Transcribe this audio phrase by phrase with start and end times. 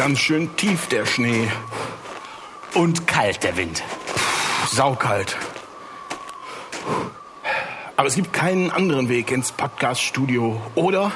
[0.00, 1.46] ganz schön tief, der Schnee.
[2.72, 3.82] Und kalt der Wind.
[4.72, 5.36] Saukalt.
[7.98, 11.12] Aber es gibt keinen anderen Weg ins Podcast-Studio, oder?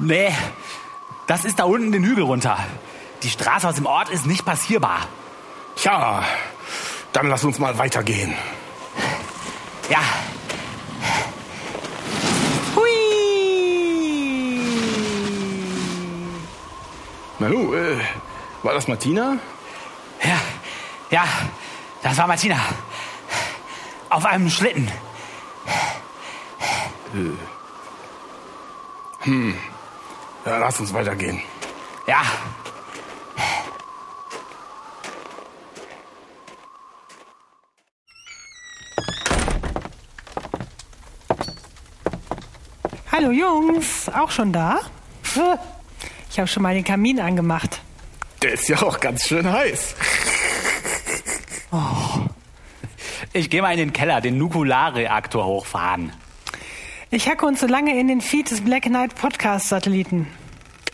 [0.00, 0.34] Nee,
[1.28, 2.58] das ist da unten den Hügel runter.
[3.22, 5.06] Die Straße aus dem Ort ist nicht passierbar.
[5.76, 6.24] Tja,
[7.12, 8.34] dann lass uns mal weitergehen.
[9.88, 10.00] Ja.
[17.44, 17.98] Nanu, äh,
[18.62, 19.36] war das Martina?
[20.22, 20.40] Ja,
[21.10, 21.24] ja,
[22.02, 22.56] das war Martina.
[24.08, 24.90] Auf einem Schlitten.
[30.46, 31.42] Ja, lass uns weitergehen.
[32.06, 32.22] Ja.
[43.12, 44.80] Hallo Jungs, auch schon da?
[46.34, 47.80] Ich habe schon mal den Kamin angemacht.
[48.42, 49.94] Der ist ja auch ganz schön heiß.
[53.32, 56.12] Ich gehe mal in den Keller, den Nukularreaktor hochfahren.
[57.12, 60.26] Ich hacke uns so lange in den Feed des Black Knight Podcast Satelliten.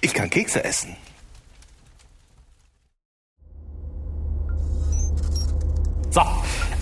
[0.02, 0.94] Ich kann Kekse essen.
[6.10, 6.20] So,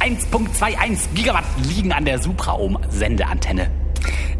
[0.00, 3.70] 1.21 Gigawatt liegen an der Supraohm-Sendeantenne.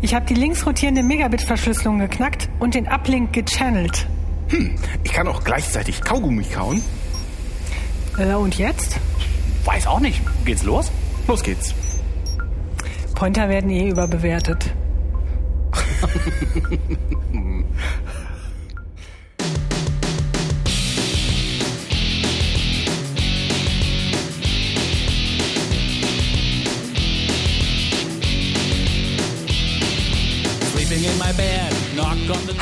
[0.01, 4.07] Ich habe die links rotierende Megabit-Verschlüsselung geknackt und den Uplink gechannelt.
[5.03, 6.83] Ich kann auch gleichzeitig Kaugummi kauen.
[8.17, 8.99] Äh, und jetzt?
[9.65, 10.21] Weiß auch nicht.
[10.45, 10.91] Geht's los?
[11.27, 11.75] Los geht's.
[13.15, 14.73] Pointer werden eh überbewertet.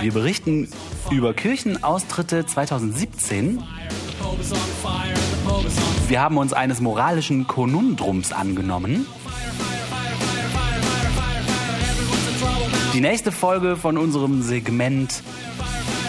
[0.00, 0.68] Wir berichten
[1.10, 3.62] über Kirchenaustritte 2017.
[6.12, 9.06] Wir haben uns eines moralischen Konundrums angenommen.
[12.92, 15.22] Die nächste Folge von unserem Segment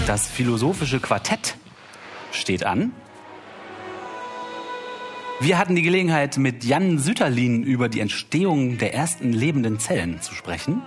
[0.06, 1.56] Das philosophische Quartett
[2.34, 2.92] steht an.
[5.40, 10.36] Wir hatten die Gelegenheit, mit Jan Süterlin über die Entstehung der ersten lebenden Zellen zu
[10.36, 10.82] sprechen.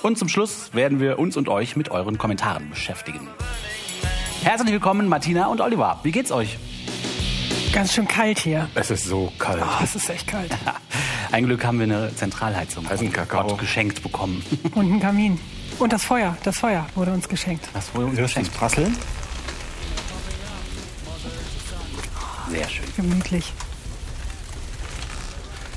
[0.00, 3.28] Und zum Schluss werden wir uns und euch mit euren Kommentaren beschäftigen.
[4.44, 6.00] Herzlich willkommen, Martina und Oliver.
[6.02, 6.58] Wie geht's euch?
[7.72, 8.68] Ganz schön kalt hier.
[8.74, 9.62] Es ist so kalt.
[9.64, 10.54] Oh, es ist echt kalt.
[11.32, 13.48] Ein Glück haben wir eine Zentralheizung Heißen Kakao.
[13.48, 14.44] Gott geschenkt bekommen.
[14.74, 15.40] Und ein Kamin.
[15.78, 16.36] Und das Feuer.
[16.44, 17.70] Das Feuer wurde uns geschenkt.
[17.72, 18.54] Das wurde uns Hörst geschenkt.
[18.54, 18.94] prasseln?
[22.50, 22.84] Sehr schön.
[22.96, 23.50] Gemütlich.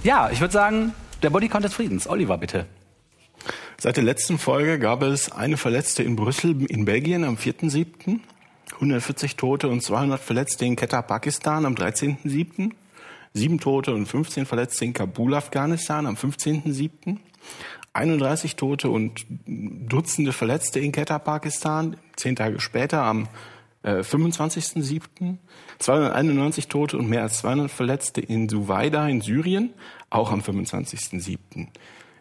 [0.03, 2.05] Ja, ich würde sagen, der Bodycount des Friedens.
[2.05, 2.65] Oliver, bitte.
[3.79, 8.19] Seit der letzten Folge gab es eine Verletzte in Brüssel in Belgien am 4.7.,
[8.73, 12.71] 140 Tote und 200 Verletzte in Quetta, Pakistan am 13.7.,
[13.33, 17.17] sieben Tote und 15 Verletzte in Kabul, Afghanistan am 15.7.,
[17.93, 23.27] 31 Tote und Dutzende Verletzte in Quetta, Pakistan, zehn Tage später am
[23.81, 25.37] äh, 25.7.,
[25.79, 29.73] 291 Tote und mehr als 200 Verletzte in Suwaida in Syrien,
[30.09, 31.67] auch am 25.7.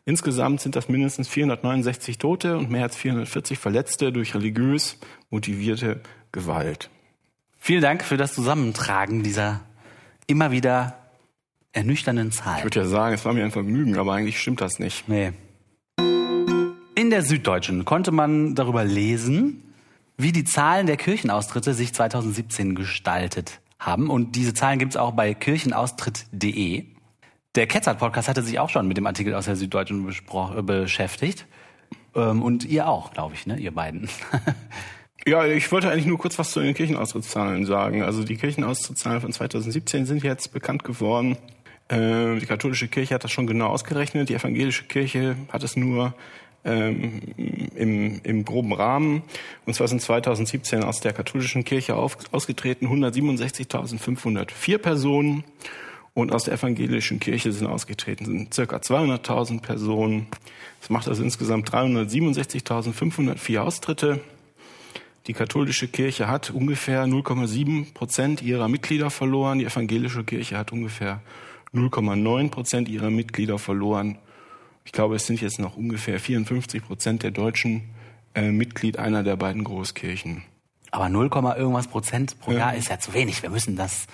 [0.07, 4.99] Insgesamt sind das mindestens 469 Tote und mehr als 440 Verletzte durch religiös
[5.31, 6.01] motivierte
[6.37, 6.91] Gewalt.
[7.59, 9.63] Vielen Dank für das Zusammentragen dieser
[10.27, 10.99] immer wieder
[11.73, 12.63] ernüchternden Ich Zahlen.
[12.63, 15.09] würde ja sagen, es war mir ein Vergnügen, aber eigentlich stimmt das nicht.
[15.09, 15.33] Nee.
[16.95, 19.63] In der Süddeutschen konnte man darüber lesen,
[20.19, 24.11] wie die Zahlen der Kirchenaustritte sich 2017 gestaltet haben.
[24.11, 26.85] Und diese Zahlen gibt es auch bei kirchenaustritt.de.
[27.55, 31.47] Der Ketzert-Podcast hatte sich auch schon mit dem Artikel aus der Süddeutschen äh, beschäftigt.
[32.15, 33.57] Ähm, und ihr auch, glaube ich, ne?
[33.57, 34.11] ihr beiden.
[35.25, 38.03] Ja, ich wollte eigentlich nur kurz was zu den Kirchenaustrittszahlen sagen.
[38.03, 41.37] Also die Kirchenaustrittszahlen von 2017 sind jetzt bekannt geworden.
[41.89, 44.29] Äh, Die katholische Kirche hat das schon genau ausgerechnet.
[44.29, 46.15] Die evangelische Kirche hat es nur
[46.65, 47.23] ähm,
[47.75, 49.23] im, im groben Rahmen.
[49.65, 55.45] Und zwar sind 2017 aus der katholischen Kirche auf, ausgetreten 167.504 Personen.
[56.15, 60.29] Und aus der evangelischen Kirche sind ausgetreten sind circa 200.000 Personen.
[60.81, 64.21] Das macht also insgesamt 367.504 Austritte.
[65.27, 69.59] Die katholische Kirche hat ungefähr 0,7 Prozent ihrer Mitglieder verloren.
[69.59, 71.21] Die evangelische Kirche hat ungefähr
[71.75, 74.19] 0,9 Prozent ihrer Mitglieder verloren.
[74.85, 77.83] Ich glaube, es sind jetzt noch ungefähr 54 Prozent der Deutschen
[78.35, 80.43] äh, Mitglied einer der beiden Großkirchen.
[80.93, 83.43] Aber 0, irgendwas Prozent pro Jahr ist ja zu wenig.
[83.43, 84.07] Wir müssen das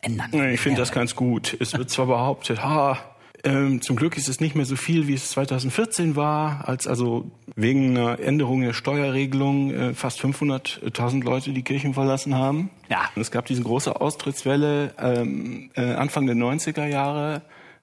[0.00, 0.32] ändern.
[0.52, 1.56] Ich finde das ganz gut.
[1.58, 2.96] Es wird zwar behauptet, ha,
[3.44, 7.30] ähm, zum Glück ist es nicht mehr so viel, wie es 2014 war, als also
[7.56, 12.70] wegen einer Änderung der Steuerregelung äh, fast 500.000 Leute die Kirchen verlassen haben.
[12.88, 13.08] Ja.
[13.14, 17.42] Und es gab diese große Austrittswelle ähm, äh, Anfang der 90er Jahre,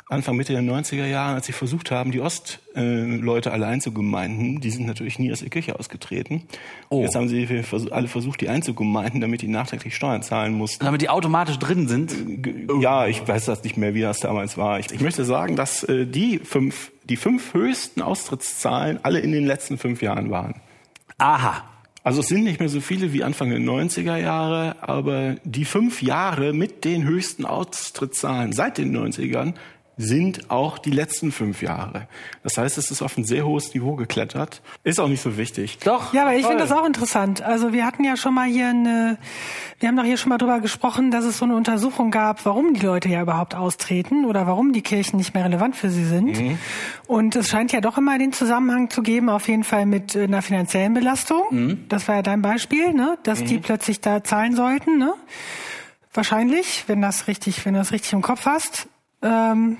[0.09, 4.61] Anfang Mitte der 90er Jahre, als sie versucht haben, die Ostleute äh, alle einzugemeinden.
[4.61, 6.43] Die sind natürlich nie aus der Kirche ausgetreten.
[6.87, 7.01] Oh.
[7.01, 7.45] Jetzt haben sie
[7.91, 10.85] alle versucht, die einzugemeinden, damit die nachträglich Steuern zahlen mussten.
[10.85, 12.15] Damit die automatisch drin sind.
[12.79, 14.79] Ja, ich weiß das nicht mehr, wie das damals war.
[14.79, 19.45] Ich, ich möchte sagen, dass äh, die fünf, die fünf höchsten Austrittszahlen alle in den
[19.45, 20.61] letzten fünf Jahren waren.
[21.17, 21.65] Aha.
[22.07, 26.01] Also es sind nicht mehr so viele wie Anfang der 90er Jahre, aber die fünf
[26.01, 29.55] Jahre mit den höchsten Austrittszahlen seit den 90ern
[29.97, 32.07] sind auch die letzten fünf Jahre.
[32.43, 34.61] Das heißt, es ist auf ein sehr hohes Niveau geklettert.
[34.83, 35.79] Ist auch nicht so wichtig.
[35.79, 36.13] Doch.
[36.13, 37.41] Ja, aber ich finde das auch interessant.
[37.41, 39.17] Also wir hatten ja schon mal hier eine,
[39.79, 42.75] wir haben doch hier schon mal drüber gesprochen, dass es so eine Untersuchung gab, warum
[42.75, 46.37] die Leute ja überhaupt austreten oder warum die Kirchen nicht mehr relevant für sie sind.
[47.07, 50.23] Und es scheint ja doch immer den Zusammenhang zu geben, auf jeden Fall mit äh,
[50.23, 51.79] einer finanziellen Belastung.
[51.89, 53.17] Das war ja dein Beispiel, ne?
[53.23, 54.99] dass die plötzlich da zahlen sollten.
[54.99, 55.13] Ne?
[56.13, 58.87] Wahrscheinlich, wenn das richtig, wenn du das richtig im Kopf hast.
[59.21, 59.77] Ähm,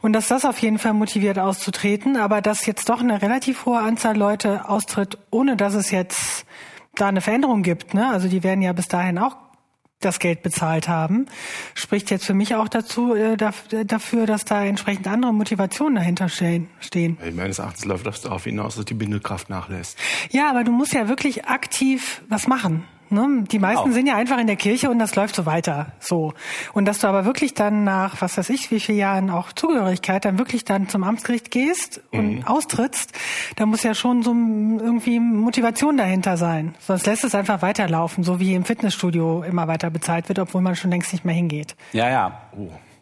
[0.00, 3.78] und dass das auf jeden Fall motiviert auszutreten, aber dass jetzt doch eine relativ hohe
[3.78, 6.46] Anzahl Leute austritt, ohne dass es jetzt
[6.94, 7.92] da eine Veränderung gibt.
[7.94, 8.08] Ne?
[8.08, 9.36] Also die werden ja bis dahin auch
[10.00, 11.26] das Geld bezahlt haben,
[11.74, 16.30] spricht jetzt für mich auch dazu äh, daf- dafür, dass da entsprechend andere Motivationen dahinter
[16.30, 16.70] stehen.
[16.80, 17.18] stehen.
[17.34, 19.98] Meines Erachtens läuft das darauf hinaus, dass die Bindekraft nachlässt.
[20.30, 22.84] Ja, aber du musst ja wirklich aktiv was machen.
[23.10, 23.44] Ne?
[23.50, 23.94] Die meisten Genau.
[23.94, 25.88] sind ja einfach in der Kirche und das läuft so weiter.
[25.98, 26.32] So.
[26.72, 30.24] Und dass du aber wirklich dann nach, was weiß ich, wie vielen Jahren auch Zugehörigkeit,
[30.24, 33.12] dann wirklich dann zum Amtsgericht gehst und austrittst,
[33.56, 36.74] da muss ja schon so irgendwie Motivation dahinter sein.
[36.80, 40.76] Sonst lässt es einfach weiterlaufen, so wie im Fitnessstudio immer weiter bezahlt wird, obwohl man
[40.76, 41.76] schon längst nicht mehr hingeht.
[41.92, 42.40] Ja, ja.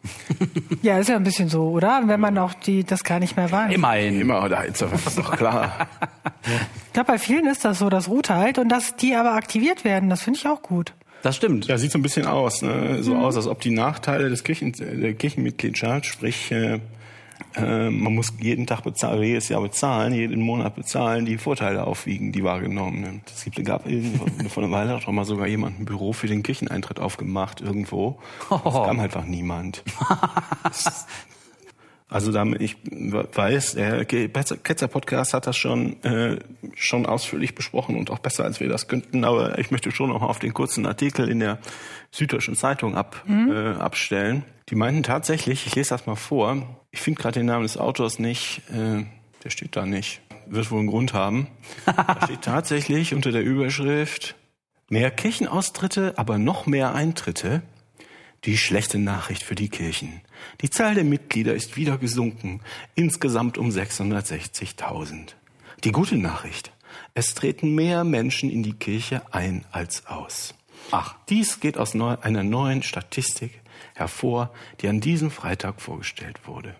[0.81, 2.03] Ja, ist ja ein bisschen so, oder?
[2.05, 3.73] Wenn man auch die das gar nicht mehr weiß.
[3.73, 4.21] Immerhin.
[4.21, 5.87] Immer, da ist doch ist doch klar.
[6.87, 9.83] Ich glaube, bei vielen ist das so, das ruht halt und dass die aber aktiviert
[9.83, 10.93] werden, das finde ich auch gut.
[11.21, 11.67] Das stimmt.
[11.67, 13.03] Ja, sieht so ein bisschen aus, ne?
[13.03, 16.79] so aus, als ob die Nachteile des Kirchen, der Kirchenmitgliedschaft, sprich, äh,
[17.63, 22.31] äh, man muss jeden Tag bezahlen, jedes Jahr bezahlen, jeden Monat bezahlen, die Vorteile aufwiegen,
[22.31, 23.21] die wahrgenommenen.
[23.33, 23.83] Es gibt, gab
[24.49, 28.19] vor einer Weile hat doch mal sogar jemand ein Büro für den Kircheneintritt aufgemacht irgendwo.
[28.49, 29.83] Es kam einfach niemand.
[32.11, 36.39] Also damit ich weiß, der Ketzer-Podcast hat das schon, äh,
[36.73, 39.23] schon ausführlich besprochen und auch besser, als wir das könnten.
[39.23, 41.59] Aber ich möchte schon noch mal auf den kurzen Artikel in der
[42.09, 44.43] Süddeutschen Zeitung ab, äh, abstellen.
[44.69, 48.19] Die meinten tatsächlich, ich lese das mal vor, ich finde gerade den Namen des Autors
[48.19, 49.05] nicht, äh,
[49.43, 50.21] der steht da nicht.
[50.47, 51.47] Wird wohl einen Grund haben.
[51.85, 54.35] Da steht tatsächlich unter der Überschrift
[54.89, 57.61] mehr Kirchenaustritte, aber noch mehr Eintritte.
[58.45, 60.21] Die schlechte Nachricht für die Kirchen.
[60.61, 62.61] Die Zahl der Mitglieder ist wieder gesunken,
[62.95, 65.35] insgesamt um 660.000.
[65.83, 66.71] Die gute Nachricht.
[67.13, 70.55] Es treten mehr Menschen in die Kirche ein als aus.
[70.91, 71.15] Ach.
[71.27, 73.58] Dies geht aus neu, einer neuen Statistik
[73.99, 74.49] hervor,
[74.81, 76.75] die an diesem Freitag vorgestellt wurde.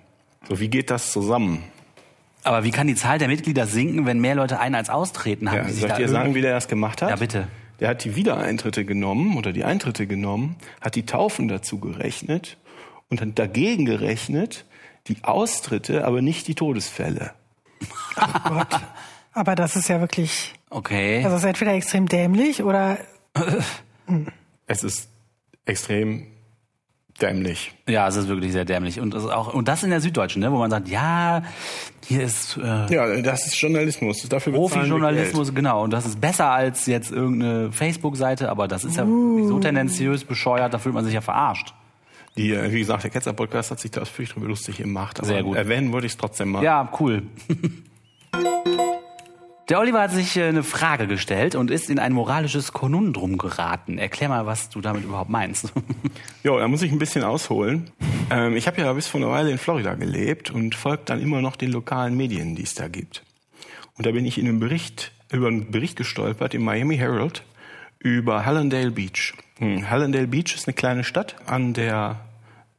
[0.48, 1.64] So, wie geht das zusammen?
[2.44, 5.50] Aber wie kann die Zahl der Mitglieder sinken, wenn mehr Leute ein- als austreten?
[5.50, 7.10] Haben Ja, die sich soll ich dir sagen, wie der das gemacht hat?
[7.10, 7.48] Ja, bitte.
[7.82, 12.58] Der hat die Wiedereintritte genommen oder die Eintritte genommen, hat die Taufen dazu gerechnet
[13.10, 14.66] und hat dagegen gerechnet
[15.08, 17.32] die Austritte, aber nicht die Todesfälle.
[18.44, 18.68] Gott.
[19.34, 21.18] Aber das ist ja wirklich, Okay.
[21.24, 22.98] also es ist entweder extrem dämlich oder
[24.68, 25.10] Es ist
[25.66, 26.28] extrem
[27.22, 27.72] dämlich.
[27.88, 29.00] Ja, es ist wirklich sehr dämlich.
[29.00, 31.44] Und auch, und das in der Süddeutschen, ne, wo man sagt, ja,
[32.08, 34.28] hier ist äh, Ja, das ist Journalismus.
[34.30, 35.84] Dafür Profi-Journalismus, genau.
[35.84, 39.48] Und das ist besser als jetzt irgendeine Facebook-Seite, aber das ist ja Uh.
[39.48, 41.74] so tendenziös bescheuert, da fühlt man sich ja verarscht.
[42.38, 45.20] Die, äh, wie gesagt, der Ketzer-Podcast hat sich da drüber lustig gemacht.
[45.20, 45.58] Aber Sehr gut.
[45.58, 46.64] erwähnen wollte ich es trotzdem mal.
[46.64, 47.24] Ja, cool.
[49.70, 54.00] Der Oliver hat sich äh, eine Frage gestellt und ist in ein moralisches Konundrum geraten.
[54.00, 55.72] Erklär mal, was du damit überhaupt meinst.
[56.44, 57.92] Jo, da muss ich ein bisschen ausholen.
[58.32, 61.42] Ähm, ich habe ja bis vor einer Weile in Florida gelebt und folge dann immer
[61.42, 63.24] noch den lokalen Medien, die es da gibt.
[63.98, 67.44] Und da bin ich in einem Bericht, über einen Bericht gestolpert im Miami Herald
[68.00, 69.34] über Hallandale Beach.
[69.58, 72.22] Hm, Hallandale Beach ist eine kleine Stadt an der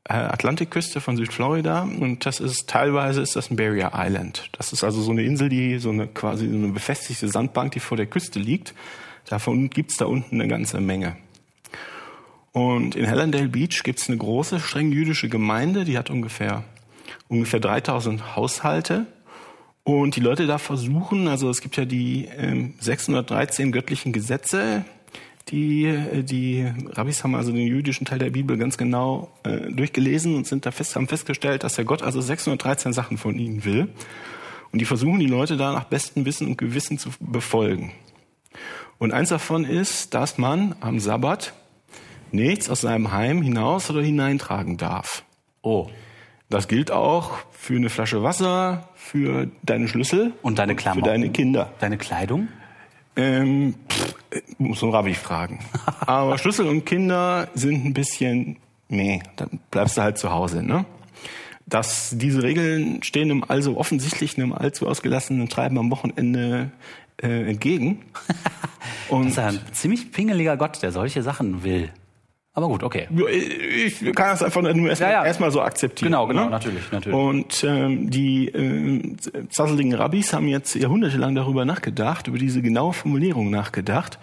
[0.04, 4.48] Atlantikküste von Südflorida und das ist teilweise ist das ein Barrier Island.
[4.52, 7.80] Das ist also so eine Insel, die so eine quasi so eine befestigte Sandbank, die
[7.80, 8.74] vor der Küste liegt.
[9.28, 11.16] Davon gibt's da unten eine ganze Menge.
[12.52, 16.64] Und in Hallandale Beach gibt's eine große, streng jüdische Gemeinde, die hat ungefähr
[17.28, 19.06] ungefähr 3000 Haushalte.
[19.82, 24.84] Und die Leute da versuchen, also es gibt ja die ähm, 613 göttlichen Gesetze,
[25.50, 30.36] die, äh, die Rabbis haben also den jüdischen Teil der Bibel ganz genau äh, durchgelesen
[30.36, 33.88] und sind da fest, haben festgestellt, dass der Gott also 613 Sachen von ihnen will.
[34.72, 37.92] Und die versuchen die Leute da nach bestem Wissen und Gewissen zu befolgen.
[38.98, 41.52] Und eins davon ist, dass man am Sabbat
[42.32, 45.24] nichts aus seinem Heim hinaus oder hineintragen darf.
[45.62, 45.88] Oh.
[46.48, 51.04] Das gilt auch für eine Flasche Wasser, für deine Schlüssel Und deine für Klamotten?
[51.06, 51.72] deine Kinder.
[51.80, 52.48] Deine Kleidung?
[53.16, 54.14] Ähm, pff,
[54.58, 55.60] muss ein Rabbi fragen.
[56.06, 58.56] Aber Schlüssel und Kinder sind ein bisschen,
[58.88, 60.84] nee, dann bleibst du halt zu Hause, ne?
[61.66, 66.70] Dass diese Regeln stehen dem also offensichtlich einem allzu ausgelassenen Treiben am Wochenende
[67.22, 68.02] äh, entgegen.
[69.10, 71.90] Das Und ist ja ein ziemlich pingeliger Gott, der solche Sachen will.
[72.60, 73.08] Aber gut, okay.
[73.10, 75.26] ich kann das einfach nur erstmal Ja, ja.
[75.26, 76.12] erstmal so akzeptieren.
[76.12, 76.50] Genau, genau, ne?
[76.50, 77.18] natürlich, natürlich.
[77.18, 79.16] Und ähm, die äh,
[79.48, 84.18] zasseligen Rabbis haben jetzt jahrhundertelang darüber nachgedacht, über diese genaue Formulierung nachgedacht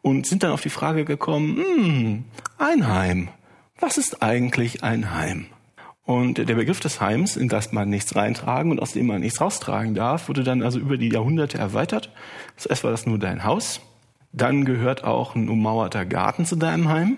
[0.00, 2.24] und sind dann auf die Frage gekommen, hm,
[2.56, 3.28] ein Heim.
[3.80, 5.46] Was ist eigentlich ein Heim?
[6.06, 9.40] Und der Begriff des Heims, in das man nichts reintragen und aus dem man nichts
[9.40, 12.10] raustragen darf, wurde dann also über die Jahrhunderte erweitert.
[12.56, 13.80] Zuerst war das nur dein Haus.
[14.32, 17.16] Dann gehört auch ein ummauerter Garten zu deinem Heim.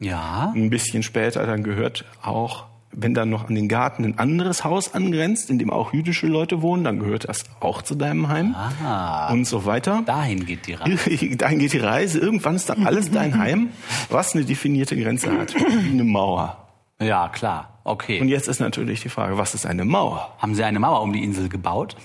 [0.00, 0.52] Ja.
[0.54, 2.64] Ein bisschen später dann gehört auch,
[2.96, 6.62] wenn dann noch an den Garten ein anderes Haus angrenzt, in dem auch jüdische Leute
[6.62, 10.02] wohnen, dann gehört das auch zu deinem Heim Ah, und so weiter.
[10.06, 11.36] dahin geht die Reise.
[11.36, 12.18] Dahin geht die Reise.
[12.20, 13.70] Irgendwann ist dann alles dein Heim,
[14.10, 16.68] was eine definierte Grenze hat, wie eine Mauer.
[17.00, 17.80] Ja, klar.
[17.82, 18.22] Und Okay.
[18.24, 20.32] jetzt ist natürlich die Frage, was ist eine Mauer?
[20.38, 21.96] Haben Sie eine Mauer um die Insel gebaut?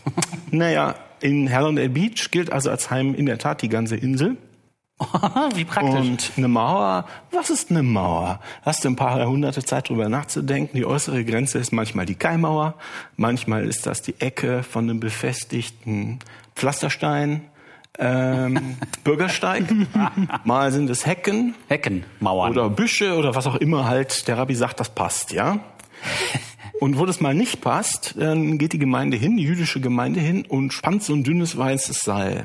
[0.51, 4.35] Naja, in Hallandale Beach gilt also als Heim in der Tat die ganze Insel.
[5.55, 5.99] Wie praktisch.
[5.99, 8.39] Und eine Mauer, was ist eine Mauer?
[8.63, 10.75] Hast du ein paar Jahrhunderte Zeit drüber nachzudenken.
[10.75, 12.75] Die äußere Grenze ist manchmal die Keimauer,
[13.15, 16.19] manchmal ist das die Ecke von einem befestigten
[16.55, 17.43] Pflasterstein,
[17.97, 19.65] ähm, Bürgersteig.
[20.43, 22.51] Mal sind es Hecken Heckenmauern.
[22.51, 25.59] oder Büsche oder was auch immer halt der Rabbi sagt, das passt, ja.
[26.79, 30.45] Und wo das mal nicht passt, dann geht die Gemeinde hin, die jüdische Gemeinde hin
[30.47, 32.43] und spannt so ein dünnes weißes Seil,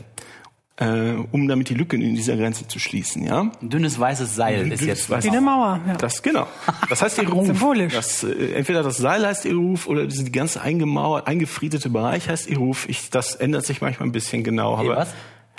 [0.77, 3.43] äh, um damit die Lücken in dieser Grenze zu schließen, ja.
[3.63, 5.11] Ein dünnes weißes Seil ist Dünnes jetzt.
[5.11, 5.81] weißes- Wie eine Mauer.
[5.87, 5.95] Ja.
[5.95, 6.47] Das genau.
[6.89, 7.47] Das heißt ihr Ruf.
[7.47, 7.95] Symbolisch.
[7.95, 12.49] Das, äh, entweder das Seil heißt ihr Ruf oder diese ganze eingemauert, eingefriedete Bereich heißt
[12.49, 12.89] ihr Ruf.
[12.89, 14.73] Ich, das ändert sich manchmal ein bisschen genau.
[14.83, 15.15] Ihr Aber was?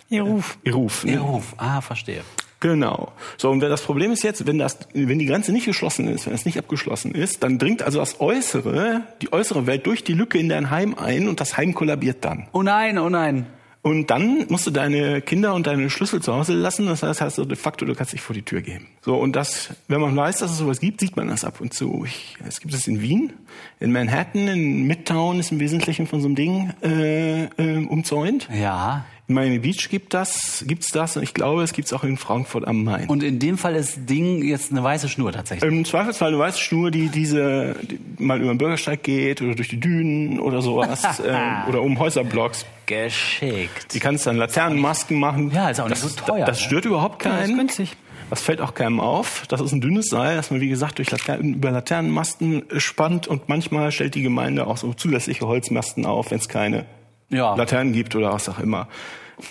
[0.10, 0.58] Ihr Ruf.
[0.64, 1.06] ihr Ruf.
[1.06, 1.14] Ne?
[1.14, 1.54] Ihr Ruf.
[1.58, 2.22] Ah, verstehe.
[2.60, 3.12] Genau.
[3.38, 6.26] So, und wenn das Problem ist jetzt, wenn das, wenn die Grenze nicht geschlossen ist,
[6.26, 10.14] wenn es nicht abgeschlossen ist, dann dringt also das Äußere, die äußere Welt durch die
[10.14, 12.48] Lücke in dein Heim ein und das Heim kollabiert dann.
[12.54, 13.46] Oh nein, oh nein.
[13.86, 16.88] Und dann musst du deine Kinder und deine Schlüssel zu Hause lassen.
[16.88, 18.88] Das heißt, also de facto, du kannst dich vor die Tür geben.
[19.02, 21.72] So, und das, wenn man weiß, dass es sowas gibt, sieht man das ab und
[21.72, 22.04] zu.
[22.04, 23.34] Ich, es gibt es in Wien,
[23.80, 28.50] in Manhattan, in Midtown ist im Wesentlichen von so einem Ding äh, äh, umzäunt.
[28.52, 29.06] Ja.
[29.28, 32.68] In Miami Beach gibt das, gibt's das und ich glaube, es gibt's auch in Frankfurt
[32.68, 33.08] am Main.
[33.10, 35.68] Und in dem Fall ist Ding jetzt eine weiße Schnur tatsächlich.
[35.72, 39.70] Im Zweifelsfall eine weiße Schnur, die diese die mal über den Bürgersteig geht oder durch
[39.70, 42.66] die Dünen oder sowas äh, oder um Häuserblocks.
[42.86, 43.94] Geschickt.
[43.96, 45.50] Die kannst dann Laternenmasken machen.
[45.52, 46.66] Ja, ist auch nicht das, so teuer, Das ne?
[46.66, 47.58] stört überhaupt Ja, ist keinen.
[47.58, 47.98] günstig.
[48.30, 49.44] Das fällt auch keinem auf.
[49.50, 53.50] Das ist ein dünnes Seil, das man wie gesagt durch Laternen, über Laternenmasten spannt und
[53.50, 56.86] manchmal stellt die Gemeinde auch so zusätzliche Holzmasten auf, wenn es keine
[57.30, 57.56] Ja.
[57.56, 58.88] Laternen gibt oder was auch immer.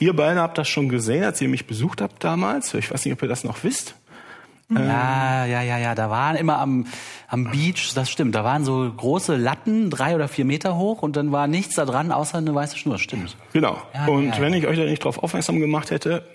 [0.00, 2.72] Ihr beide habt das schon gesehen, als ihr mich besucht habt damals.
[2.74, 3.94] Ich weiß nicht, ob ihr das noch wisst.
[4.70, 5.94] Ja, ja, ja, ja.
[5.94, 6.86] Da waren immer am,
[7.28, 11.16] am Beach, das stimmt, da waren so große Latten, drei oder vier Meter hoch und
[11.16, 13.36] dann war nichts da dran, außer eine weiße Schnur, stimmt.
[13.52, 13.76] Genau.
[13.92, 16.26] Ja, und ja, wenn ich euch da nicht drauf aufmerksam gemacht hätte,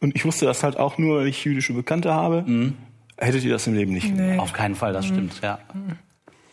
[0.00, 2.74] und ich wusste das halt auch nur, weil ich jüdische Bekannte habe, Mhm.
[3.16, 4.40] hättet ihr das im Leben nicht gemerkt.
[4.40, 5.58] Auf keinen Fall, das stimmt, ja.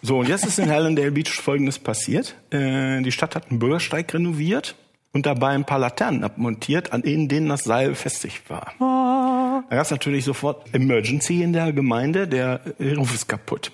[0.05, 2.35] So, und jetzt ist in Hallandale Beach Folgendes passiert.
[2.51, 4.75] Äh, die Stadt hat einen Bürgersteig renoviert
[5.13, 8.73] und dabei ein paar Laternen abmontiert, an denen denen das Seil befestigt war.
[8.77, 12.61] Da gab es natürlich sofort Emergency in der Gemeinde, der
[12.95, 13.71] Ruf ist kaputt.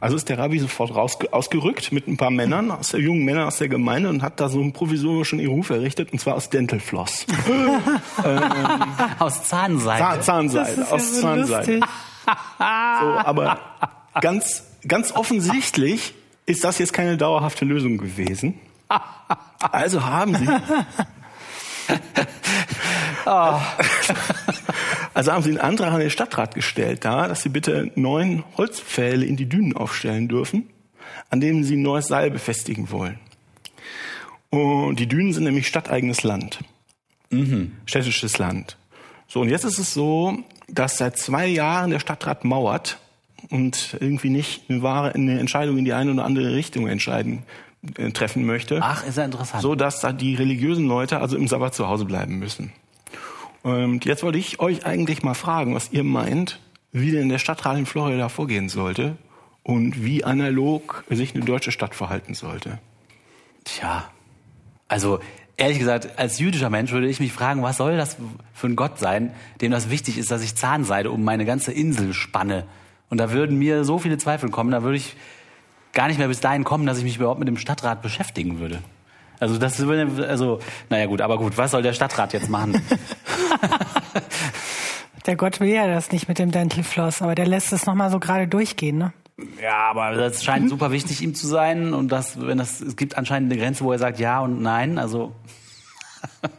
[0.00, 3.46] Also ist der Rabbi sofort raus, ausgerückt mit ein paar Männern, aus der jungen Männern
[3.46, 6.80] aus der Gemeinde und hat da so einen provisorischen Ruf errichtet, und zwar aus Dental
[6.80, 7.24] Floss.
[9.18, 9.98] Aus Zahnseide.
[10.02, 10.20] Zahn,
[10.50, 11.72] Zahnseide, Das ist ja aus so Zahnseide.
[11.78, 11.84] lustig.
[12.26, 13.58] So, aber
[14.20, 16.14] ganz, ganz offensichtlich
[16.46, 18.58] ist das jetzt keine dauerhafte Lösung gewesen.
[19.60, 20.48] Also haben sie
[25.14, 29.26] Also haben sie einen Antrag an den Stadtrat gestellt, da, dass sie bitte neun Holzpfähle
[29.26, 30.70] in die Dünen aufstellen dürfen,
[31.30, 33.18] an denen sie ein neues Seil befestigen wollen.
[34.50, 36.60] Und die Dünen sind nämlich stadteigenes Land.
[37.86, 38.76] Städtisches Land.
[39.28, 42.98] So, und jetzt ist es so, dass seit zwei Jahren der Stadtrat mauert
[43.50, 47.42] und irgendwie nicht eine wahre eine Entscheidung in die eine oder andere Richtung entscheiden
[47.96, 48.80] äh, treffen möchte.
[48.82, 49.62] Ach, ist ja interessant.
[49.62, 52.72] So dass da die religiösen Leute also im Sabbat zu Hause bleiben müssen.
[53.62, 56.60] Und jetzt wollte ich euch eigentlich mal fragen, was ihr meint,
[56.92, 59.16] wie denn der Stadtrat in Florida vorgehen sollte
[59.62, 62.78] und wie analog sich eine deutsche Stadt verhalten sollte.
[63.64, 64.10] Tja,
[64.88, 65.20] also
[65.56, 68.16] ehrlich gesagt, als jüdischer Mensch würde ich mich fragen, was soll das
[68.54, 72.14] für ein Gott sein, dem das wichtig ist, dass ich Zahnseide um meine ganze Insel
[72.14, 72.66] spanne.
[73.10, 75.16] Und da würden mir so viele Zweifel kommen, da würde ich
[75.92, 78.78] gar nicht mehr bis dahin kommen, dass ich mich überhaupt mit dem Stadtrat beschäftigen würde.
[79.40, 82.80] Also das würde, also, naja gut, aber gut, was soll der Stadtrat jetzt machen?
[85.26, 88.10] Der Gott will ja das nicht mit dem Dental Floss, aber der lässt es nochmal
[88.10, 89.12] so gerade durchgehen, ne?
[89.62, 93.16] Ja, aber das scheint super wichtig ihm zu sein und das, wenn das, es gibt
[93.16, 95.34] anscheinend eine Grenze, wo er sagt ja und nein, also.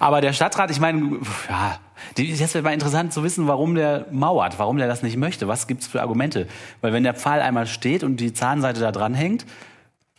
[0.00, 1.78] aber der Stadtrat, ich meine, ja,
[2.16, 5.48] jetzt wäre mal interessant zu wissen, warum der mauert, warum der das nicht möchte.
[5.48, 6.46] Was gibt's für Argumente?
[6.80, 9.46] Weil wenn der Pfahl einmal steht und die Zahnseite da dran hängt,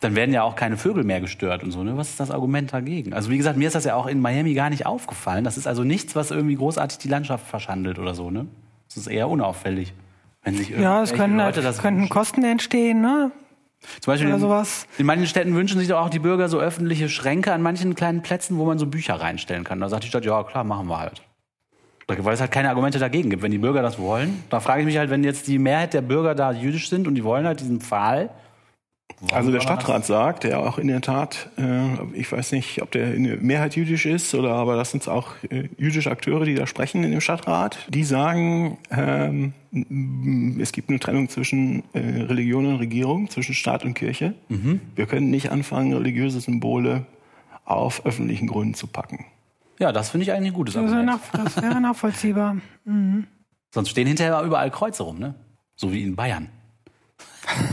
[0.00, 1.82] dann werden ja auch keine Vögel mehr gestört und so.
[1.82, 1.96] Ne?
[1.96, 3.14] Was ist das Argument dagegen?
[3.14, 5.44] Also wie gesagt, mir ist das ja auch in Miami gar nicht aufgefallen.
[5.44, 8.30] Das ist also nichts, was irgendwie großartig die Landschaft verschandelt oder so.
[8.30, 8.46] Ne?
[8.88, 9.94] Das ist eher unauffällig.
[10.42, 12.12] Wenn sich Ja, es können, Leute das könnten wünschen.
[12.12, 13.32] Kosten entstehen, ne?
[14.00, 14.86] Zum Beispiel oder in, sowas.
[14.98, 18.22] in manchen Städten wünschen sich doch auch die Bürger so öffentliche Schränke an manchen kleinen
[18.22, 19.80] Plätzen, wo man so Bücher reinstellen kann.
[19.80, 21.22] Da sagt die Stadt, ja klar, machen wir halt.
[22.06, 23.42] Weil es halt keine Argumente dagegen gibt.
[23.42, 26.02] Wenn die Bürger das wollen, da frage ich mich halt, wenn jetzt die Mehrheit der
[26.02, 28.30] Bürger da jüdisch sind und die wollen halt diesen Pfahl.
[29.32, 33.14] Also der Stadtrat sagt, der auch in der Tat, äh, ich weiß nicht, ob der
[33.14, 36.66] in der Mehrheit jüdisch ist oder aber das sind auch äh, jüdische Akteure, die da
[36.66, 37.86] sprechen in dem Stadtrat.
[37.88, 39.52] Die sagen, ähm,
[40.60, 44.34] es gibt eine Trennung zwischen äh, Religion und Regierung, zwischen Staat und Kirche.
[44.94, 47.06] Wir können nicht anfangen, religiöse Symbole
[47.64, 49.24] auf öffentlichen Gründen zu packen.
[49.78, 51.20] Ja, das finde ich eigentlich ein gutes Das wäre, Argument.
[51.34, 52.56] nach, das wäre nachvollziehbar.
[53.74, 55.34] Sonst stehen hinterher überall Kreuze rum, ne?
[55.76, 56.48] So wie in Bayern.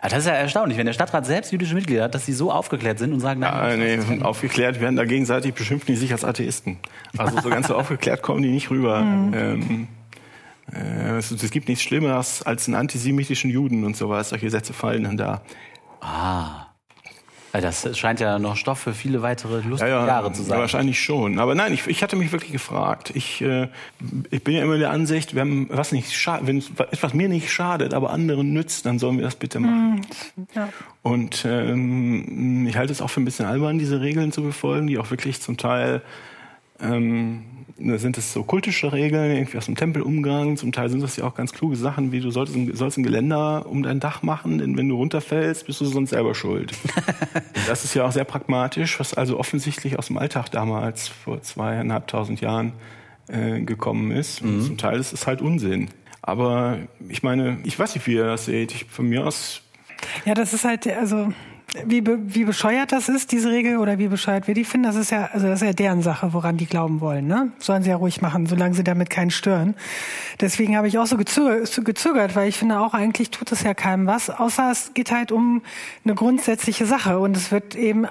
[0.00, 2.52] Ja, das ist ja erstaunlich, wenn der Stadtrat selbst jüdische Mitglieder hat, dass sie so
[2.52, 6.24] aufgeklärt sind und sagen, nein, Äh, nee, aufgeklärt werden da gegenseitig beschimpfen die sich als
[6.24, 6.78] Atheisten.
[7.16, 9.00] Also so ganz so aufgeklärt kommen die nicht rüber.
[9.34, 9.88] Ähm,
[10.72, 14.28] äh, es, es gibt nichts Schlimmeres als einen antisemitischen Juden und sowas.
[14.28, 15.42] Solche Sätze fallen dann da.
[16.00, 16.67] Ja,
[17.52, 20.58] das scheint ja noch Stoff für viele weitere lustige Jahre zu ja, sein.
[20.58, 21.38] wahrscheinlich schon.
[21.38, 23.10] Aber nein, ich, ich hatte mich wirklich gefragt.
[23.14, 23.68] Ich, äh,
[24.30, 26.08] ich bin ja immer der Ansicht, wenn was nicht
[26.42, 30.06] wenn etwas mir nicht schadet, aber anderen nützt, dann sollen wir das bitte machen.
[30.54, 30.68] Ja.
[31.02, 34.98] Und ähm, ich halte es auch für ein bisschen albern, diese Regeln zu befolgen, die
[34.98, 36.02] auch wirklich zum Teil
[36.80, 37.44] ähm,
[37.76, 40.56] sind es so kultische Regeln, irgendwie aus dem Tempelumgang.
[40.56, 43.02] Zum Teil sind das ja auch ganz kluge Sachen, wie du solltest, ein- sollst ein
[43.02, 46.72] Geländer um dein Dach machen, denn wenn du runterfällst, bist du sonst selber schuld.
[47.66, 52.40] Das ist ja auch sehr pragmatisch, was also offensichtlich aus dem Alltag damals vor zweieinhalbtausend
[52.40, 52.72] Jahren
[53.28, 54.40] äh, gekommen ist.
[54.40, 55.90] Und zum Teil ist es halt Unsinn.
[56.22, 56.78] Aber
[57.10, 58.72] ich meine, ich weiß nicht, wie ihr das seht.
[58.74, 59.60] Ich, von mir aus
[60.24, 61.30] Ja, das ist halt, also
[61.84, 65.10] wie, wie bescheuert das ist, diese Regel, oder wie bescheuert wir die finden, das ist
[65.10, 67.52] ja, also das ist ja deren Sache, woran die glauben wollen, ne?
[67.58, 69.74] Sollen sie ja ruhig machen, solange sie damit keinen stören.
[70.40, 74.06] Deswegen habe ich auch so gezögert, weil ich finde auch eigentlich tut es ja keinem
[74.06, 75.62] was, außer es geht halt um
[76.04, 78.06] eine grundsätzliche Sache und es wird eben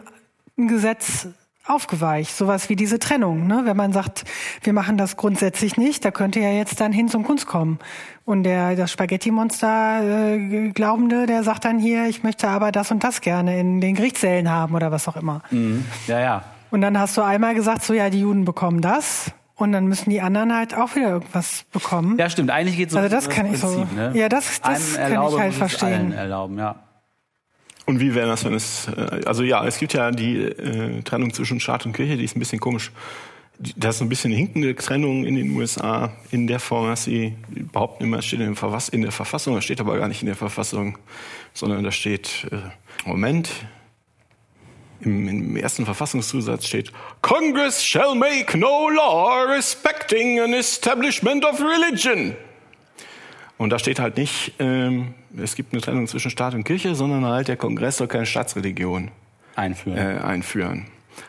[0.58, 1.28] ein Gesetz
[1.70, 3.48] aufgeweicht, sowas wie diese Trennung.
[3.48, 3.62] Ne?
[3.66, 4.24] Wenn man sagt,
[4.64, 7.80] wir machen das grundsätzlich nicht, da könnte ja jetzt dann hin zum Kunst kommen.
[8.26, 13.04] Und der das Spaghetti-Monster äh, Glaubende, der sagt dann hier, ich möchte aber das und
[13.04, 15.42] das gerne in den Gerichtssälen haben oder was auch immer.
[16.08, 16.44] Ja, ja.
[16.72, 19.32] Und dann hast du einmal gesagt, so ja, die Juden bekommen das.
[19.56, 22.18] Und dann müssen die anderen halt auch wieder irgendwas bekommen.
[22.20, 22.52] Ja, stimmt.
[22.52, 24.12] Eigentlich geht es Also das kann ich so- Ne?
[24.14, 25.88] ja, das- das Einem kann ich halt verstehen.
[25.94, 26.76] Allen erlauben, ja.
[27.88, 31.34] Und wie wäre das, wenn es, äh, also ja, es gibt ja die äh, Trennung
[31.34, 32.92] zwischen Staat und Kirche, die ist ein bisschen komisch.
[33.78, 37.34] Das ist ein bisschen eine hinkende Trennung in den USA in der Form, dass sie
[37.48, 40.22] behaupten immer, es steht in, der Verfass- in der Verfassung, das steht aber gar nicht
[40.22, 40.98] in der Verfassung,
[41.54, 42.58] sondern da steht, äh,
[43.08, 43.50] Moment,
[45.00, 52.36] im, im ersten Verfassungszusatz steht, Congress shall make no law respecting an establishment of religion.
[53.58, 57.26] Und da steht halt nicht, ähm, es gibt eine Trennung zwischen Staat und Kirche, sondern
[57.26, 59.10] halt der Kongress soll keine Staatsreligion
[59.56, 59.98] Einführen.
[59.98, 60.86] äh, einführen.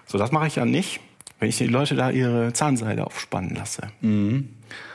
[0.07, 1.01] So, das mache ich ja nicht,
[1.39, 3.89] wenn ich die Leute da ihre Zahnseide aufspannen lasse.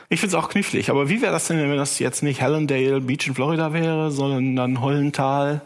[0.08, 3.00] Ich finde es auch knifflig, aber wie wäre das denn, wenn das jetzt nicht Hallandale
[3.00, 5.62] Beach in Florida wäre, sondern Hollental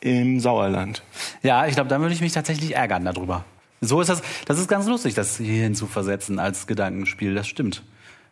[0.00, 1.02] im Sauerland?
[1.42, 3.44] Ja, ich glaube, da würde ich mich tatsächlich ärgern darüber.
[3.82, 7.82] So ist das, das ist ganz lustig, das hier hinzuversetzen als Gedankenspiel, das stimmt.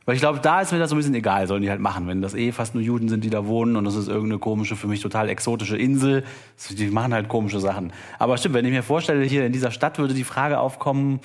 [0.09, 2.07] Weil ich glaube, da ist mir das so ein bisschen egal, sollen die halt machen.
[2.07, 4.75] Wenn das eh fast nur Juden sind, die da wohnen und das ist irgendeine komische,
[4.75, 6.25] für mich total exotische Insel,
[6.71, 7.93] die machen halt komische Sachen.
[8.19, 11.21] Aber stimmt, wenn ich mir vorstelle, hier in dieser Stadt würde die Frage aufkommen,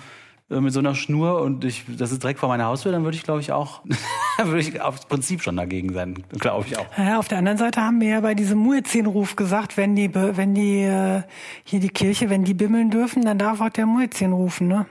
[0.50, 3.16] äh, mit so einer Schnur und ich, das ist direkt vor meiner Haustür, dann würde
[3.16, 3.84] ich, glaube ich, auch,
[4.44, 6.88] würde ich aufs Prinzip schon dagegen sein, glaube ich auch.
[6.98, 10.56] Ja, auf der anderen Seite haben wir ja bei diesem Muezzinruf gesagt, wenn die, wenn
[10.56, 11.22] die, äh,
[11.64, 14.88] hier die Kirche, wenn die bimmeln dürfen, dann darf auch der Muezzin rufen, ne?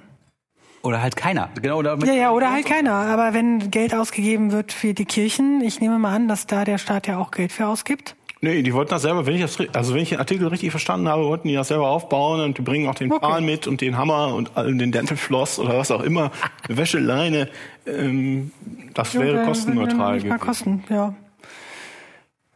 [0.83, 1.49] Oder halt keiner.
[1.61, 2.93] Genau, oder Ja, ja, oder halt keiner.
[2.93, 6.79] Aber wenn Geld ausgegeben wird für die Kirchen, ich nehme mal an, dass da der
[6.79, 8.17] Staat ja auch Geld für ausgibt.
[8.45, 11.09] Nee, die wollten das selber, wenn ich das, also wenn ich den Artikel richtig verstanden
[11.09, 13.25] habe, wollten die das selber aufbauen und die bringen auch den Okay.
[13.25, 16.33] Pfahl mit und den Hammer und all- den Dental Floss oder was auch immer,
[16.67, 17.49] Wäscheleine.
[17.87, 18.51] Ähm,
[18.95, 20.39] das wäre Ja, kostenneutral gewesen.
[20.41, 21.15] kosten, ja.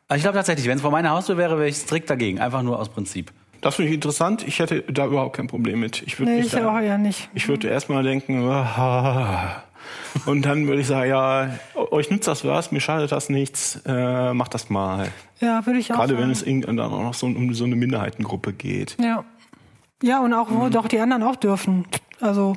[0.09, 2.41] Also ich glaube tatsächlich, wenn es vor meiner Haustür wäre, wäre ich strikt dagegen.
[2.41, 3.31] Einfach nur aus Prinzip.
[3.67, 4.47] Das finde ich interessant.
[4.47, 6.03] Ich hätte da überhaupt kein Problem mit.
[6.03, 7.29] Ich würde Nee, nicht ich auch sagen, ja nicht.
[7.35, 9.63] ich würde erstmal denken, ah,
[10.25, 11.51] und dann würde ich sagen, ja,
[11.91, 15.09] euch nützt das was, mir schadet das nichts, äh, macht das mal.
[15.41, 16.31] Ja, würde ich auch Gerade wenn sagen.
[16.33, 18.97] es irgendwann dann auch noch so um so eine Minderheitengruppe geht.
[19.01, 19.25] Ja.
[20.03, 20.61] Ja, und auch, Mhm.
[20.61, 21.87] wo doch die anderen auch dürfen.
[22.21, 22.57] Also,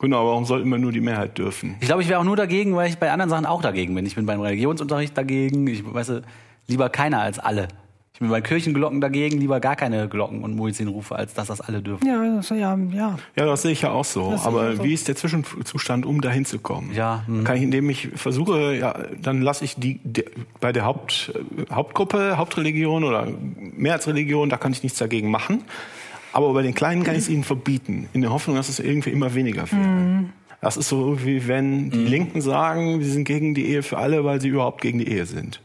[0.00, 1.76] Genau, warum soll immer nur die Mehrheit dürfen?
[1.80, 4.04] Ich glaube, ich wäre auch nur dagegen, weil ich bei anderen Sachen auch dagegen bin.
[4.04, 5.66] Ich bin beim Religionsunterricht dagegen.
[5.66, 6.12] Ich weiß
[6.66, 7.68] lieber keiner als alle.
[8.14, 11.82] Ich bin bei Kirchenglocken dagegen, lieber gar keine Glocken und Muezzinrufe, als dass das alle
[11.82, 12.06] dürfen.
[12.06, 13.18] ja, also, ja, ja.
[13.34, 14.30] Ja, das sehe ich ja auch so.
[14.30, 14.84] Das Aber auch so.
[14.84, 16.92] wie ist der Zwischenzustand, um dahin zu kommen?
[16.94, 17.42] Ja, hm.
[17.42, 20.24] Kann ich, indem ich versuche, ja, dann lasse ich die, die
[20.60, 21.32] bei der Haupt,
[21.72, 23.26] Hauptgruppe, Hauptreligion oder
[23.76, 25.64] Mehrheitsreligion, da kann ich nichts dagegen machen.
[26.32, 29.10] Aber bei den Kleinen kann ich es ihnen verbieten, in der Hoffnung, dass es irgendwie
[29.10, 30.30] immer weniger wird.
[30.60, 34.24] Das ist so, wie wenn die Linken sagen, sie sind gegen die Ehe für alle,
[34.24, 35.60] weil sie überhaupt gegen die Ehe sind.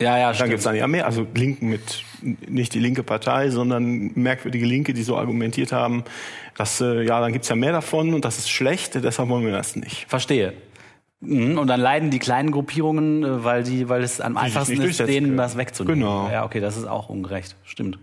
[0.00, 3.50] Ja, ja, Dann gibt es dann ja mehr, also Linken mit nicht die linke Partei,
[3.50, 6.02] sondern merkwürdige Linke, die so argumentiert haben,
[6.56, 9.52] dass äh, ja, dann gibt's ja mehr davon und das ist schlecht, deshalb wollen wir
[9.52, 10.06] das nicht.
[10.08, 10.52] Verstehe.
[11.20, 14.98] Mhm, Und dann leiden die kleinen Gruppierungen, äh, weil die, weil es am einfachsten ist,
[15.00, 15.36] denen können.
[15.36, 16.00] das wegzunehmen.
[16.00, 16.28] Genau.
[16.30, 17.56] Ja, okay, das ist auch ungerecht.
[17.64, 17.98] Stimmt.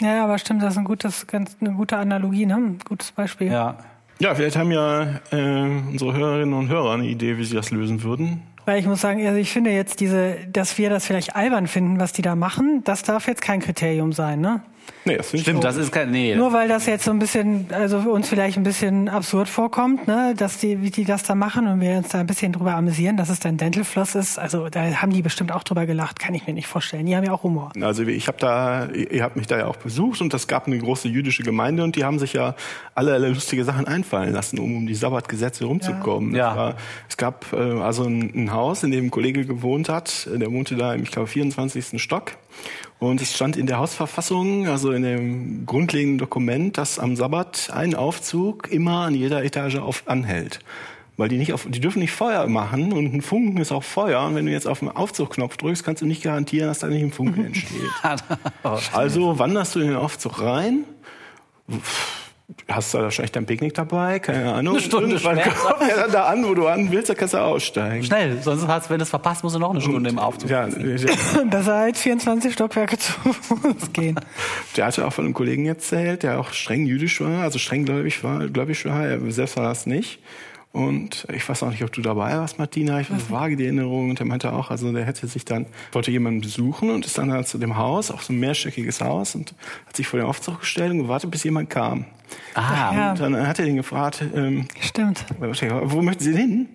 [0.00, 2.56] Ja, aber stimmt, das ist ein gutes, ganz, eine gute Analogie, ne?
[2.56, 3.46] Ein gutes Beispiel.
[3.48, 3.78] Ja.
[4.18, 8.02] Ja, vielleicht haben ja äh, unsere Hörerinnen und Hörer eine Idee, wie sie das lösen
[8.02, 8.42] würden.
[8.64, 11.98] Weil ich muss sagen, also ich finde jetzt diese, dass wir das vielleicht albern finden,
[11.98, 14.62] was die da machen, das darf jetzt kein Kriterium sein, ne?
[15.04, 15.62] Nee, das finde ich Stimmt, auch.
[15.62, 16.10] das ist kein.
[16.10, 16.36] Nee.
[16.36, 20.34] Nur weil das jetzt so ein bisschen, also uns vielleicht ein bisschen absurd vorkommt, ne,
[20.36, 23.16] dass die, wie die das da machen und wir uns da ein bisschen drüber amüsieren,
[23.16, 24.38] dass es dann Dental Floss ist.
[24.38, 27.06] Also da haben die bestimmt auch drüber gelacht, kann ich mir nicht vorstellen.
[27.06, 27.72] Die haben ja auch Humor.
[27.80, 30.78] Also ich habe da, ihr habt mich da ja auch besucht und es gab eine
[30.78, 32.54] große jüdische Gemeinde und die haben sich ja
[32.94, 36.34] alle, alle lustige Sachen einfallen lassen, um um die Sabbatgesetze rumzukommen.
[36.34, 36.48] Ja.
[36.48, 36.74] Das War,
[37.08, 40.76] es gab äh, also ein, ein Haus, in dem ein Kollege gewohnt hat, der wohnte
[40.76, 42.00] da im, ich glaube, 24.
[42.00, 42.32] Stock.
[43.02, 47.96] Und es stand in der Hausverfassung, also in dem grundlegenden Dokument, dass am Sabbat ein
[47.96, 50.60] Aufzug immer an jeder Etage auf, anhält.
[51.16, 54.24] Weil die nicht auf, die dürfen nicht Feuer machen und ein Funken ist auch Feuer.
[54.24, 57.02] Und wenn du jetzt auf den Aufzugknopf drückst, kannst du nicht garantieren, dass da nicht
[57.02, 57.90] ein Funke entsteht.
[58.92, 60.84] Also wanderst du in den Aufzug rein,
[62.68, 64.74] hast da wahrscheinlich dein Picknick dabei, keine Ahnung.
[64.74, 67.38] Eine Stunde Irgendwann kommt er dann da an, wo du an willst, da kannst du
[67.38, 68.04] aussteigen.
[68.04, 70.50] Schnell, sonst hast, wenn du es verpasst, musst du noch eine Stunde im Aufzug.
[70.50, 74.18] Ja, der, Besser als 24 Stockwerke zu Fuß gehen.
[74.76, 78.22] der hatte auch von einem Kollegen erzählt, der auch streng jüdisch war, also streng gläubig
[78.24, 80.20] war, gläubig war, er selbst war das nicht.
[80.72, 82.98] Und ich weiß auch nicht, ob du dabei warst, Martina.
[83.00, 84.08] Ich so vage die Erinnerung.
[84.10, 87.30] Und er meinte auch, also der hätte sich dann, wollte jemanden besuchen und ist dann
[87.30, 89.54] halt zu dem Haus, auch so ein mehrstöckiges Haus, und
[89.86, 92.06] hat sich vor den Aufzug gestellt und gewartet, bis jemand kam.
[92.54, 93.10] Ah, Ja.
[93.10, 95.26] Und dann hat er ihn gefragt, ähm, Stimmt.
[95.38, 96.68] wo möchten Sie denn hin?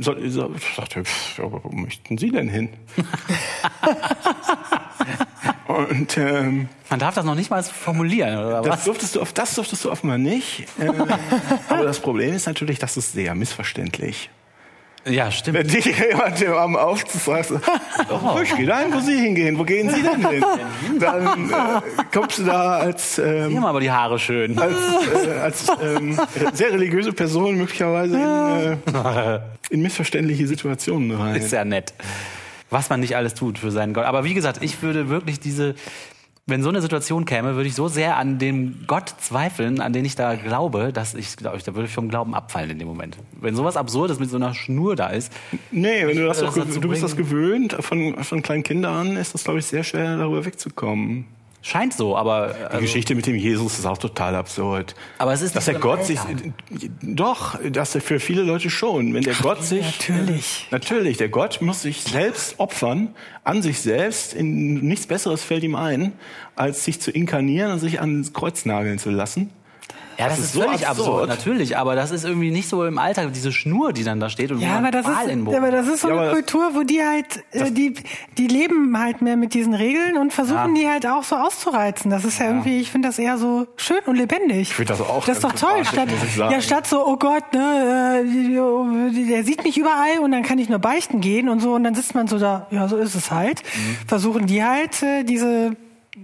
[0.00, 2.68] So, ich sagte, pff, wo möchten Sie denn hin?
[5.66, 8.84] und ähm, man darf das noch nicht mal formulieren, oder das was?
[8.84, 10.66] durftest du auf das durftest du offenbar nicht.
[10.78, 10.88] Äh,
[11.68, 14.30] aber das Problem ist natürlich, das ist sehr missverständlich.
[15.06, 15.58] Ja, stimmt.
[15.58, 17.60] Wenn dich jemand am Aufzug fragt, so,
[18.10, 19.58] oh, ich gehe dahin, wo Sie hingehen.
[19.58, 20.44] Wo gehen Sie denn hin?
[20.98, 21.80] Dann äh,
[22.12, 24.58] kommst du da als ähm, Hier mal aber die Haare schön.
[24.58, 24.76] als,
[25.26, 26.18] äh, als ähm,
[26.54, 29.40] sehr religiöse Person möglicherweise in, äh,
[29.70, 31.36] in missverständliche Situationen rein.
[31.36, 31.92] Ist ja nett.
[32.70, 34.04] Was man nicht alles tut für seinen Gott.
[34.04, 35.74] Aber wie gesagt, ich würde wirklich diese,
[36.46, 40.04] wenn so eine Situation käme, würde ich so sehr an dem Gott zweifeln, an den
[40.04, 42.88] ich da glaube, dass ich, glaube ich, da würde ich vom Glauben abfallen in dem
[42.88, 43.16] Moment.
[43.40, 45.32] Wenn sowas Absurdes mit so einer Schnur da ist,
[45.70, 49.16] Nee, wenn du das, das dazu du bist das gewöhnt, von, von kleinen Kindern an
[49.16, 51.24] ist das, glaube ich, sehr schwer, darüber wegzukommen.
[51.64, 54.94] Scheint so, aber Die also, Geschichte mit dem Jesus ist auch total absurd.
[55.18, 56.20] Aber es ist dass nicht der so Gott sich,
[57.02, 59.14] doch, das für viele Leute schon.
[59.14, 60.68] Wenn der Gott sich, natürlich.
[60.70, 65.74] natürlich, der Gott muss sich selbst opfern, an sich selbst, in nichts Besseres fällt ihm
[65.74, 66.12] ein,
[66.54, 69.50] als sich zu inkarnieren und sich ans Kreuz nageln zu lassen.
[70.16, 71.08] Ja, das, Das ist, ist so völlig absurd.
[71.08, 71.28] absurd.
[71.28, 74.52] natürlich, aber das ist irgendwie nicht so im Alltag, diese Schnur, die dann da steht
[74.52, 76.84] und Ja, man aber das, ist, ja, aber das ist so Ja, eine Kultur, wo
[76.84, 77.94] die halt, äh, die,
[78.38, 80.80] die leben halt mehr mit diesen Regeln und versuchen Ja.
[80.82, 82.12] die halt auch so auszureizen.
[82.12, 84.60] Das ist ja, irgendwie, ich finde das eher so schön und lebendig.
[84.70, 85.84] Ich find das auch Das ist doch toll.
[85.84, 90.58] Statt, ja, statt so, oh Gott, ne, äh, der sieht mich überall und dann kann
[90.60, 93.16] ich nur beichten gehen und so und dann sitzt man so da, ja, so ist
[93.16, 93.62] es halt.
[93.64, 93.96] Mhm.
[94.06, 95.74] Versuchen die halt äh, diese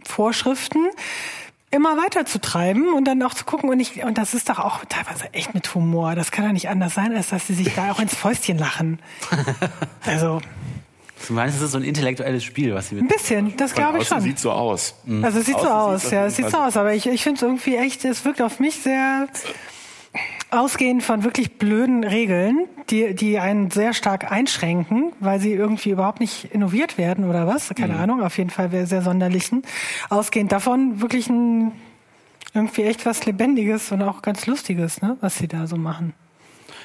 [0.04, 0.78] Vorschriften
[1.70, 4.58] immer weiter zu treiben und dann auch zu gucken und ich und das ist doch
[4.58, 6.14] auch teilweise echt mit Humor.
[6.14, 8.98] Das kann doch nicht anders sein, als dass sie sich da auch ins Fäustchen lachen.
[10.04, 10.40] Also
[11.28, 13.08] Du meinst, es ist so ein intellektuelles Spiel, was sie ein mit.
[13.12, 14.22] bisschen, das glaube ich schon.
[14.22, 14.94] sieht so aus.
[15.22, 17.22] Also es sieht so Außen aus, sieht ja, es sieht so aus, aber ich, ich
[17.22, 19.28] finde es irgendwie echt, es wirkt auf mich sehr
[20.50, 26.20] ausgehend von wirklich blöden Regeln, die, die einen sehr stark einschränken, weil sie irgendwie überhaupt
[26.20, 28.00] nicht innoviert werden oder was, keine Mhm.
[28.00, 29.62] Ahnung, auf jeden Fall wäre sehr sonderlichen.
[30.08, 31.72] Ausgehend davon wirklich ein,
[32.54, 36.14] irgendwie echt was Lebendiges und auch ganz Lustiges, ne, was sie da so machen.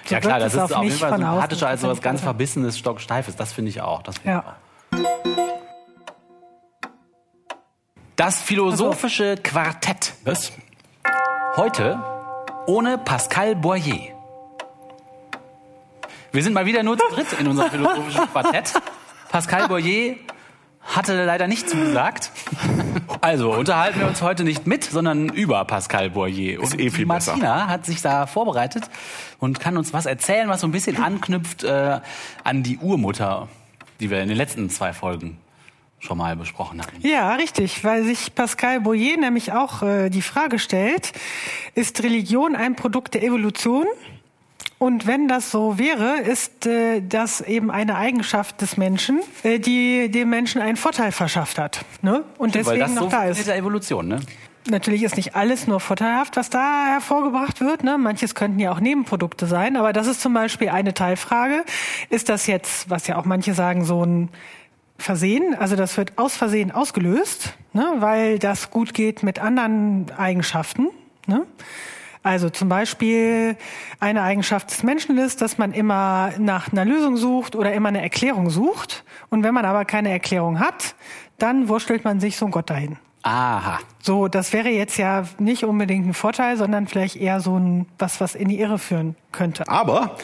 [0.06, 3.36] So Ja klar, das ist auf jeden Fall sympathischer als Das sowas ganz verbissenes, stocksteifes.
[3.36, 4.04] Das finde ich auch.
[4.04, 4.51] Das finde ich Ja.
[4.51, 4.56] auch.
[8.15, 10.13] Das philosophische Quartett.
[10.23, 10.51] Was?
[11.58, 11.99] Heute
[12.67, 13.99] ohne Pascal Boyer.
[16.32, 18.73] Wir sind mal wieder nur zu dritt in unserem philosophischen Quartett.
[19.30, 20.15] Pascal Boyer
[20.82, 22.32] hatte leider nicht zugesagt.
[23.21, 26.62] Also unterhalten wir uns heute nicht mit, sondern über Pascal Boyer.
[26.62, 28.89] Ist Und eh viel Martina hat sich da vorbereitet
[29.39, 31.99] und kann uns was erzählen, was so ein bisschen anknüpft äh,
[32.43, 33.47] an die Urmutter,
[33.99, 35.38] die wir in den letzten zwei Folgen
[36.05, 37.05] schon mal besprochen hatten.
[37.05, 41.11] Ja, richtig, weil sich Pascal Boyer nämlich auch äh, die Frage stellt,
[41.73, 43.85] ist Religion ein Produkt der Evolution?
[44.77, 50.11] Und wenn das so wäre, ist äh, das eben eine Eigenschaft des Menschen, äh, die
[50.11, 51.85] dem Menschen einen Vorteil verschafft hat.
[52.01, 52.23] Ne?
[52.37, 53.47] Und Weil deswegen noch so da ist.
[53.47, 54.19] der Evolution, ne?
[54.67, 57.83] Natürlich ist nicht alles nur vorteilhaft, was da hervorgebracht wird.
[57.83, 57.99] Ne?
[57.99, 59.77] Manches könnten ja auch Nebenprodukte sein.
[59.77, 61.63] Aber das ist zum Beispiel eine Teilfrage.
[62.09, 64.29] Ist das jetzt, was ja auch manche sagen, so ein
[64.97, 65.55] Versehen?
[65.58, 67.95] Also das wird aus Versehen ausgelöst, ne?
[67.99, 70.88] weil das gut geht mit anderen Eigenschaften.
[71.27, 71.45] Ne?
[72.23, 73.55] Also zum Beispiel
[73.99, 78.01] eine Eigenschaft des Menschen ist, dass man immer nach einer Lösung sucht oder immer eine
[78.01, 79.03] Erklärung sucht.
[79.29, 80.95] Und wenn man aber keine Erklärung hat,
[81.38, 82.97] dann wurschtelt man sich so ein Gott dahin.
[83.21, 83.79] Aha.
[84.01, 88.21] So, das wäre jetzt ja nicht unbedingt ein Vorteil, sondern vielleicht eher so ein was,
[88.21, 89.67] was in die Irre führen könnte.
[89.67, 90.15] Aber,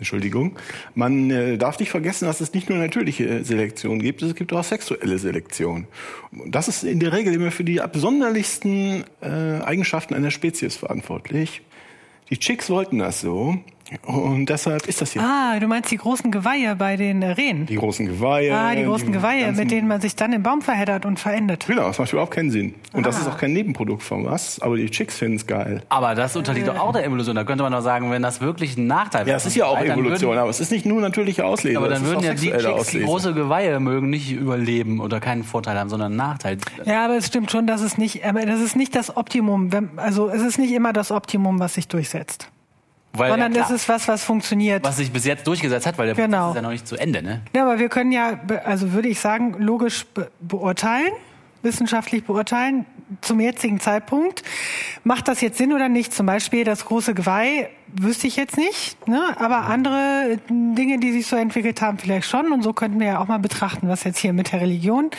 [0.00, 0.56] Entschuldigung,
[0.94, 4.64] man äh, darf nicht vergessen, dass es nicht nur natürliche Selektion gibt, es gibt auch
[4.64, 5.86] sexuelle Selektion.
[6.46, 11.60] Das ist in der Regel immer für die absonderlichsten äh, Eigenschaften einer Spezies verantwortlich.
[12.30, 13.58] Die Chicks wollten das so
[14.06, 15.22] und deshalb ist das hier.
[15.22, 17.66] Ah, du meinst die großen Geweihe bei den äh, Rehen?
[17.66, 18.54] Die großen Geweihe.
[18.54, 21.66] ah, die großen Geweihe, ganzen- mit denen man sich dann im Baum verheddert und verendet.
[21.66, 22.74] Genau, das macht überhaupt keinen Sinn.
[22.92, 23.20] Und das Ah.
[23.20, 25.82] ist auch kein Nebenprodukt von was, aber die Chicks finden es geil.
[25.88, 27.34] Aber das unterliegt doch auch der Evolution.
[27.36, 29.78] Da könnte man doch sagen, wenn das wirklich ein Nachteil Ja, es ist ja auch
[29.80, 31.76] Evolution, Würden, aber es ist nicht nur natürliche Auslese.
[31.78, 33.04] aber dann würden ja die Chicks, die Auslese.
[33.04, 36.58] große Geweihe mögen, nicht überleben oder keinen Vorteil haben, sondern einen Nachteil.
[36.84, 39.72] Ja, aber es stimmt schon, dass es nicht, aber das ist nicht das Optimum.
[39.72, 42.48] Wenn, also es ist nicht immer das Optimum, was sich durchsetzt.
[43.12, 44.84] Weil, sondern ja, es klar, ist was, was funktioniert.
[44.84, 46.38] was sich bis jetzt durchgesetzt hat, weil der Genau.
[46.38, 47.40] Prozess ist ja noch nicht zu Ende, ne?
[47.54, 51.10] Ja, aber wir können ja, also würde ich sagen, logisch be beurteilen,
[51.62, 52.86] wissenschaftlich beurteilen,
[53.20, 54.42] zum jetzigen Zeitpunkt.
[55.02, 56.14] Macht das jetzt Sinn oder nicht?
[56.14, 59.34] Zum Beispiel das große Geweih wüsste ich jetzt nicht, ne?
[59.38, 62.52] aber andere Dinge, die sich so entwickelt haben, vielleicht schon.
[62.52, 65.10] Und so könnten wir ja auch mal betrachten, was jetzt hier mit der Religion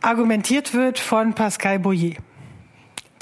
[0.00, 2.12] argumentiert wird von Pascal Boyer.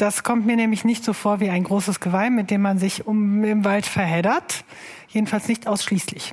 [0.01, 3.07] Das kommt mir nämlich nicht so vor wie ein großes Geweih, mit dem man sich
[3.07, 4.65] um im Wald verheddert.
[5.09, 6.33] Jedenfalls nicht ausschließlich.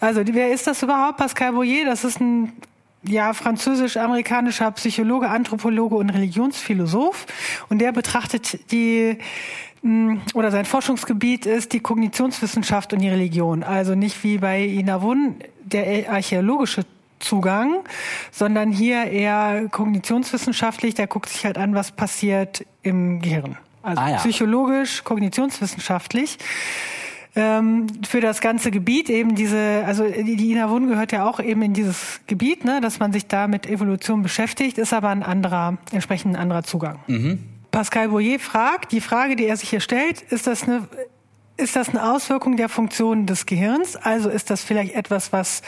[0.00, 1.18] Also, wer ist das überhaupt?
[1.18, 2.52] Pascal Boyer, das ist ein
[3.04, 7.26] ja, französisch-amerikanischer Psychologe, Anthropologe und Religionsphilosoph.
[7.68, 9.18] Und der betrachtet die,
[9.82, 13.62] mh, oder sein Forschungsgebiet ist die Kognitionswissenschaft und die Religion.
[13.62, 16.84] Also nicht wie bei Ina Wun der archäologische
[17.20, 17.84] Zugang,
[18.30, 20.94] sondern hier eher kognitionswissenschaftlich.
[20.94, 23.56] Der guckt sich halt an, was passiert im Gehirn.
[23.82, 24.16] Also Ah, ja.
[24.18, 26.38] psychologisch, kognitionswissenschaftlich.
[27.36, 31.62] Ähm, für das ganze Gebiet eben diese, also die Ina Wun gehört ja auch eben
[31.62, 35.78] in dieses Gebiet, ne, dass man sich da mit Evolution beschäftigt, ist aber ein anderer,
[35.92, 36.98] entsprechend ein anderer Zugang.
[37.70, 40.88] Pascal Boyer fragt, die Frage, die er sich hier stellt, ist das eine,
[41.58, 43.96] ist das eine Auswirkung der Funktionen des Gehirns?
[43.96, 45.62] Also ist das vielleicht etwas, was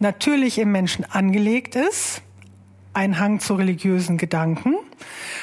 [0.00, 2.22] natürlich im Menschen angelegt ist?
[2.94, 4.76] Ein Hang zu religiösen Gedanken,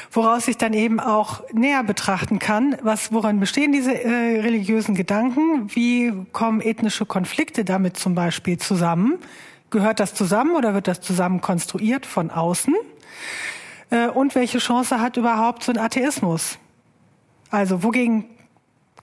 [0.10, 5.70] woraus ich dann eben auch näher betrachten kann, was, woran bestehen diese äh, religiösen Gedanken?
[5.76, 9.20] Wie kommen ethnische Konflikte damit zum Beispiel zusammen?
[9.70, 12.74] Gehört das zusammen oder wird das zusammen konstruiert von außen?
[13.90, 16.58] Äh, und welche Chance hat überhaupt so ein Atheismus?
[17.52, 18.26] Also wogegen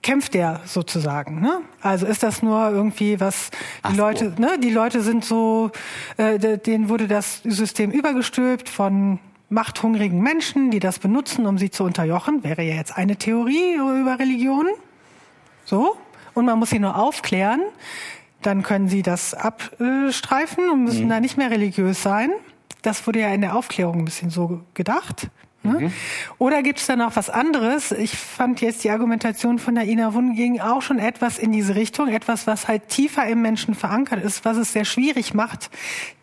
[0.01, 1.41] kämpft der sozusagen?
[1.41, 1.61] Ne?
[1.81, 3.49] Also ist das nur irgendwie was
[3.81, 4.01] Ach die so.
[4.03, 4.57] Leute, ne?
[4.59, 5.71] Die Leute sind so,
[6.17, 11.69] äh, de- denen wurde das System übergestülpt von machthungrigen Menschen, die das benutzen, um sie
[11.71, 12.43] zu unterjochen.
[12.43, 14.67] Wäre ja jetzt eine Theorie über Religion.
[15.65, 15.97] So.
[16.33, 17.61] Und man muss sie nur aufklären.
[18.41, 22.31] Dann können sie das abstreifen und müssen da nicht mehr religiös sein.
[22.83, 25.27] Das wurde ja in der Aufklärung ein bisschen so gedacht.
[25.63, 25.91] Ne?
[26.37, 27.91] Oder gibt es da noch was anderes?
[27.91, 31.75] Ich fand jetzt die Argumentation von der Ina Wund ging auch schon etwas in diese
[31.75, 35.69] Richtung, etwas, was halt tiefer im Menschen verankert ist, was es sehr schwierig macht,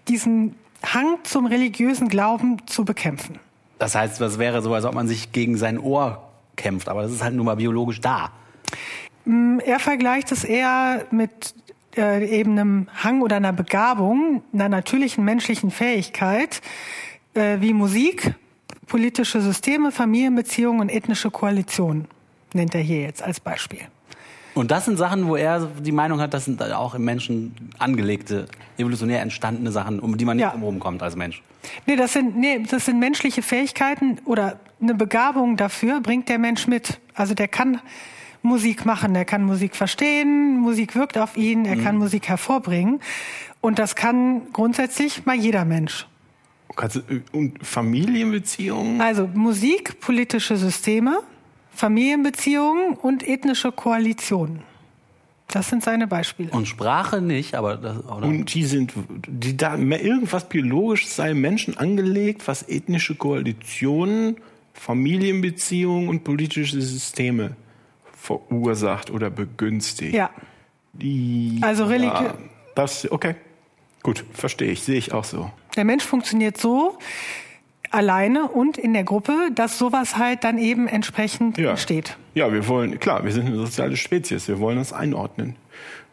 [0.08, 3.38] diesen Hang zum religiösen Glauben zu bekämpfen.
[3.78, 7.12] Das heißt, das wäre so, als ob man sich gegen sein Ohr kämpft, aber das
[7.12, 8.30] ist halt nur mal biologisch da.
[9.26, 11.54] Er vergleicht es eher mit
[11.96, 16.62] äh, eben einem Hang oder einer Begabung, einer natürlichen menschlichen Fähigkeit,
[17.34, 18.34] äh, wie Musik,
[18.86, 22.06] politische Systeme, Familienbeziehungen und ethnische Koalitionen,
[22.52, 23.80] nennt er hier jetzt als Beispiel.
[24.54, 28.46] Und das sind Sachen, wo er die Meinung hat, das sind auch im Menschen angelegte,
[28.78, 30.50] evolutionär entstandene Sachen, um die man nicht Ja.
[30.52, 31.42] drumherum kommt als Mensch.
[31.84, 36.66] Nee, das sind, nee, das sind menschliche Fähigkeiten oder eine Begabung dafür bringt der Mensch
[36.68, 36.98] mit.
[37.14, 37.80] Also der kann
[38.42, 43.00] Musik machen, der kann Musik verstehen, Musik wirkt auf ihn, er kann Musik hervorbringen.
[43.60, 46.06] Und das kann grundsätzlich mal jeder Mensch.
[46.76, 49.00] Kannst du- Und Familienbeziehungen?
[49.00, 51.20] Also Musik, politische Systeme,
[51.72, 54.60] Familienbeziehungen und ethnische Koalitionen.
[55.48, 56.50] Das sind seine Beispiele.
[56.50, 58.26] Und Sprache nicht, aber das, oder?
[58.26, 58.92] Und die sind,
[59.28, 64.36] die da irgendwas biologisch sei im Menschen angelegt, was ethnische Koalitionen,
[64.74, 67.56] Familienbeziehungen und politische Systeme
[68.12, 70.14] verursacht oder begünstigt.
[70.14, 70.30] Ja,
[70.92, 72.34] Die, Also Religi- Ja,
[72.74, 73.34] das, okay.
[74.02, 75.50] Gut, verstehe ich, sehe ich auch so.
[75.76, 76.98] Der Mensch funktioniert so
[77.90, 81.70] alleine und in der Gruppe, dass sowas halt dann eben entsprechend Ja.
[81.70, 82.16] entsteht.
[82.34, 85.56] Ja, wir wollen, klar, wir sind eine soziale Spezies, wir wollen uns einordnen.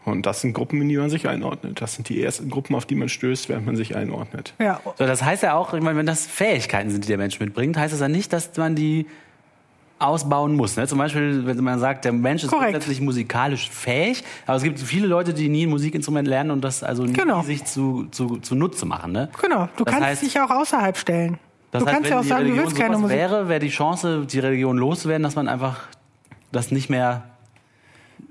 [0.06, 1.80] Und das sind Gruppen, in die man sich einordnet.
[1.82, 4.54] Das sind die ersten Gruppen, auf die man stößt, während man sich einordnet.
[4.60, 7.39] Ja, So, das heißt ja auch, ich meine, wenn das Fähigkeiten sind, die der Mensch
[7.39, 9.06] mitbringt, heißt das ja nicht, dass man die
[10.03, 10.75] ausbauen muss.
[10.77, 10.87] Ne?
[10.87, 12.71] Zum Beispiel, wenn man sagt, der Mensch ist Korrekt.
[12.71, 16.83] grundsätzlich musikalisch fähig, aber es gibt viele Leute, die nie ein Musikinstrument lernen und das
[16.83, 17.41] also nie Genau.
[17.43, 19.11] sich zu, zu, zu Nutze machen.
[19.11, 19.29] Ne?
[19.41, 19.69] genau.
[19.77, 21.37] Du Das kannst heißt- dich auch außerhalb stellen.
[21.71, 23.17] Das du heißt, kannst ja auch sagen, du Religion willst keine Musik.
[23.17, 25.79] wäre, wäre die Chance, die Religion loszuwerden, dass man einfach
[26.51, 27.23] das nicht mehr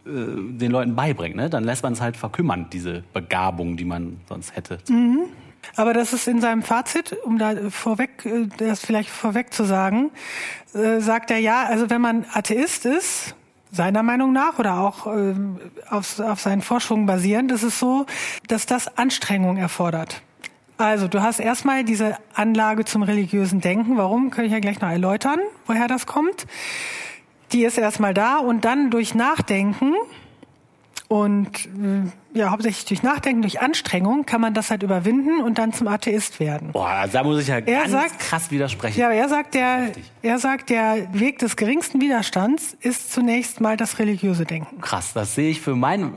[0.07, 1.35] äh, den Leuten beibringt.
[1.37, 1.51] Ne?
[1.51, 4.79] Dann lässt man es halt verkümmern, diese Begabung, die man sonst hätte.
[4.89, 5.25] Mhm.
[5.77, 10.11] Aber das ist in seinem Fazit, um da vorweg, äh, das vielleicht vorweg zu sagen,
[10.75, 13.35] äh, sagt er ja, also wenn man Atheist ist,
[13.71, 18.07] seiner Meinung nach oder auch ähm, auf, auf seinen Forschungen basierend, ist es so,
[18.47, 20.21] dass das Anstrengung erfordert.
[20.77, 23.97] Also du hast erstmal diese Anlage zum religiösen Denken.
[23.97, 26.47] Warum, kann ich ja gleich noch erläutern, woher das kommt.
[27.53, 29.95] Die ist erstmal da und dann durch Nachdenken
[31.09, 35.73] und äh, ja, hauptsächlich durch Nachdenken, durch Anstrengung kann man das halt überwinden und dann
[35.73, 36.73] zum Atheist werden.
[36.73, 38.99] Boah, da muss ich ja Er ganz sagt- krass widersprechen.
[38.99, 39.93] Ja, aber er sagt, der,
[40.23, 44.81] er sagt, der Weg des geringsten Widerstands ist zunächst mal das religiöse Denken.
[44.81, 46.15] Krass, das sehe ich für mein,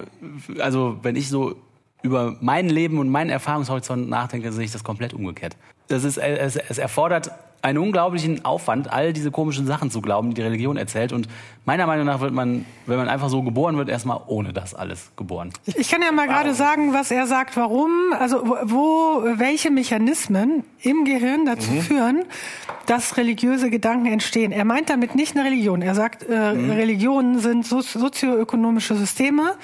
[0.59, 1.55] also wenn ich so
[2.01, 5.57] über mein Leben und meinen Erfahrungshorizont nachdenke, sehe ich das komplett umgekehrt.
[5.87, 7.31] Das ist, es, es erfordert
[7.65, 11.11] einen unglaublichen Aufwand, all diese komischen Sachen zu glauben, die die Religion erzählt.
[11.11, 11.27] Und
[11.65, 15.09] meiner Meinung nach wird man, wenn man einfach so geboren wird, erstmal ohne das alles
[15.17, 15.49] geboren.
[15.65, 21.05] Ich kann ja mal gerade sagen, was er sagt, warum, also wo, welche Mechanismen im
[21.05, 22.25] Gehirn dazu führen,
[22.85, 24.51] dass religiöse Gedanken entstehen.
[24.51, 25.81] Er meint damit nicht eine Religion.
[25.81, 29.55] Er sagt, äh, Religionen sind so, sozioökonomische Systeme,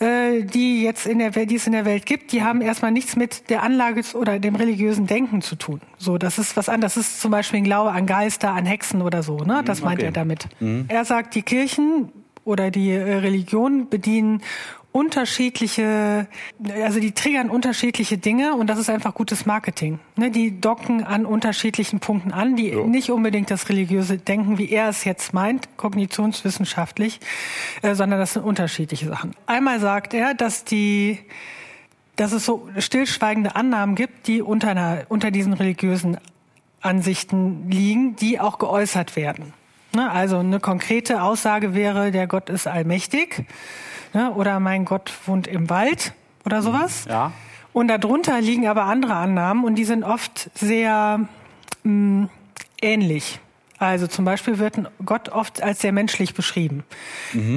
[0.00, 2.90] äh, die jetzt in der Welt, die es in der Welt gibt, die haben erstmal
[2.90, 5.80] nichts mit der Anlage oder dem religiösen Denken zu tun.
[5.98, 6.94] So, das ist was anderes.
[6.94, 9.38] Das ist zum Beispiel ein Glaube an Geister, an Hexen oder so.
[9.38, 9.62] Ne?
[9.64, 10.06] Das meint okay.
[10.06, 10.48] er damit.
[10.88, 12.10] Er sagt, die Kirchen
[12.44, 14.42] oder die äh, Religionen bedienen
[14.94, 16.28] unterschiedliche,
[16.84, 19.98] also die triggern unterschiedliche Dinge und das ist einfach gutes Marketing.
[20.14, 24.88] Ne, die docken an unterschiedlichen Punkten an, die nicht unbedingt das religiöse Denken, wie er
[24.88, 27.18] es jetzt meint, kognitionswissenschaftlich,
[27.82, 29.32] äh, sondern das sind unterschiedliche Sachen.
[29.46, 31.18] Einmal sagt er, dass die
[32.14, 36.18] dass es so stillschweigende Annahmen gibt, die unter, einer, unter diesen religiösen
[36.80, 39.54] Ansichten liegen, die auch geäußert werden.
[39.92, 43.44] Ne, Also eine konkrete Aussage wäre, der Gott ist allmächtig
[44.14, 46.14] ne, oder mein Gott wohnt im Wald
[46.46, 47.04] oder sowas.
[47.08, 47.32] Ja.
[47.72, 51.20] Und darunter liegen aber andere Annahmen und die sind oft sehr
[51.82, 52.28] mh,
[52.80, 53.40] ähnlich.
[53.78, 56.84] Also zum Beispiel wird Gott oft als sehr menschlich beschrieben.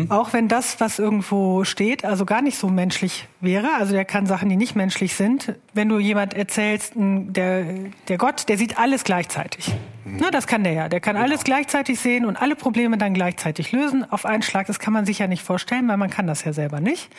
[0.10, 3.74] Auch wenn das, was irgendwo steht, also gar nicht so menschlich wäre.
[3.76, 5.56] Also der kann Sachen, die nicht menschlich sind.
[5.74, 7.66] Wenn du jemand erzählst, der,
[8.08, 9.74] der Gott, der sieht alles gleichzeitig.
[10.06, 10.90] Na, das kann der ja.
[10.90, 14.10] Der kann alles gleichzeitig sehen und alle Probleme dann gleichzeitig lösen.
[14.10, 16.54] Auf einen Schlag, das kann man sich ja nicht vorstellen, weil man kann das ja
[16.54, 17.10] selber nicht.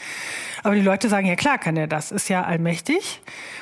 [0.62, 3.20] Aber die Leute sagen, ja klar kann er das, ist ja allmächtig.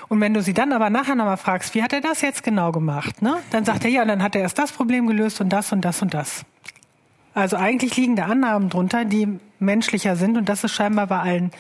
[0.09, 2.73] Und wenn du sie dann aber nachher nochmal fragst, wie hat er das jetzt genau
[2.73, 3.39] gemacht, ne?
[3.51, 6.01] dann sagt er, ja, dann hat er erst das Problem gelöst und das und das
[6.03, 6.45] und das.
[7.35, 11.51] Also eigentlich liegen da Annahmen drunter, die menschlicher sind und das ist scheinbar bei allen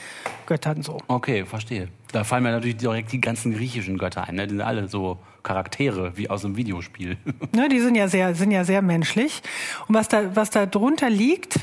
[0.47, 0.99] Göttern so.
[1.09, 1.89] Okay, verstehe.
[2.13, 4.37] Da fallen mir natürlich direkt die ganzen griechischen Götter ein.
[4.37, 4.47] Ne?
[4.47, 7.17] Die sind alle so Charaktere wie aus einem Videospiel.
[7.53, 9.43] Ne, die sind ja sehr, sind ja sehr menschlich.
[9.89, 11.61] Und was da, was da drunter liegt,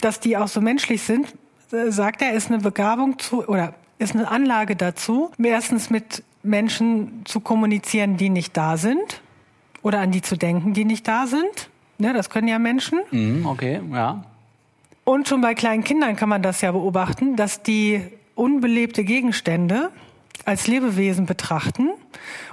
[0.00, 1.34] dass die auch so menschlich sind,
[1.72, 7.22] äh, sagt er, ist eine Begabung zu, oder ist eine Anlage dazu, erstens mit Menschen
[7.26, 9.22] zu kommunizieren, die nicht da sind,
[9.82, 11.70] oder an die zu denken, die nicht da sind.
[11.98, 13.00] Ne, das können ja Menschen.
[13.10, 14.24] Mhm, okay, ja.
[15.10, 18.00] Und schon bei kleinen Kindern kann man das ja beobachten, dass die
[18.36, 19.90] unbelebte Gegenstände
[20.44, 21.88] als Lebewesen betrachten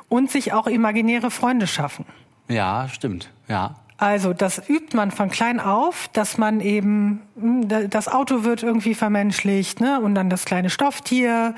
[0.10, 2.06] und sich auch imaginäre Freunde schaffen.
[2.48, 3.30] Ja, stimmt.
[3.48, 3.76] Ja.
[4.00, 8.64] Also das übt man von klein auf, dass man eben, hm, da- das Auto wird
[8.64, 10.02] irgendwie vermenschlicht, ne?
[10.02, 11.54] Und dann das kleine Stofftier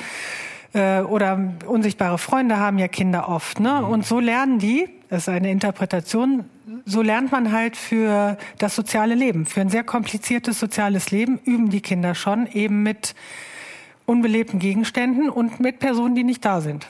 [0.73, 3.85] äh, oder unsichtbare Freunde haben ja Kinder oft, ne?
[3.85, 6.45] Und so lernen die, das ist eine Interpretation,
[6.85, 11.69] so lernt man halt für das soziale Leben, für ein sehr kompliziertes soziales Leben üben
[11.69, 13.15] die Kinder schon eben mit
[14.05, 16.87] unbelebten Gegenständen und mit Personen, die nicht da sind.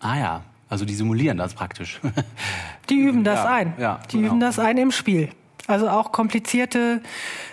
[0.00, 2.00] Ah ja, also die simulieren das praktisch.
[2.88, 3.72] Die üben das Ja, ein.
[3.78, 4.28] ja, die genau.
[4.30, 5.28] üben das ein im Spiel.
[5.68, 7.00] Also auch komplizierte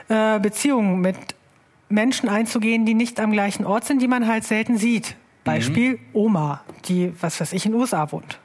[0.07, 1.15] äh, Beziehungen mit
[1.87, 5.15] Menschen einzugehen, die nicht am gleichen Ort sind, die man halt selten sieht.
[5.43, 8.39] Beispiel Oma, die, was weiß ich, in den USA wohnt.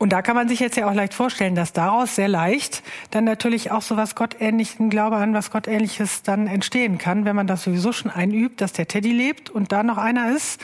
[0.00, 3.24] Und da kann man sich jetzt ja auch leicht vorstellen, dass daraus sehr leicht dann
[3.24, 7.64] natürlich auch so was Gottähnlichen, Glaube an was Gottähnliches dann entstehen kann, wenn man das
[7.64, 10.58] sowieso schon einübt, dass der Teddy lebt und da noch einer ist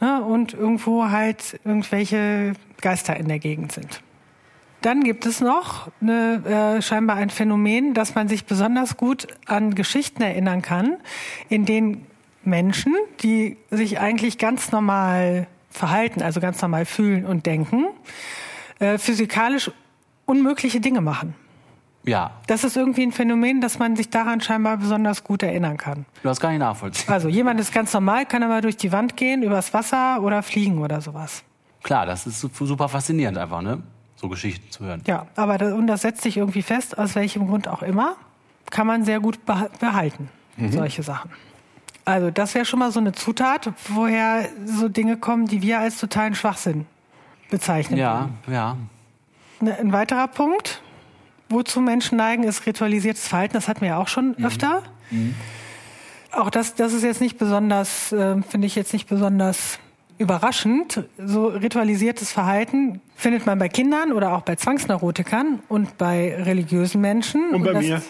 [0.00, 4.00] ne, und irgendwo halt irgendwelche Geister in der Gegend sind.
[4.80, 9.74] Dann gibt es noch eine, äh, scheinbar ein Phänomen, dass man sich besonders gut an
[9.74, 10.96] Geschichten erinnern kann,
[11.50, 12.06] in denen
[12.42, 17.84] Menschen, die sich eigentlich ganz normal verhalten, also ganz normal fühlen und denken,
[18.78, 19.70] äh, physikalisch
[20.26, 21.34] unmögliche Dinge machen.
[22.04, 26.04] ja, Das ist irgendwie ein Phänomen, dass man sich daran scheinbar besonders gut erinnern kann.
[26.22, 27.10] das kann ich nachvollziehen.
[27.12, 30.78] Also jemand ist ganz normal, kann aber durch die Wand gehen, übers Wasser oder fliegen
[30.78, 31.42] oder sowas.
[31.82, 33.82] Klar, das ist su- super faszinierend einfach, ne?
[34.16, 35.02] So Geschichten zu hören.
[35.06, 38.16] Ja, aber das, und das setzt sich irgendwie fest, aus welchem Grund auch immer,
[38.70, 40.28] kann man sehr gut beha- behalten,
[40.70, 41.30] solche Sachen.
[42.04, 45.98] Also das wäre schon mal so eine Zutat, woher so Dinge kommen, die wir als
[45.98, 46.86] totalen Schwachsinn
[47.50, 47.98] bezeichnen.
[47.98, 48.76] Ja, ja.
[49.60, 50.80] Ne, Ein weiterer Punkt,
[51.48, 53.54] wozu Menschen neigen, ist ritualisiertes Verhalten.
[53.54, 54.82] Das hatten wir ja auch schon öfter.
[56.30, 59.78] Auch das, das ist jetzt nicht besonders, äh, finde ich jetzt nicht besonders
[60.18, 61.04] überraschend.
[61.18, 67.54] So ritualisiertes Verhalten findet man bei Kindern oder auch bei Zwangsneurotikern und bei religiösen Menschen.
[67.54, 68.02] Und bei das- mir.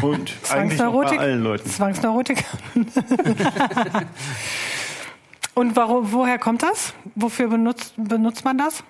[0.00, 1.68] Und eigentlich auch bei allen Leuten.
[1.68, 2.44] Zwangsneurotiker.
[5.56, 6.94] und warum, woher kommt das?
[7.14, 8.84] Wofür benutzt, benutzt man das?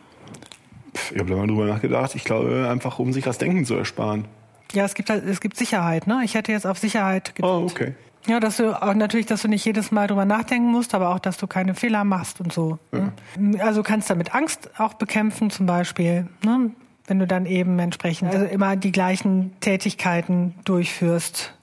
[1.13, 2.15] Ich habe da mal drüber nachgedacht.
[2.15, 4.27] Ich glaube, einfach um sich das Denken zu ersparen.
[4.73, 6.23] Ja, es gibt halt, es gibt Sicherheit, ne?
[6.25, 7.49] Ich hätte jetzt auf Sicherheit getippt.
[7.49, 7.95] Oh, okay.
[8.27, 11.21] Ja, dass du auch natürlich, dass du nicht jedes Mal drüber nachdenken musst, aber auch,
[11.21, 12.81] dass du keine Fehler machst und so.
[12.91, 13.13] ne?
[13.61, 16.73] Also du kannst damit Angst auch bekämpfen, zum Beispiel, ne?
[17.07, 21.55] wenn du dann eben entsprechend also immer die gleichen Tätigkeiten durchführst.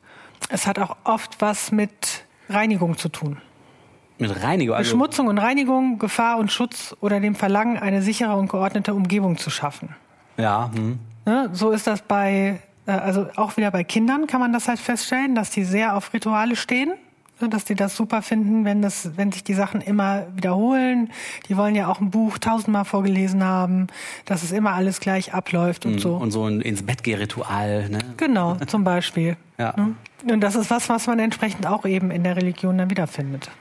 [0.47, 3.41] Es hat auch oft was mit Reinigung zu tun.
[4.19, 4.75] Mit Reinigung.
[4.75, 9.37] Also, Beschmutzung und Reinigung, Gefahr und Schutz oder dem Verlangen, eine sichere und geordnete Umgebung
[9.37, 9.95] zu schaffen.
[10.37, 10.99] ja, hm.
[11.25, 11.49] Ne?
[11.53, 15.35] So ist das bei, äh, also auch wieder bei Kindern kann man das halt feststellen,
[15.35, 16.91] dass die sehr auf Rituale stehen.
[17.39, 21.11] ne, Dass die das super finden, wenn, das, wenn sich die Sachen immer wiederholen.
[21.47, 23.87] Die wollen ja auch ein Buch tausendmal vorgelesen haben,
[24.25, 26.15] dass es immer alles gleich abläuft und so.
[26.15, 27.99] Und so ein ins Bett geh Ritual, ne?
[28.17, 29.37] Genau, zum Beispiel.
[29.59, 29.75] Ja.
[29.77, 29.95] Ne?
[30.33, 33.51] Und das ist was, was man entsprechend auch eben in der Religion dann wiederfindet.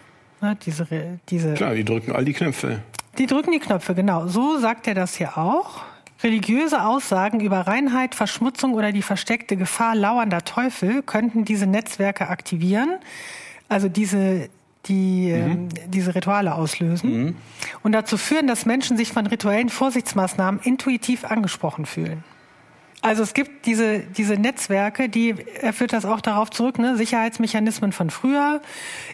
[0.43, 0.57] Ne?
[0.66, 0.86] Diese,
[1.28, 2.80] diese Klar, die drücken all die Knöpfe.
[3.18, 4.26] die drücken die Knöpfe, genau.
[4.26, 5.82] So sagt er das hier auch.
[6.22, 12.90] Religiöse Aussagen über Reinheit, Verschmutzung oder die versteckte Gefahr lauernder Teufel könnten diese Netzwerke aktivieren,
[13.68, 14.49] also diese,
[14.86, 17.36] die, ähm, diese Rituale auslösen
[17.82, 22.22] und dazu führen, dass Menschen sich von rituellen Vorsichtsmaßnahmen intuitiv angesprochen fühlen.
[23.05, 26.96] Also es gibt diese, diese Netzwerke, die, er führt das auch darauf zurück, ne?
[26.96, 28.62] Sicherheitsmechanismen von früher.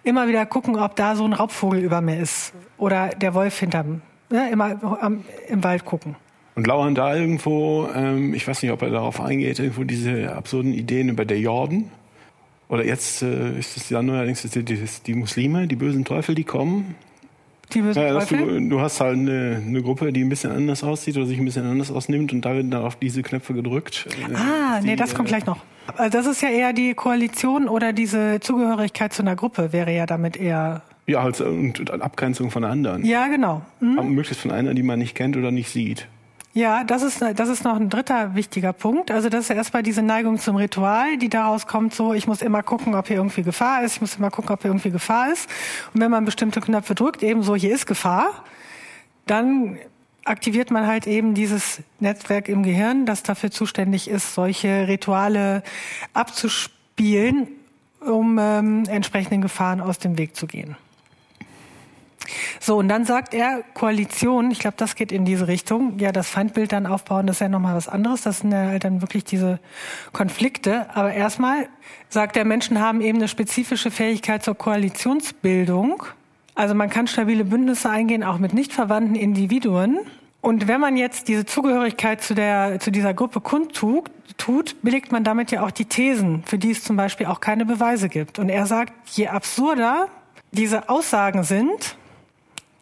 [0.05, 2.53] Immer wieder gucken, ob da so ein Raubvogel über mir ist.
[2.77, 4.51] Oder der Wolf hinterm, ne?
[4.51, 6.17] immer am, im Wald gucken.
[6.55, 10.75] Und lauern da irgendwo, ähm, ich weiß nicht, ob er darauf eingeht, irgendwo diese absurden
[10.75, 11.91] Ideen über der Jordan?
[12.69, 16.45] Oder jetzt äh, ist es ja neuerdings die, die, die Muslime, die bösen Teufel, die
[16.45, 16.95] kommen.
[17.75, 18.61] Die bösen Ja, dass Teufel?
[18.61, 21.45] du, du hast halt eine, eine Gruppe, die ein bisschen anders aussieht oder sich ein
[21.45, 24.07] bisschen anders ausnimmt und da werden dann auf diese Knöpfe gedrückt.
[24.31, 25.59] Äh, Ah, nee, das kommt gleich noch.
[25.97, 30.07] Also das ist ja eher die Koalition oder diese Zugehörigkeit zu einer Gruppe wäre ja
[30.07, 30.83] damit eher.
[31.07, 33.05] Ja, halt, und, Abgrenzung von anderen.
[33.05, 33.63] Ja, genau.
[33.81, 33.99] Hm?
[33.99, 36.07] Aber Möglichst von einer, die man nicht kennt oder nicht sieht.
[36.55, 39.11] Ja, das ist, das ist noch ein dritter wichtiger Punkt.
[39.11, 42.63] Also das ist erstmal diese Neigung zum Ritual, die daraus kommt, so ich muss immer
[42.63, 45.49] gucken, ob hier irgendwie Gefahr ist, ich muss immer gucken, ob hier irgendwie Gefahr ist.
[45.95, 48.45] Und wenn man bestimmte Knöpfe drückt, eben so, hier ist Gefahr,
[49.27, 49.79] dann
[50.25, 55.63] aktiviert man halt eben dieses Netzwerk im Gehirn, das dafür zuständig ist, solche Rituale
[56.13, 57.49] abzuspielen,
[58.01, 60.77] um ähm, entsprechenden Gefahren aus dem Weg zu gehen.
[62.61, 65.99] So, und dann sagt er, Koalition, ich glaube, das geht in diese Richtung.
[65.99, 68.23] Ja, das Feindbild dann aufbauen, das ist ja nochmal was anderes.
[68.23, 69.59] Das sind ja halt dann wirklich diese
[70.13, 70.87] Konflikte.
[70.95, 71.69] Aber erstmal
[72.09, 76.03] sagt er, Menschen haben eben eine spezifische Fähigkeit zur Koalitionsbildung.
[76.55, 80.01] Also man kann stabile Bündnisse eingehen, auch mit nicht verwandten Individuen.
[80.41, 85.25] Und wenn man jetzt diese Zugehörigkeit zu, der, zu dieser Gruppe kundtut, tut, belegt man
[85.25, 88.39] damit ja auch die Thesen, für die es zum Beispiel auch keine Beweise gibt.
[88.39, 90.09] Und er sagt, je absurder
[90.53, 91.97] diese Aussagen sind,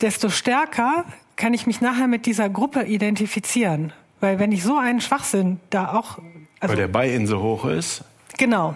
[0.01, 1.05] desto stärker
[1.37, 3.93] kann ich mich nachher mit dieser Gruppe identifizieren.
[4.21, 6.19] Weil wenn ich so einen Schwachsinn da auch,
[6.61, 8.05] also Weil der Buy-in so hoch ist.
[8.39, 8.75] genau,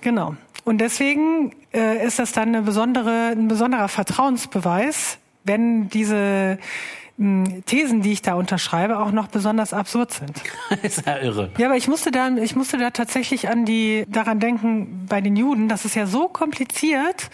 [0.00, 0.34] genau.
[0.64, 6.58] Und deswegen äh, ist das dann eine besondere, ein besonderer Vertrauensbeweis, wenn diese
[7.16, 10.42] mh, Thesen, die ich da unterschreibe, auch noch besonders absurd sind.
[10.82, 11.50] ist ja irre.
[11.56, 15.36] Ja, aber ich musste da, ich musste da tatsächlich an die, daran denken, bei den
[15.36, 17.30] Juden, das ist ja so kompliziert,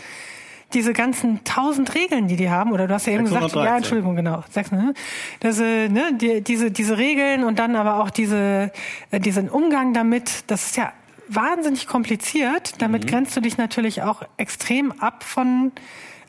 [0.74, 3.70] diese ganzen tausend Regeln, die die haben, oder du hast ja eben gesagt, 613.
[3.70, 4.94] ja, Entschuldigung, genau, sechs, ne?
[5.40, 8.72] Das, äh, ne, die, diese, diese Regeln und dann aber auch diese,
[9.10, 10.92] äh, diesen Umgang damit, das ist ja
[11.28, 12.82] wahnsinnig kompliziert.
[12.82, 15.72] Damit grenzt du dich natürlich auch extrem ab von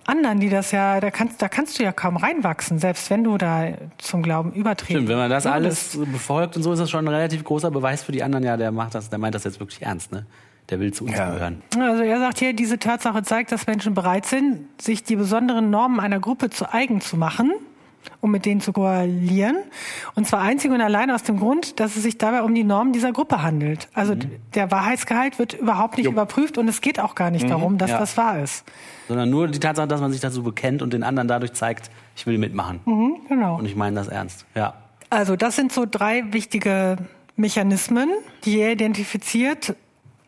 [0.06, 3.38] anderen, die das ja, da kannst, da kannst du ja kaum reinwachsen, selbst wenn du
[3.38, 7.06] da zum Glauben übertreten Stimmt, wenn man das alles befolgt und so, ist das schon
[7.06, 8.44] ein relativ großer Beweis für die anderen.
[8.44, 10.26] Ja, der macht das, der meint das jetzt wirklich ernst, ne?
[10.70, 11.32] Der will zu uns Ja.
[11.32, 11.62] gehören.
[11.80, 16.00] Also er sagt hier, diese Tatsache zeigt, dass Menschen bereit sind, sich die besonderen Normen
[16.00, 17.52] einer Gruppe zu eigen zu machen,
[18.22, 19.58] um mit denen zu koalieren.
[20.16, 22.94] Und zwar einzig und allein aus dem Grund, dass es sich dabei um die Normen
[22.94, 23.88] dieser Gruppe handelt.
[23.94, 24.16] Also
[24.56, 28.00] der Wahrheitsgehalt wird überhaupt nicht überprüft und es geht auch gar nicht darum, dass Ja.
[28.00, 28.64] das wahr ist.
[29.08, 32.26] Sondern nur die Tatsache, dass man sich dazu bekennt und den anderen dadurch zeigt, ich
[32.26, 32.80] will mitmachen.
[32.86, 33.58] Mhm, genau.
[33.60, 34.46] Und ich meine das ernst.
[34.56, 34.74] Ja.
[35.12, 36.98] Also das sind so drei wichtige
[37.36, 38.10] Mechanismen,
[38.46, 39.76] die er identifiziert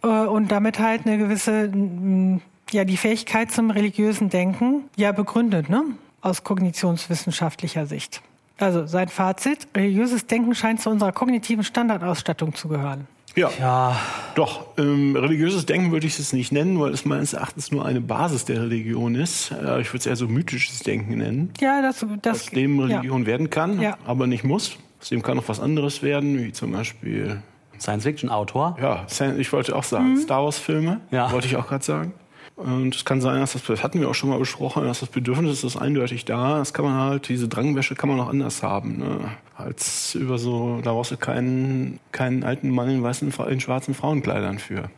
[0.10, 2.42] und damit halt eine gewisse, mm,
[2.72, 5.84] ja, die Fähigkeit zum religiösen Denken ja begründet, ne?
[6.22, 8.22] Aus kognitionswissenschaftlicher Sicht.
[8.60, 13.08] Also sein Fazit, religiöses Denken scheint zu unserer kognitiven Standardausstattung zu gehören.
[13.36, 13.52] Ja.
[13.60, 13.96] Ja,
[14.34, 18.02] Doch, ähm, religiöses Denken würde ich es nicht nennen, weil es meines Erachtens nur eine
[18.02, 19.52] Basis der Religion ist.
[19.52, 23.28] Äh, ich würde es eher so mythisches Denken nennen, Ja, das, das aus dem Religion
[23.28, 23.96] werden kann, Ja.
[24.08, 24.78] aber nicht muss.
[25.00, 27.44] Aus dem kann auch was anderes werden, wie zum Beispiel,
[27.80, 28.78] Science-Fiction-Autor.
[28.82, 29.06] ja,
[29.38, 30.18] ich wollte auch sagen, Mhm.
[30.18, 31.32] Star Wars-Filme, Ja.
[31.32, 32.14] wollte ich auch gerade sagen.
[32.56, 35.10] Und es kann sein, dass das, das hatten wir auch schon mal besprochen, dass das
[35.10, 36.58] Bedürfnis ist eindeutig da.
[36.58, 38.98] Das kann man halt, diese Drangwäsche kann man auch anders haben.
[38.98, 39.20] Ne?
[39.56, 44.58] Als über so, da brauchst du keinen, keinen alten Mann in weißen, in schwarzen Frauenkleidern
[44.58, 44.90] für.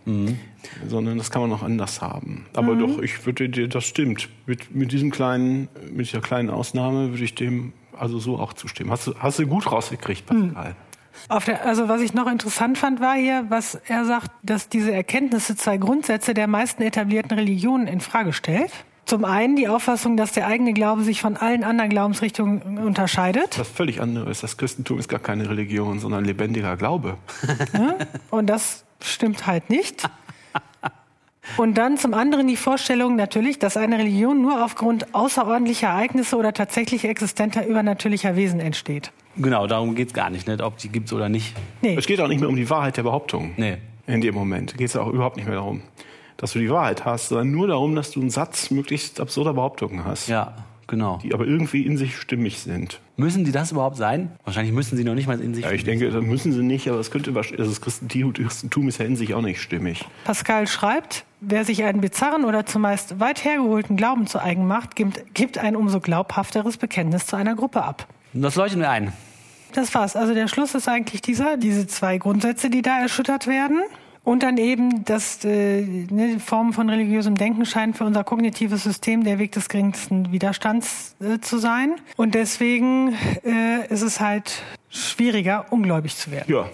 [0.88, 2.46] Sondern das kann man auch anders haben.
[2.56, 2.80] Aber Mhm.
[2.80, 4.30] doch, ich würde dir, das stimmt.
[4.46, 8.90] Mit, mit diesem kleinen, mit dieser kleinen Ausnahme würde ich dem also so auch zustimmen.
[8.92, 10.54] Hast du, hast du gut rausgekriegt, Mhm.
[10.54, 10.72] Pascal.
[10.72, 10.89] Auf
[11.46, 15.56] der, also was ich noch interessant fand, war hier, was er sagt, dass diese Erkenntnisse
[15.56, 18.72] zwei Grundsätze der meisten etablierten Religionen in Frage stellt.
[19.06, 23.58] Zum einen die Auffassung, dass der eigene Glaube sich von allen anderen Glaubensrichtungen unterscheidet.
[23.58, 24.42] Das völlig anderes.
[24.42, 27.18] Das Christentum ist gar keine Religion, sondern lebendiger Glaube.
[28.30, 30.08] Und das stimmt halt nicht.
[31.58, 36.54] Und dann zum anderen die Vorstellung natürlich, dass eine Religion nur aufgrund außerordentlicher Ereignisse oder
[36.54, 39.12] tatsächlich existenter übernatürlicher Wesen entsteht.
[39.38, 40.58] Genau, darum geht's gar nicht, ne?
[40.64, 41.56] ob die gibt's oder nicht.
[41.82, 41.96] Nee.
[41.98, 43.54] Es geht auch nicht mehr um die Wahrheit der Behauptung.
[43.58, 43.78] Nee.
[44.08, 45.82] In dem Moment geht es auch überhaupt nicht mehr darum,
[46.38, 50.04] dass du die Wahrheit hast, sondern nur darum, dass du einen Satz möglichst absurder Behauptungen
[50.04, 50.56] hast, Ja,
[50.88, 51.20] genau.
[51.22, 53.00] die aber irgendwie in sich stimmig sind.
[53.18, 54.32] Müssen die das überhaupt sein?
[54.46, 55.64] Wahrscheinlich müssen sie noch nicht mal in sich.
[55.64, 59.06] Ja, ich denke, das müssen sie nicht, aber es könnte also das Christentum ist ja
[59.06, 60.06] in sich auch nicht stimmig.
[60.24, 65.34] Pascal schreibt, wer sich einen bizarren oder zumeist weit hergeholten Glauben zu eigen macht, gibt,
[65.34, 68.08] gibt ein umso glaubhafteres Bekenntnis zu einer Gruppe ab.
[68.34, 69.14] Das leuchtet mir ein.
[69.74, 70.16] Das war's.
[70.16, 73.82] Also der Schluss ist eigentlich dieser, diese zwei Grundsätze, die da erschüttert werden.
[74.24, 79.24] Und dann eben, dass äh, ne, Formen von religiösem Denken scheinen für unser kognitives System
[79.24, 81.96] der Weg des geringsten Widerstands äh, zu sein.
[82.18, 86.52] Und deswegen äh, ist es halt schwieriger, ungläubig zu werden.
[86.52, 86.70] Ja,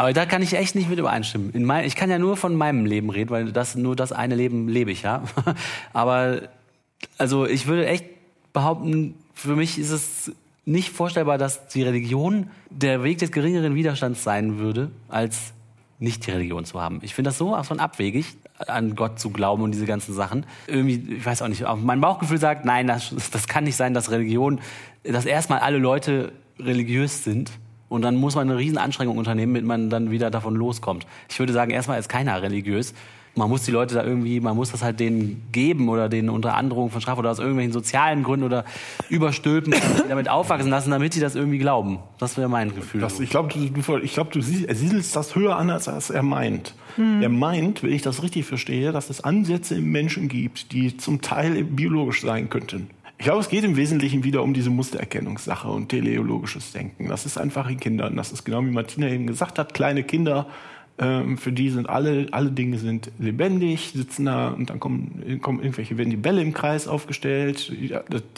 [0.00, 1.50] Aber da kann ich echt nicht mit übereinstimmen.
[1.52, 4.34] In mein, ich kann ja nur von meinem Leben reden, weil das nur das eine
[4.34, 5.24] Leben lebe ich ja.
[5.92, 6.40] Aber
[7.18, 8.06] also ich würde echt
[8.54, 10.32] behaupten, für mich ist es
[10.64, 15.52] nicht vorstellbar, dass die Religion der Weg des geringeren Widerstands sein würde, als
[15.98, 17.00] nicht die Religion zu haben.
[17.02, 18.24] Ich finde das so von abwegig,
[18.56, 20.46] an Gott zu glauben und diese ganzen Sachen.
[20.66, 24.10] Irgendwie, ich weiß auch nicht, mein Bauchgefühl sagt, nein, das, das kann nicht sein, dass
[24.10, 24.60] Religion,
[25.02, 27.50] dass erstmal alle Leute religiös sind
[27.90, 31.06] und dann muss man eine riesen Anstrengung unternehmen, damit man dann wieder davon loskommt.
[31.28, 32.94] Ich würde sagen, erstmal ist keiner religiös.
[33.36, 36.56] Man muss die Leute da irgendwie, man muss das halt denen geben oder denen unter
[36.56, 38.64] Androhung von Strafe oder aus irgendwelchen sozialen Gründen oder
[39.08, 39.72] überstülpen,
[40.08, 42.00] damit aufwachsen lassen, damit die das irgendwie glauben.
[42.18, 43.00] Das wäre mein Gefühl.
[43.00, 46.10] Das, ich glaube, du, du, ich glaub, du sie- siedelst das höher an, als, als
[46.10, 46.74] er meint.
[46.96, 51.22] Er meint, wenn ich das richtig verstehe, dass es Ansätze im Menschen gibt, die zum
[51.22, 52.90] Teil biologisch sein könnten.
[53.20, 57.06] Ich glaube, es geht im Wesentlichen wieder um diese Mustererkennungssache und teleologisches Denken.
[57.08, 58.16] Das ist einfach in Kindern.
[58.16, 60.46] Das ist genau wie Martina eben gesagt hat, kleine Kinder,
[60.98, 65.60] ähm, für die sind alle, alle Dinge sind lebendig, sitzen da und dann kommen, kommen
[65.60, 67.70] irgendwelche, werden die Bälle im Kreis aufgestellt.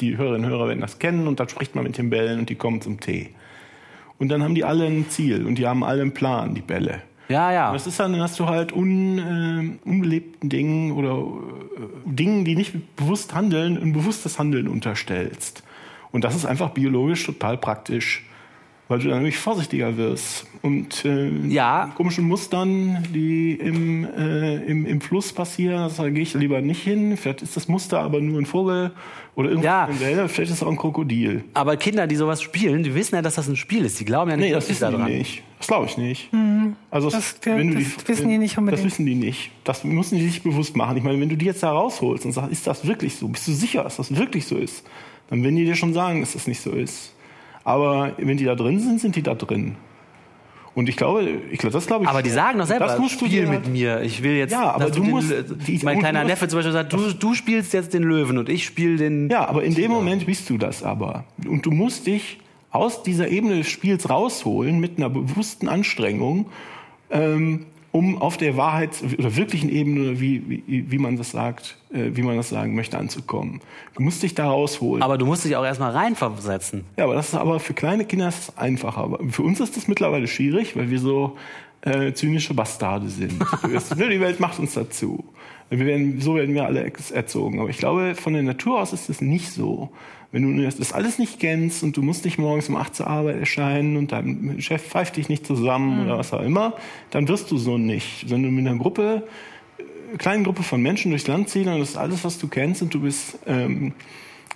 [0.01, 2.51] Die Hörerinnen und Hörer werden das kennen und dann spricht man mit den Bällen und
[2.51, 3.28] die kommen zum Tee.
[4.18, 7.03] Und dann haben die alle ein Ziel und die haben alle einen Plan, die Bälle.
[7.28, 7.68] Ja, ja.
[7.68, 12.56] Und das ist dann, hast du halt un, äh, unbelebten Dingen oder äh, Dingen, die
[12.56, 15.62] nicht bewusst handeln, ein bewusstes Handeln unterstellst.
[16.10, 18.24] Und das ist einfach biologisch total praktisch,
[18.93, 20.45] weil du dann nämlich vorsichtiger wirst.
[20.61, 21.86] Und äh, Ja.
[21.86, 26.82] die komischen Mustern, die im, äh, im, im Fluss passieren, da gehe ich lieber nicht
[26.82, 27.16] hin.
[27.16, 28.93] Vielleicht ist das Muster aber nur ein Vogel
[29.34, 29.84] oder irgendwas Ja.
[29.86, 31.43] in der Welle, vielleicht ist es auch ein Krokodil.
[31.55, 33.99] Aber Kinder, die sowas spielen, die wissen ja, dass das ein Spiel ist.
[33.99, 35.43] Die glauben ja nicht, Nee, das wissen die nicht.
[35.59, 36.28] Das glaube ich nicht.
[36.90, 38.84] Also Das- wenn du das wissen die nicht unbedingt.
[38.84, 39.51] Das wissen die nicht.
[39.64, 40.97] Das müssen die sich bewusst machen.
[40.99, 43.26] Ich meine, wenn du die jetzt da rausholst und sagst, ist das wirklich so?
[43.28, 44.84] Bist du sicher, dass das wirklich so ist?
[45.30, 47.14] Dann werden die dir schon sagen, dass das nicht so ist.
[47.64, 49.76] Aber wenn die da drin sind, sind die da drin.
[50.74, 52.10] Und ich glaube, ich glaube, das glaube ich.
[52.10, 54.00] Aber die sagen doch selber, das musst du spiel mit mir.
[54.00, 54.52] Ich will jetzt.
[54.52, 55.30] Ja, aber du den- musst-
[55.68, 58.38] die- mein kleiner du musst- Neffe zum Beispiel sagt, du, du spielst jetzt den Löwen
[58.38, 59.28] und ich spiele den.
[59.28, 61.24] Ja, aber in dem Moment bist du das aber.
[61.46, 62.38] Und du musst dich
[62.70, 66.46] aus dieser Ebene des Spiels rausholen mit einer bewussten Anstrengung,
[67.10, 72.11] ähm, um auf der Wahrheits- oder wirklichen Ebene, wie, wie, wie man das sagt, äh,
[72.14, 73.61] wie man das sagen möchte, anzukommen.
[73.95, 75.03] Du musst dich da rausholen.
[75.03, 76.84] Aber du musst dich auch erstmal reinversetzen.
[76.97, 79.03] Ja, aber das ist aber für kleine Kinder ist einfacher.
[79.03, 81.36] Aber für uns ist das mittlerweile schwierig, weil wir so
[81.82, 83.34] äh, zynische Bastarde sind.
[83.97, 85.24] Ne, Die Welt macht uns dazu.
[85.68, 87.61] Wir werden, so werden wir alle erzogen.
[87.61, 89.90] Aber ich glaube, von der Natur aus ist es nicht so.
[90.33, 93.39] Wenn du das alles nicht kennst und du musst nicht morgens um 8 zur Arbeit
[93.39, 96.74] erscheinen und dein Chef pfeift dich nicht zusammen oder was auch immer,
[97.11, 98.30] dann wirst du so nicht.
[98.30, 99.24] Wenn du mit einer Gruppe,
[99.78, 102.80] äh, kleinen Gruppe von Menschen durchs Land ziehst und das ist alles, was du kennst
[102.80, 103.93] und du bist ähm,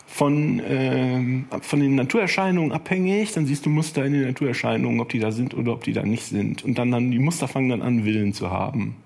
[0.07, 5.19] von, ähm, von den Naturerscheinungen abhängig, dann siehst du Muster in den Naturerscheinungen, ob die
[5.19, 6.65] da sind oder ob die da nicht sind.
[6.65, 8.97] Und dann, dann die Muster fangen dann an, Willen zu haben.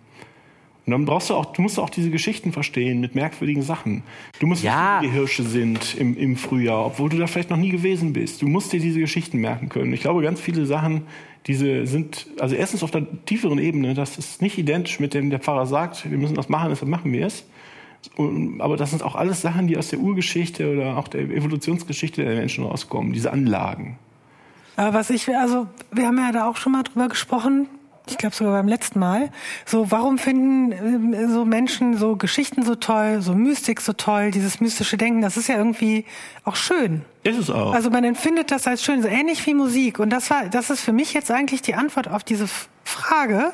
[0.86, 4.02] Und dann brauchst du auch, du musst auch diese Geschichten verstehen mit merkwürdigen Sachen.
[4.38, 4.98] Du musst Ja.
[5.00, 8.12] wissen, wie die Hirsche sind im, im Frühjahr, obwohl du da vielleicht noch nie gewesen
[8.12, 8.42] bist.
[8.42, 9.92] Du musst dir diese Geschichten merken können.
[9.92, 11.02] Ich glaube, ganz viele Sachen,
[11.46, 15.38] diese sind, also erstens auf der tieferen Ebene, das ist nicht identisch mit dem, der
[15.40, 17.44] Pfarrer sagt, wir müssen das machen, deshalb machen wir es.
[18.16, 22.24] Und, aber das sind auch alles Sachen, die aus der Urgeschichte oder auch der Evolutionsgeschichte
[22.24, 23.98] der Menschen rauskommen, diese Anlagen.
[24.76, 27.68] Aber was ich, also wir haben ja da auch schon mal drüber gesprochen,
[28.06, 29.30] ich glaube sogar beim letzten Mal,
[29.66, 34.60] so warum finden ähm, so Menschen so Geschichten so toll, so Mystik so toll, dieses
[34.60, 36.04] mystische Denken, das ist ja irgendwie
[36.44, 37.02] auch schön.
[37.22, 37.74] Ist es auch.
[37.74, 39.98] Also man empfindet das als schön, so ähnlich wie Musik.
[39.98, 42.48] Und das war, das ist für mich jetzt eigentlich die Antwort auf diese
[42.84, 43.52] Frage.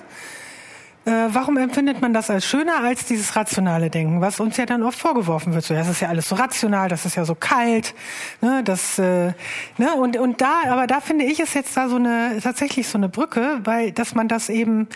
[1.06, 4.82] Äh, warum empfindet man das als schöner als dieses rationale Denken, was uns ja dann
[4.82, 5.64] oft vorgeworfen wird?
[5.64, 7.94] So, das ist ja alles so rational, das ist ja so kalt,
[8.40, 9.32] ne, das, äh,
[9.78, 12.98] ne, und und da, aber da finde ich es jetzt da so eine tatsächlich so
[12.98, 14.88] eine Brücke, weil dass man das eben,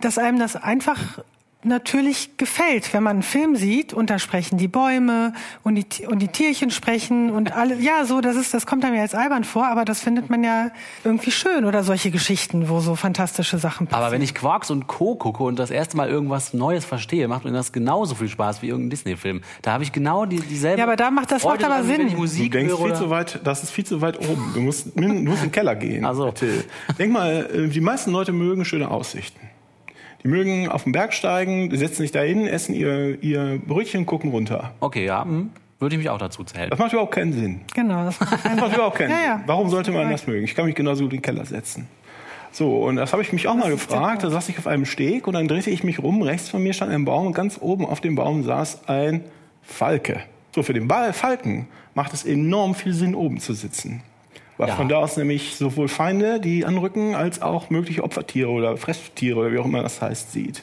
[0.00, 0.98] dass einem das einfach
[1.64, 5.32] natürlich gefällt, wenn man einen Film sieht und da sprechen die Bäume
[5.62, 8.94] und die, und die Tierchen sprechen und alle, ja, so, das ist, das kommt einem
[8.96, 10.70] ja als albern vor, aber das findet man ja
[11.04, 14.04] irgendwie schön oder solche Geschichten, wo so fantastische Sachen passieren.
[14.04, 15.14] Aber wenn ich Quarks und Co.
[15.16, 18.68] gucke und das erste Mal irgendwas Neues verstehe, macht mir das genauso viel Spaß wie
[18.68, 19.42] irgendein Disney-Film.
[19.62, 20.78] Da habe ich genau die, dieselbe.
[20.78, 22.06] Ja, aber da macht- das Freude macht aber Sinn.
[22.06, 24.50] ich Du Musik denkst höre viel zu weit, das ist viel zu weit oben.
[24.54, 26.04] Du musst, du musst in den Keller gehen.
[26.04, 26.30] Ach so.
[26.32, 26.64] Till.
[26.98, 29.38] Denk mal, äh, die meisten Leute mögen schöne Aussichten.
[30.24, 34.30] Die mögen auf den Berg steigen, setzen sich da hin, essen ihr, ihr Brötchen, gucken
[34.30, 34.72] runter.
[34.80, 35.50] Okay, ja, hm,
[35.80, 36.70] würde ich mich auch dazu zählen.
[36.70, 37.60] Das macht überhaupt keinen Sinn.
[37.74, 39.24] Genau, das macht Das macht überhaupt keinen Ja, Sinn.
[39.26, 39.42] ja.
[39.46, 40.44] Warum sollte man das mögen?
[40.44, 41.88] Ich kann mich genauso gut in den Keller setzen.
[42.52, 44.22] So, und das habe ich mich auch mal ist der gefragt.
[44.22, 46.22] Da saß ich auf einem Steg und dann drehte ich mich rum.
[46.22, 49.24] Rechts von mir stand ein Baum und ganz oben auf dem Baum saß ein
[49.62, 50.20] Falke.
[50.54, 54.02] So, für den Ball Falken macht es enorm viel Sinn, oben zu sitzen.
[54.62, 54.76] Weil Ja.
[54.76, 59.50] von da aus nämlich sowohl Feinde, die anrücken, als auch mögliche Opfertiere oder Fresstiere oder
[59.52, 60.62] wie auch immer das heißt, sieht.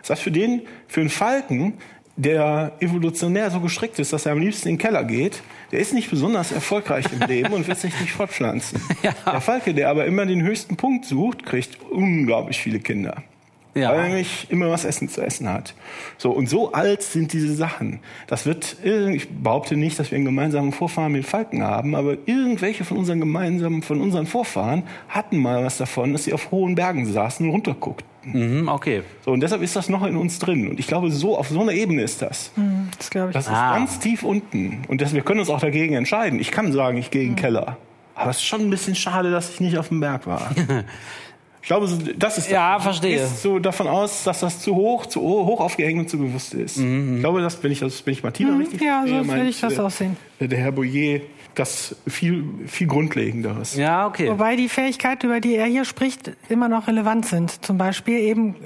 [0.00, 1.74] Das heißt, für den, für einen Falken
[2.16, 5.42] der evolutionär so gestrickt ist, dass er am liebsten in den Keller geht,
[5.72, 8.80] der ist nicht besonders erfolgreich im Leben und wird sich nicht fortpflanzen.
[9.02, 13.24] Der Falke, der aber immer den höchsten Punkt sucht, kriegt unglaublich viele Kinder.
[13.74, 13.90] Ja.
[13.90, 15.74] Weil er nämlich immer was Essen zu essen hat.
[16.16, 17.98] So, und so alt sind diese Sachen.
[18.28, 22.84] Das wird, ich behaupte nicht, dass wir einen gemeinsamen Vorfahren mit Falken haben, aber irgendwelche
[22.84, 27.04] von unseren gemeinsamen, von unseren Vorfahren hatten mal was davon, dass sie auf hohen Bergen
[27.04, 28.06] saßen und runterguckten.
[28.62, 29.02] Mhm, okay.
[29.24, 30.68] So, und deshalb ist das noch in uns drin.
[30.68, 32.52] Und ich glaube, so, auf so einer Ebene ist das.
[32.96, 33.34] Das glaube ich.
[33.34, 33.74] Das ist Ah.
[33.76, 34.82] ganz tief unten.
[34.88, 36.38] Und das, wir können uns auch dagegen entscheiden.
[36.40, 37.76] Ich kann sagen, ich gehe in den Keller.
[38.14, 40.50] Aber es ist schon ein bisschen schade, dass ich nicht auf dem Berg war.
[41.64, 41.88] ich glaube,
[42.18, 43.16] das ist Ja, du verstehe.
[43.16, 46.76] gehst so davon aus, dass das zu hoch, zu hoch aufgehängt und zu bewusst ist.
[46.76, 48.82] Ich glaube, das bin ich, das bin ich Martina richtig.
[48.82, 48.86] Mhm.
[48.86, 50.18] ja, so würde ich das äh, auch sehen.
[50.40, 51.20] Der Herr Boyer,
[51.54, 53.76] das viel, viel grundlegenderes.
[53.76, 54.28] Ja, okay.
[54.28, 57.64] Wobei die Fähigkeiten, über die er hier spricht, immer noch relevant sind.
[57.64, 58.56] Zum Beispiel eben,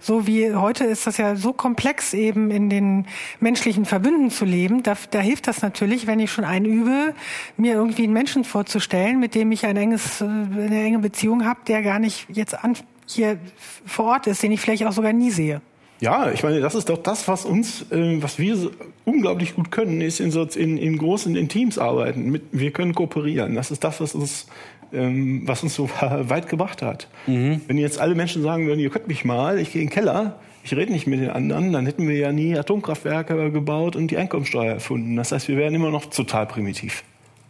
[0.00, 3.06] so wie heute ist das ja so komplex, eben in den
[3.40, 4.82] menschlichen Verbünden zu leben.
[4.82, 7.14] Da, da hilft das natürlich, wenn ich schon einübe,
[7.56, 11.60] mir irgendwie einen Menschen vorzustellen, mit dem ich ein enges, äh, eine enge Beziehung habe,
[11.66, 12.76] der gar nicht jetzt an,
[13.06, 13.38] hier
[13.86, 15.60] vor Ort ist, den ich vielleicht auch sogar nie sehe.
[16.00, 18.70] Ja, ich meine, das ist doch das, was uns, äh, was wir so
[19.04, 22.30] unglaublich gut können, ist in, so, in, in großen in Teams arbeiten.
[22.30, 23.54] Mit, wir können kooperieren.
[23.54, 24.46] Das ist das, was uns,
[24.94, 27.08] ähm, was uns so weit gebracht hat.
[27.26, 30.38] Wenn jetzt alle Menschen sagen würden, ihr könnt mich mal, ich gehe in den Keller,
[30.62, 34.16] ich rede nicht mit den anderen, dann hätten wir ja nie Atomkraftwerke gebaut und die
[34.16, 35.16] Einkommensteuer erfunden.
[35.16, 37.04] Das heißt, wir wären immer noch total primitiv.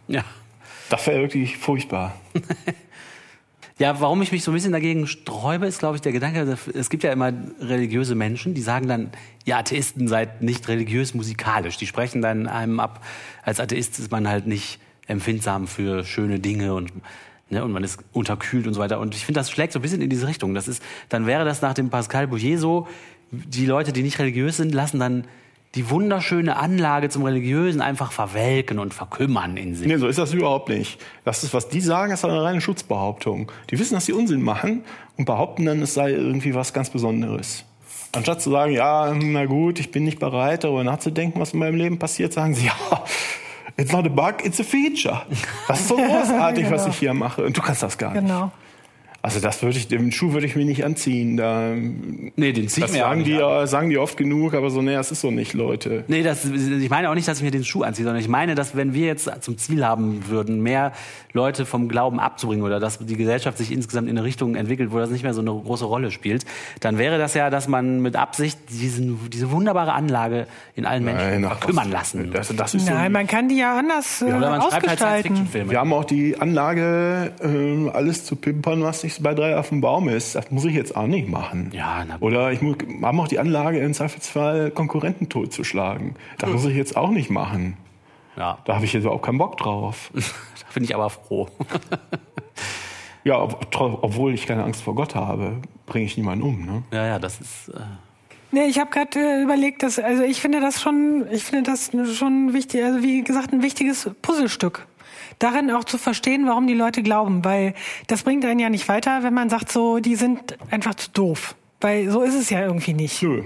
[0.07, 0.23] Ja.
[0.89, 2.15] Das wäre wirklich furchtbar.
[3.81, 6.91] Ja, warum ich mich so ein bisschen dagegen sträube, ist, glaube ich, der Gedanke, es
[6.91, 9.09] gibt ja immer religiöse Menschen, die sagen dann,
[9.45, 11.77] ihr Atheisten seid nicht religiös musikalisch.
[11.77, 13.03] Die sprechen dann einem ab,
[13.41, 16.91] als Atheist ist man halt nicht empfindsam für schöne Dinge und,
[17.49, 18.99] ne, und man ist unterkühlt und so weiter.
[18.99, 20.53] Und ich finde, das schlägt so ein bisschen in diese Richtung.
[20.53, 22.87] Das ist, dann wäre das nach dem Pascal Bouillet so,
[23.31, 25.23] die Leute, die nicht religiös sind, lassen dann
[25.75, 29.87] die wunderschöne Anlage zum Religiösen einfach verwelken und verkümmern in sich.
[29.87, 30.99] Nee, so ist das überhaupt nicht.
[31.23, 33.51] Das ist, was die sagen, ist eine reine Schutzbehauptung.
[33.69, 34.83] Die wissen, dass sie Unsinn machen
[35.17, 37.63] und behaupten dann, es sei irgendwie was ganz Besonderes.
[38.13, 41.75] Anstatt zu sagen, ja, na gut, ich bin nicht bereit, darüber nachzudenken, was in meinem
[41.75, 43.03] Leben passiert, sagen sie, ja,
[43.77, 45.21] it's not a bug, it's a feature.
[45.69, 47.45] Das ist so großartig, was ich hier mache.
[47.45, 48.23] Und du kannst das gar nicht.
[48.23, 48.51] Genau.
[49.23, 51.37] Also das würde ich, den Schuh würde ich mir nicht anziehen.
[51.37, 53.39] Da, Nee, den zieht das mir ja auch sagen nicht die, an.
[53.39, 56.03] ja, sagen die oft genug, aber so, nee, das ist so nicht, Leute.
[56.07, 58.55] Nee, das, ich meine auch nicht, dass ich mir den Schuh anziehe, sondern ich meine,
[58.55, 60.91] dass wenn wir jetzt zum Ziel haben würden, mehr
[61.33, 64.97] Leute vom Glauben abzubringen oder dass die Gesellschaft sich insgesamt in eine Richtung entwickelt, wo
[64.97, 66.45] das nicht mehr so eine große Rolle spielt,
[66.79, 71.45] dann wäre das ja, dass man mit Absicht diesen, diese wunderbare Anlage in allen Menschen
[71.45, 72.31] ach, verkümmern was- lassen.
[72.33, 74.83] Das, das ist so Nein, man kann die ja anders äh, oder man schreibt halt
[74.83, 74.97] ausgestalten.
[75.35, 75.71] Science-Fiction-Filme.
[75.71, 79.81] Wir haben auch die Anlage, ähm, alles zu pimpern, was nicht bei drei auf dem
[79.81, 80.35] Baum ist.
[80.35, 81.69] Das muss ich jetzt auch nicht machen.
[81.73, 86.15] Ja, na- Oder ich haben auch die Anlage, im Zweifelsfall Konkurrenten totzuschlagen.
[86.37, 87.77] Das muss ich jetzt auch nicht machen.
[88.37, 90.11] Ja, Da habe ich jetzt auch keinen Bock drauf.
[90.13, 90.21] da
[90.73, 91.47] bin ich aber froh.
[93.23, 93.67] Ja, ob,
[94.01, 96.65] obwohl ich keine Angst vor Gott habe, bringe ich niemanden um.
[96.65, 96.81] Ne?
[96.91, 97.69] ja, ja, das ist.
[97.69, 97.79] Äh,
[98.53, 101.91] Nee, ich habe gerade äh, überlegt, dass also ich finde das schon, ich finde das
[102.17, 104.87] schon wichtig, also wie gesagt ein wichtiges Puzzlestück.
[105.41, 107.73] Darin auch zu verstehen, warum die Leute glauben, weil
[108.07, 111.55] das bringt einen ja nicht weiter, wenn man sagt so, die sind einfach zu doof,
[111.81, 113.21] weil so ist es ja irgendwie nicht.
[113.23, 113.43] Nö.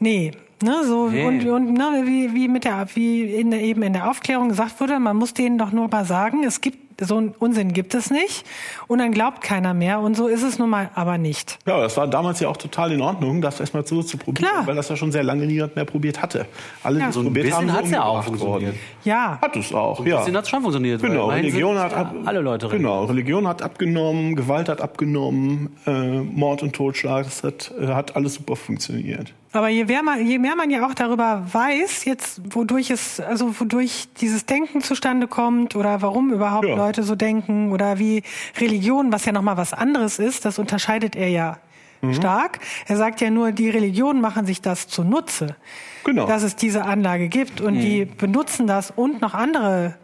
[0.00, 0.32] Nee,
[0.62, 1.24] ne, so Nee.
[1.24, 4.80] und und ne, wie wie mit der wie in der, eben in der Aufklärung gesagt
[4.80, 8.10] wurde, man muss denen doch nur mal sagen, es gibt so einen Unsinn gibt es
[8.10, 8.44] nicht
[8.86, 11.58] und dann glaubt keiner mehr und so ist es nun mal aber nicht.
[11.66, 14.66] Ja, das war damals ja auch total in Ordnung, das erstmal so zu probieren, Klar.
[14.66, 16.46] weil das ja schon sehr lange niemand mehr probiert hatte.
[16.82, 17.08] Alle, die Ja.
[17.08, 18.74] es So ein probiert bisschen haben, hat's ja auch funktioniert.
[19.04, 19.38] Ja.
[19.40, 20.18] Hat es auch, ja.
[20.18, 21.02] bisschen hat's schon funktioniert.
[21.02, 26.62] Genau, Religion hat ab, alle Leute Genau, Religion hat abgenommen, Gewalt hat abgenommen, äh, Mord
[26.62, 29.32] und Totschlag, das hat, äh, hat alles super funktioniert.
[29.52, 33.58] Aber je mehr, man, je mehr man ja auch darüber weiß, jetzt wodurch es, also
[33.58, 36.76] wodurch dieses Denken zustande kommt oder warum überhaupt Ja.
[36.76, 38.22] Leute so denken oder wie
[38.60, 41.58] Religion, was ja nochmal was anderes ist, das unterscheidet er ja
[42.02, 42.14] Mhm.
[42.14, 42.60] stark.
[42.86, 45.56] Er sagt ja nur, die Religionen machen sich das zunutze,
[46.04, 46.26] Genau.
[46.26, 49.96] dass es diese Anlage gibt und die benutzen das und noch andere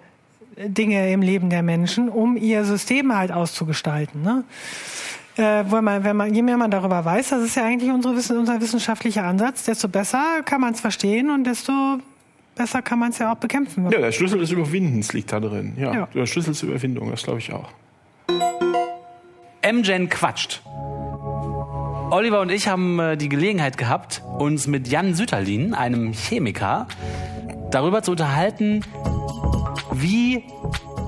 [0.59, 4.20] Dinge im Leben der Menschen, um ihr System halt auszugestalten.
[4.22, 4.44] Ne?
[5.37, 8.14] Äh, weil man, wenn man, je mehr man darüber weiß, das ist ja eigentlich unsere,
[8.14, 11.72] unser wissenschaftlicher Ansatz, desto besser kann man es verstehen und desto
[12.55, 13.91] besser kann man es ja auch bekämpfen.
[13.91, 15.74] Ja, der Schlüssel des Überwindens liegt da drin.
[15.76, 16.09] Ja, Ja.
[16.14, 17.68] der Schlüssel zur Überwindung, das glaube ich auch.
[19.62, 20.62] MGen quatscht.
[22.11, 26.87] Oliver und ich haben äh, die Gelegenheit gehabt, uns mit Jan Sütterlin, einem Chemiker,
[27.70, 28.82] darüber zu unterhalten,
[29.93, 30.45] wie,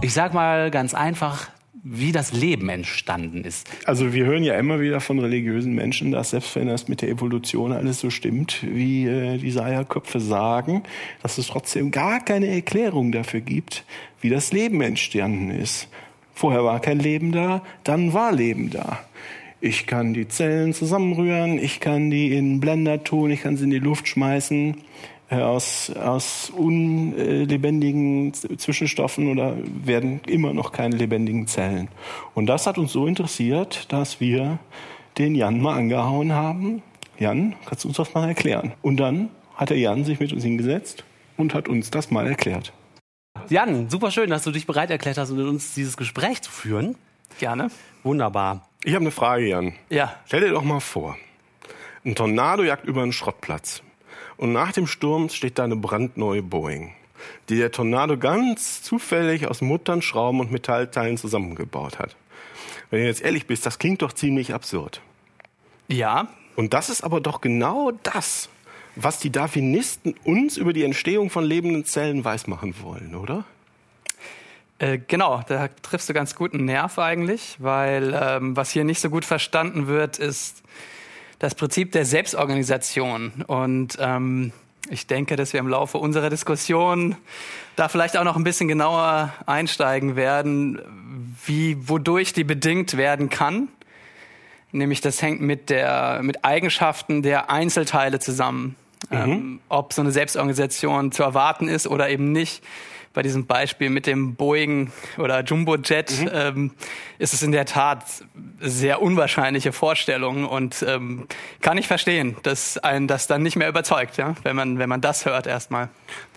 [0.02, 1.46] ich sag mal ganz einfach,
[1.90, 3.66] wie das Leben entstanden ist.
[3.84, 7.08] Also wir hören ja immer wieder von religiösen Menschen, dass selbst wenn das mit der
[7.08, 10.82] Evolution alles so stimmt, wie äh, die Seierköpfe sagen,
[11.22, 13.84] dass es trotzdem gar keine Erklärung dafür gibt,
[14.20, 15.88] wie das Leben entstanden ist.
[16.34, 19.00] Vorher war kein Leben da, dann war Leben da.
[19.60, 23.70] Ich kann die Zellen zusammenrühren, ich kann die in Blender tun, ich kann sie in
[23.70, 24.76] die Luft schmeißen
[25.30, 31.88] aus, aus unlebendigen Zwischenstoffen oder werden immer noch keine lebendigen Zellen.
[32.34, 34.58] Und das hat uns so interessiert, dass wir
[35.18, 36.82] den Jan mal angehauen haben.
[37.18, 38.72] Jan, kannst du uns das mal erklären?
[38.82, 41.04] Und dann hat der Jan sich mit uns hingesetzt
[41.36, 42.72] und hat uns das mal erklärt.
[43.48, 46.96] Jan, super schön, dass du dich bereit erklärt hast, mit uns dieses Gespräch zu führen.
[47.38, 47.70] Gerne.
[48.02, 48.68] Wunderbar.
[48.84, 49.74] Ich habe eine Frage, Jan.
[49.90, 50.14] Ja.
[50.26, 51.16] Stell dir doch mal vor,
[52.04, 53.82] ein Tornado jagt über einen Schrottplatz.
[54.38, 56.92] Und nach dem Sturm steht da eine brandneue Boeing,
[57.48, 62.16] die der Tornado ganz zufällig aus Muttern, Schrauben und Metallteilen zusammengebaut hat.
[62.90, 65.02] Wenn du jetzt ehrlich bist, das klingt doch ziemlich absurd.
[65.88, 66.28] Ja.
[66.56, 68.48] Und das ist aber doch genau das,
[68.94, 73.44] was die Darwinisten uns über die Entstehung von lebenden Zellen weismachen wollen, oder?
[74.78, 79.00] Äh, genau, da triffst du ganz gut einen Nerv eigentlich, weil ähm, was hier nicht
[79.00, 80.62] so gut verstanden wird, ist
[81.38, 83.44] das Prinzip der Selbstorganisation.
[83.46, 84.52] Und ähm,
[84.90, 87.16] ich denke, dass wir im Laufe unserer Diskussion
[87.76, 90.80] da vielleicht auch noch ein bisschen genauer einsteigen werden,
[91.44, 93.68] wie, wodurch die bedingt werden kann.
[94.72, 98.76] Nämlich das hängt mit der, mit Eigenschaften der Einzelteile zusammen.
[99.10, 102.62] Ähm, ob so eine Selbstorganisation zu erwarten ist oder eben nicht.
[103.18, 106.70] Bei diesem Beispiel mit dem Boeing oder Jumbojet ähm,
[107.18, 108.04] ist es in der Tat
[108.60, 111.26] sehr unwahrscheinliche Vorstellung und ähm,
[111.60, 115.00] kann ich verstehen, dass einen das dann nicht mehr überzeugt, ja, wenn man wenn man
[115.00, 115.88] das hört erstmal.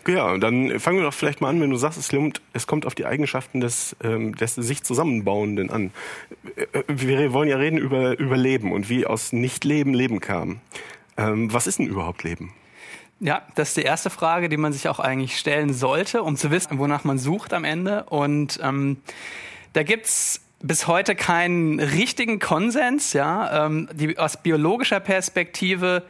[0.08, 2.88] Ja, dann fangen wir doch vielleicht mal an, wenn du sagst, es kommt, es kommt
[2.88, 5.92] auf die Eigenschaften des, ähm, des sich Zusammenbauenden an.
[6.56, 10.62] Äh, Wir wollen ja reden über, über Leben und wie aus Nicht-Leben Leben kam.
[11.16, 12.56] Ähm, was ist denn überhaupt Leben?
[13.24, 16.50] Ja, das ist die erste Frage, die man sich auch eigentlich stellen sollte, um zu
[16.50, 18.04] wissen, wonach man sucht am Ende.
[18.06, 18.98] Und ähm,
[19.74, 23.14] da gibt's bis heute keinen richtigen Konsens.
[23.14, 26.02] Ja, ähm, die, aus biologischer Perspektive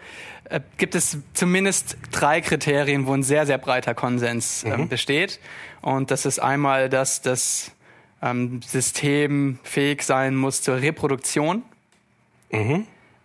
[0.45, 5.41] äh, gibt es zumindest drei Kriterien, wo ein sehr, sehr breiter Konsens ähm, besteht.
[5.82, 7.74] Und das ist einmal, dass das
[8.22, 11.64] ähm, System fähig sein muss zur Reproduktion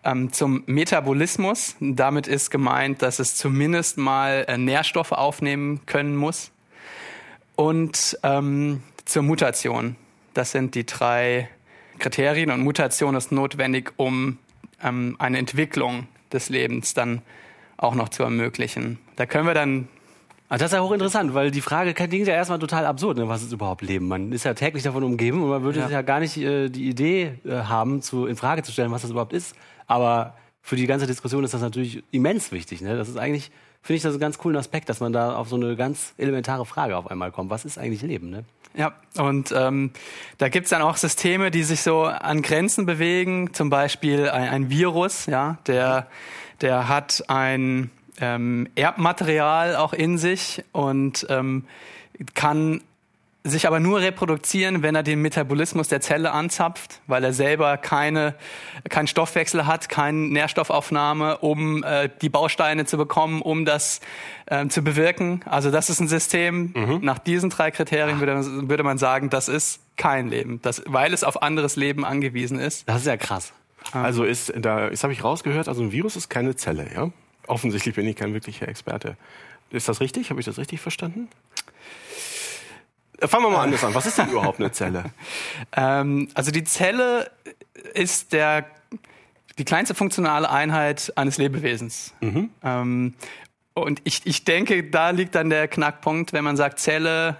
[0.06, 1.76] ähm, zum Metabolismus.
[1.80, 6.52] Damit ist gemeint, dass es zumindest mal äh, Nährstoffe aufnehmen können muss.
[7.56, 9.96] Und ähm, zur Mutation.
[10.34, 11.48] Das sind die drei
[11.98, 12.50] Kriterien.
[12.50, 14.38] Und Mutation ist notwendig, um
[14.82, 17.22] ähm, eine Entwicklung des Lebens dann
[17.76, 18.98] auch noch zu ermöglichen.
[19.16, 19.88] Da können wir dann
[20.48, 23.28] Also das ist ja hochinteressant, weil die Frage klingt ja erstmal total absurd, ne?
[23.28, 24.06] was ist überhaupt Leben?
[24.06, 25.88] Man ist ja täglich davon umgeben und man würde Ja.
[25.88, 29.10] ja, gar nicht äh, die Idee äh, haben, zu, in Frage zu stellen, was das
[29.10, 29.56] überhaupt ist.
[29.88, 32.80] Aber für die ganze Diskussion ist das natürlich immens wichtig.
[32.80, 32.96] Ne?
[32.96, 33.50] Das ist eigentlich,
[33.82, 36.64] finde ich das einen ganz coolen Aspekt, dass man da auf so eine ganz elementare
[36.64, 37.50] Frage auf einmal kommt.
[37.50, 38.30] Was ist eigentlich Leben?
[38.30, 38.44] Ne?
[38.76, 39.90] Ja, und ähm,
[40.38, 43.52] da gibt's dann auch Systeme, die sich so an Grenzen bewegen.
[43.52, 46.06] Zum Beispiel ein, ein Virus, ja, der,
[46.60, 47.90] der hat ein
[48.20, 51.64] ähm, Erbmaterial auch in sich und ähm,
[52.34, 52.80] kann
[53.48, 58.34] sich aber nur reproduzieren, wenn er den Metabolismus der Zelle anzapft, weil er selber keine,
[58.88, 64.00] keinen Stoffwechsel hat, keine Nährstoffaufnahme, um äh, die Bausteine zu bekommen, um das
[64.48, 65.42] ähm, zu bewirken.
[65.46, 69.80] Also das ist ein System, nach diesen drei Kriterien würde, würde man sagen, das ist
[69.96, 72.88] kein Leben, das, weil es auf anderes Leben angewiesen ist.
[72.88, 73.52] Das ist ja krass.
[73.92, 77.10] Also ist da, das habe ich rausgehört, also ein Virus ist keine Zelle, ja?
[77.46, 79.16] Offensichtlich bin ich kein wirklicher Experte.
[79.70, 80.30] Ist das richtig?
[80.30, 81.28] Habe ich das richtig verstanden?
[83.20, 83.94] Äh, Fangen wir mal anders an.
[83.94, 85.04] Was ist denn überhaupt eine Zelle?
[85.78, 87.30] Ähm, also die Zelle
[87.94, 88.66] ist der,
[89.58, 92.14] die kleinste funktionale Einheit eines Lebewesens.
[92.62, 93.14] Ähm,
[93.74, 97.36] und ich, ich denke, da liegt dann der Knackpunkt, wenn man sagt Zelle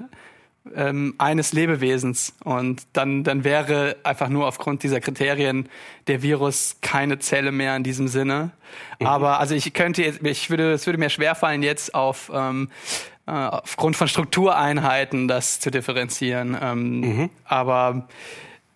[0.74, 2.34] ähm, eines Lebewesens.
[2.44, 5.68] Und dann, dann wäre einfach nur aufgrund dieser Kriterien
[6.06, 8.50] der Virus keine Zelle mehr in diesem Sinne.
[9.04, 12.68] Aber also ich könnte jetzt, ich würde, es würde mir schwerfallen, jetzt auf ähm,
[13.26, 16.56] äh, aufgrund von Struktureinheiten das zu differenzieren.
[16.60, 18.08] Ähm, Aber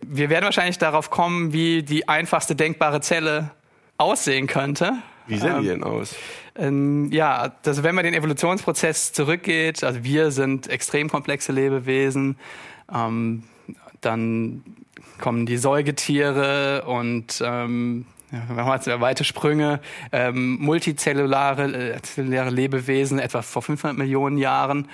[0.01, 3.51] wir werden wahrscheinlich darauf kommen, wie die einfachste denkbare Zelle
[3.97, 4.95] aussehen könnte.
[5.31, 6.15] Wie sehen die denn aus?
[6.57, 12.37] Ähm, ja, also wenn man den Evolutionsprozess zurückgeht, also wir sind extrem komplexe Lebewesen,
[12.93, 13.45] ähm,
[14.01, 14.63] dann
[15.21, 19.81] kommen die Säugetiere und ähm, ja, wir haben jetzt weite Sprünge,
[20.13, 24.89] ähm, multizellulare äh, zelluläre Lebewesen etwa vor 500 Millionen Jahren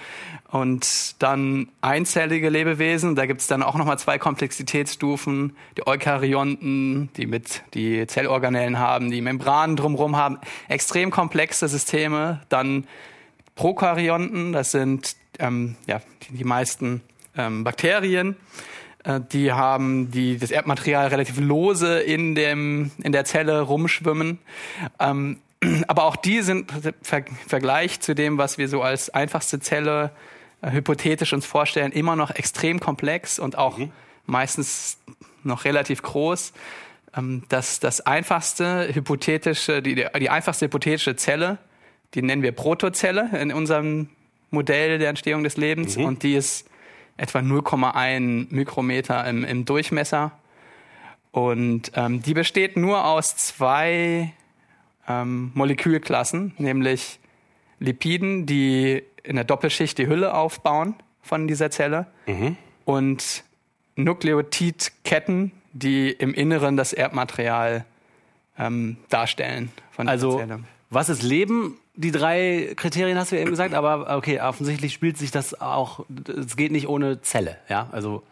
[0.50, 3.14] und dann einzellige Lebewesen.
[3.14, 9.10] Da gibt es dann auch nochmal zwei Komplexitätsstufen, die Eukaryonten, die mit die Zellorganellen haben,
[9.10, 12.40] die Membranen drumherum haben, extrem komplexe Systeme.
[12.48, 12.86] Dann
[13.54, 17.02] Prokaryonten, das sind ähm, ja, die, die meisten
[17.36, 18.36] ähm, Bakterien.
[19.06, 24.38] Äh, Die haben die, das Erbmaterial relativ lose in, dem, in der Zelle rumschwimmen.
[25.00, 25.38] Ähm,
[25.86, 30.10] aber auch die sind im Ver Vergleich zu dem, was wir so als einfachste Zelle
[30.60, 33.78] äh, hypothetisch uns vorstellen, immer noch extrem komplex und auch
[34.26, 34.98] meistens
[35.44, 36.52] noch relativ groß.
[37.16, 41.58] Ähm, das, das einfachste hypothetische, die, die einfachste hypothetische Zelle,
[42.14, 44.08] die nennen wir Protozelle in unserem
[44.50, 46.68] Modell der Entstehung des Lebens und die ist
[47.16, 50.32] etwa 0,1 Mikrometer im, im Durchmesser.
[51.30, 54.32] Und ähm, die besteht nur aus zwei
[55.08, 57.18] ähm, Molekülklassen, nämlich
[57.78, 62.06] Lipiden, die in der Doppelschicht die Hülle aufbauen von dieser Zelle
[62.84, 63.44] und
[63.96, 67.84] Nukleotidketten, die im Inneren das Erbmaterial
[68.58, 70.60] ähm, darstellen von Also, Zelle.
[70.90, 71.78] was ist Leben?
[71.98, 76.04] Die drei Kriterien hast du ja eben gesagt, aber okay, offensichtlich spielt sich das auch,
[76.26, 77.88] es geht nicht ohne Zelle, ja?
[77.90, 78.22] Also,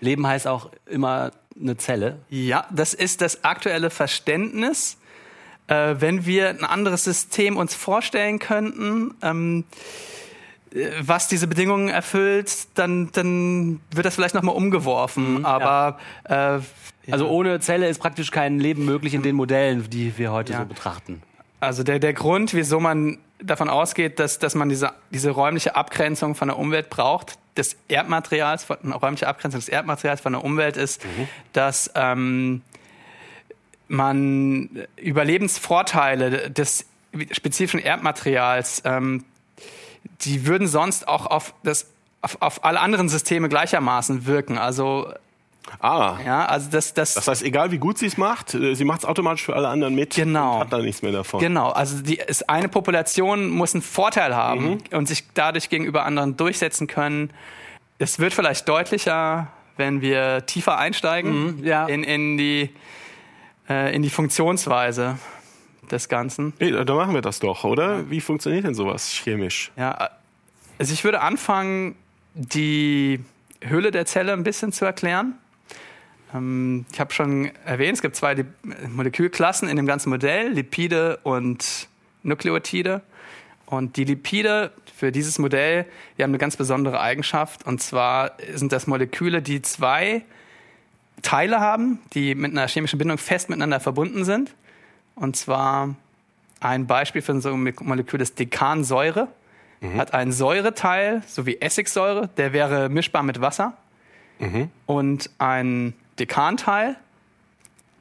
[0.00, 1.30] Leben heißt auch immer
[1.60, 2.18] eine Zelle.
[2.30, 4.96] Ja, das ist das aktuelle Verständnis.
[5.68, 9.64] Äh, wenn wir ein anderes System uns vorstellen könnten, ähm,
[10.74, 15.44] äh, was diese Bedingungen erfüllt, dann, dann wird das vielleicht nochmal umgeworfen.
[15.44, 16.58] Aber äh,
[17.12, 20.60] Also, ohne Zelle ist praktisch kein Leben möglich in den Modellen, die wir heute Ja.
[20.60, 21.22] so betrachten.
[21.60, 26.34] Also der, der Grund, wieso man davon ausgeht, dass, dass man diese, diese räumliche Abgrenzung
[26.34, 30.76] von der Umwelt braucht, des Erdmaterials, von, eine räumliche Abgrenzung des Erdmaterials von der Umwelt
[30.76, 31.04] ist,
[31.52, 32.62] dass ähm,
[33.88, 36.86] man Überlebensvorteile des
[37.32, 39.24] spezifischen Erdmaterials, ähm,
[40.22, 41.90] die würden sonst auch auf, das,
[42.22, 44.58] auf, auf alle anderen Systeme gleichermaßen wirken.
[44.58, 45.12] Also,
[45.78, 48.84] Ah, ja, also das, das, das heißt, egal wie gut sie es macht, äh, sie
[48.84, 50.54] macht es automatisch für alle anderen mit Genau.
[50.54, 51.40] und hat da nichts mehr davon.
[51.40, 56.36] Genau, also die, ist eine Population muss einen Vorteil haben und sich dadurch gegenüber anderen
[56.36, 57.30] durchsetzen können.
[57.98, 61.86] Es wird vielleicht deutlicher, wenn wir tiefer einsteigen ja.
[61.86, 62.70] in, in, die,
[63.68, 65.18] äh, in die Funktionsweise
[65.90, 66.52] des Ganzen.
[66.58, 68.08] Nee, da da machen wir das doch, oder?
[68.10, 69.72] Wie funktioniert denn sowas chemisch?
[69.76, 70.10] Ja,
[70.78, 71.96] also ich würde anfangen,
[72.34, 73.20] die
[73.60, 75.34] Hülle der Zelle ein bisschen zu erklären.
[76.34, 78.44] Ähm, ich habe schon erwähnt, es gibt zwei
[78.88, 81.88] Molekülklassen in dem ganzen Modell, Lipide und
[82.22, 83.02] Nukleotide.
[83.66, 85.86] Und die Lipide für dieses Modell,
[86.18, 87.66] die haben eine ganz besondere Eigenschaft.
[87.66, 90.22] Und zwar sind das Moleküle, die zwei
[91.22, 94.54] Teile haben, die mit einer chemischen Bindung fest miteinander verbunden sind.
[95.14, 95.94] Und zwar
[96.60, 99.28] ein Beispiel für so ein Molekül ist Dekansäure.
[99.96, 103.78] Hat einen Säureteil, so wie Essigsäure, der wäre mischbar mit Wasser.
[104.84, 106.96] Und ein Dekanteil,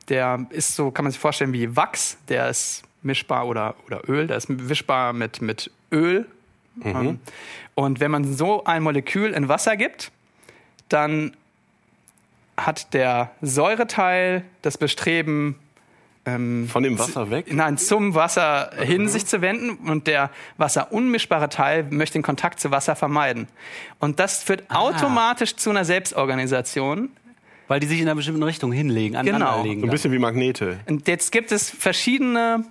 [0.10, 4.28] der ist so, kann man sich vorstellen, wie Wachs, der ist mischbar oder, oder Öl,
[4.28, 6.26] der ist mischbar mit, mit Öl.
[6.84, 7.20] Ähm,
[7.76, 10.12] Und wenn man so ein Molekül in Wasser gibt,
[10.90, 11.36] dann
[12.58, 15.56] hat der Säureteil das Bestreben,
[16.26, 17.52] Von dem Wasser weg?
[17.54, 22.72] nein, zum Wasser hin sich zu wenden und der wasserunmischbare Teil möchte den Kontakt zu
[22.72, 23.48] Wasser vermeiden.
[24.00, 27.10] Und das führt automatisch zu einer Selbstorganisation.
[27.70, 29.82] Weil die sich in einer bestimmten Richtung hinlegen, aneinanderlegen.
[29.82, 30.80] So ein bisschen wie Magnete.
[30.88, 32.66] Und jetzt gibt es verschiedene,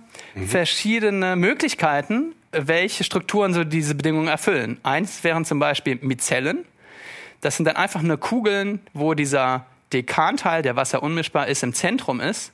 [0.45, 4.77] verschiedene Möglichkeiten, welche Strukturen so diese Bedingungen erfüllen.
[4.83, 6.65] Eins wären zum Beispiel Mizellen.
[7.41, 12.51] Das sind dann einfach nur Kugeln, wo dieser Dekanteil, der wasserunmischbar ist, im Zentrum ist,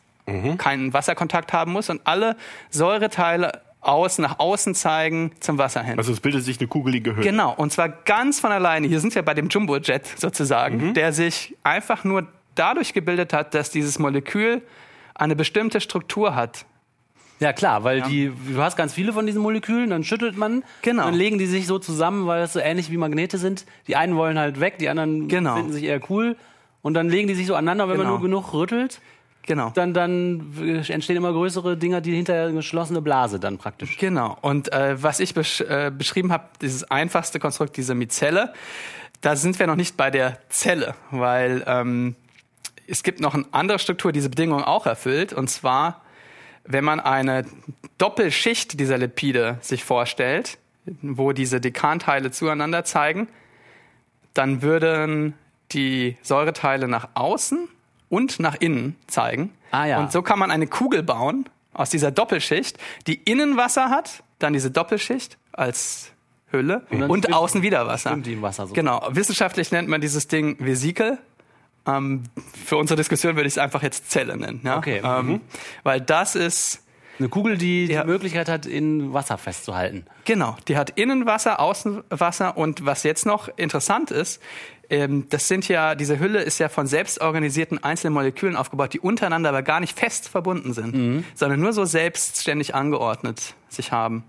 [0.57, 2.35] keinen Wasserkontakt haben muss und alle
[2.69, 5.97] Säureteile aus, nach außen zeigen zum Wasser hin.
[5.97, 7.23] Also es bildet sich eine kugelige Hülle.
[7.25, 8.87] Genau, und zwar ganz von alleine.
[8.87, 13.69] Hier sind wir bei dem Jumbo-Jet sozusagen, der sich einfach nur dadurch gebildet hat, dass
[13.69, 14.61] dieses Molekül
[15.13, 16.65] eine bestimmte Struktur hat.
[17.41, 21.03] Ja klar, weil die, du hast ganz viele von diesen Molekülen, dann schüttelt man, Genau.
[21.03, 23.65] dann legen die sich so zusammen, weil das so ähnlich wie Magnete sind.
[23.87, 25.55] Die einen wollen halt weg, die anderen Genau.
[25.57, 26.37] finden sich eher cool.
[26.81, 28.19] Und dann legen die sich so aneinander, wenn man Genau.
[28.19, 29.01] nur genug rüttelt,
[29.45, 29.69] Genau.
[29.75, 30.53] dann, dann
[30.87, 33.97] entstehen immer größere Dinger, die hinter eine geschlossene Blase dann praktisch.
[33.97, 34.37] Genau.
[34.41, 38.53] Und äh, was ich besch äh, beschrieben habe, dieses einfachste Konstrukt, diese Mizelle,
[39.21, 42.15] da sind wir noch nicht bei der Zelle, weil ähm,
[42.87, 45.31] es gibt noch eine andere Struktur, die diese Bedingung auch erfüllt.
[45.33, 46.01] Und zwar,
[46.63, 47.45] wenn man eine
[47.97, 50.57] Doppelschicht dieser Lipide sich vorstellt,
[51.01, 53.27] wo diese Dekanteile zueinander zeigen,
[54.33, 55.33] dann würden
[55.71, 57.67] die Säureteile nach außen
[58.09, 59.51] und nach innen zeigen.
[59.71, 59.99] Ah, ja.
[59.99, 62.77] Und so kann man eine Kugel bauen aus dieser Doppelschicht,
[63.07, 66.11] die innen Wasser hat, dann diese Doppelschicht als
[66.51, 68.11] Hülle und, schwimmt- außen wieder Wasser.
[68.11, 68.73] schwimmt die im Wasser so.
[68.73, 69.05] Genau.
[69.09, 71.17] Wissenschaftlich nennt man dieses Ding Vesikel.
[71.87, 72.23] Ähm,
[72.65, 74.61] für unsere Diskussion würde ich es einfach jetzt Zelle nennen.
[74.63, 74.77] Ja?
[74.77, 75.01] Okay.
[75.03, 75.41] Ähm,
[75.83, 76.81] Weil das ist
[77.19, 78.01] Eine Kugel, die Ja.
[78.01, 80.05] die Möglichkeit hat, in Wasser festzuhalten.
[80.25, 84.41] Genau, die hat Innenwasser, Außenwasser und was jetzt noch interessant ist,
[84.89, 88.99] ähm, das sind ja, diese Hülle ist ja von selbst organisierten einzelnen Molekülen aufgebaut, die
[88.99, 94.23] untereinander aber gar nicht fest verbunden sind, sondern nur so selbstständig angeordnet sich haben.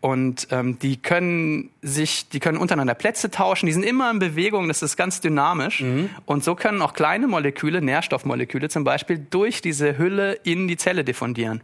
[0.00, 4.66] Und ähm, die können sich, die können untereinander Plätze tauschen, die sind immer in Bewegung,
[4.68, 5.82] das ist ganz dynamisch.
[6.24, 11.04] Und so können auch kleine Moleküle, Nährstoffmoleküle zum Beispiel, durch diese Hülle in die Zelle
[11.04, 11.60] diffundieren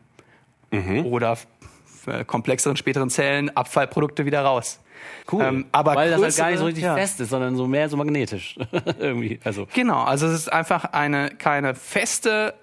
[1.05, 1.39] oder
[1.87, 4.81] für komplexeren späteren Zellen Abfallprodukte wieder raus.
[5.31, 5.43] Cool.
[5.43, 6.95] Ähm, aber Weil das halt gar nicht so richtig ja.
[6.95, 8.57] fest ist, sondern so mehr so magnetisch.
[8.99, 9.41] Irgendwie.
[9.45, 9.67] Also.
[9.75, 12.55] Genau, also es ist einfach eine keine feste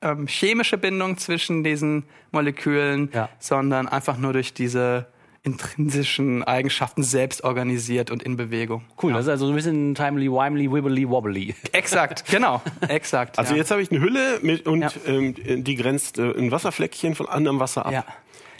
[0.00, 3.28] ähm, chemische Bindung zwischen diesen Molekülen, Ja.
[3.38, 5.06] sondern einfach nur durch diese
[5.44, 8.82] intrinsischen Eigenschaften selbst organisiert und in Bewegung.
[9.02, 11.54] Cool, das ist also so ein bisschen timely, wimely, wibbly, wobbly.
[11.72, 13.38] Exakt, genau, exakt.
[13.38, 13.58] Also ja.
[13.58, 14.90] jetzt habe ich eine Hülle mit, und Ja.
[15.06, 17.92] ähm, die grenzt äh, ein Wasserfleckchen von anderem Wasser ab.
[17.92, 18.04] Ja.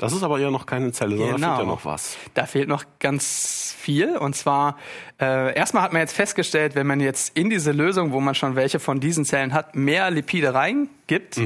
[0.03, 1.57] Das ist aber ja noch keine Zelle, sondern da Genau.
[1.57, 2.17] fehlt ja noch was.
[2.35, 4.17] Da fehlt noch ganz viel.
[4.17, 4.77] Und zwar,
[5.21, 8.57] äh, erstmal hat man jetzt festgestellt, wenn man jetzt in diese Lösung, wo man schon
[8.57, 11.41] welche von diesen Zellen hat, mehr Lipide reingibt,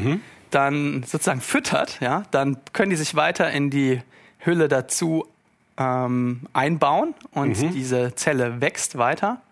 [0.51, 4.01] dann sozusagen füttert, ja, dann können die sich weiter in die
[4.39, 5.27] Hülle dazu
[5.79, 9.43] ähm, einbauen und diese Zelle wächst weiter.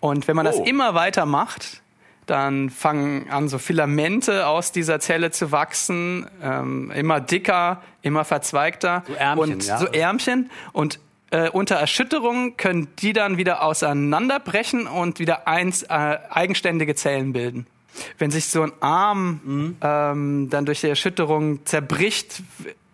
[0.00, 0.64] Und wenn man das Oh.
[0.64, 1.82] immer weiter macht,
[2.26, 9.04] dann fangen an so Filamente aus dieser Zelle zu wachsen, ähm, immer dicker, immer verzweigter
[9.06, 9.78] So Ärmchen, und ja.
[9.78, 10.98] so Ärmchen und
[11.30, 17.66] äh, unter Erschütterung können die dann wieder auseinanderbrechen und wieder eins äh, eigenständige Zellen bilden.
[18.18, 19.76] Wenn sich so ein Arm Mhm.
[19.80, 22.42] ähm, dann durch die Erschütterung zerbricht,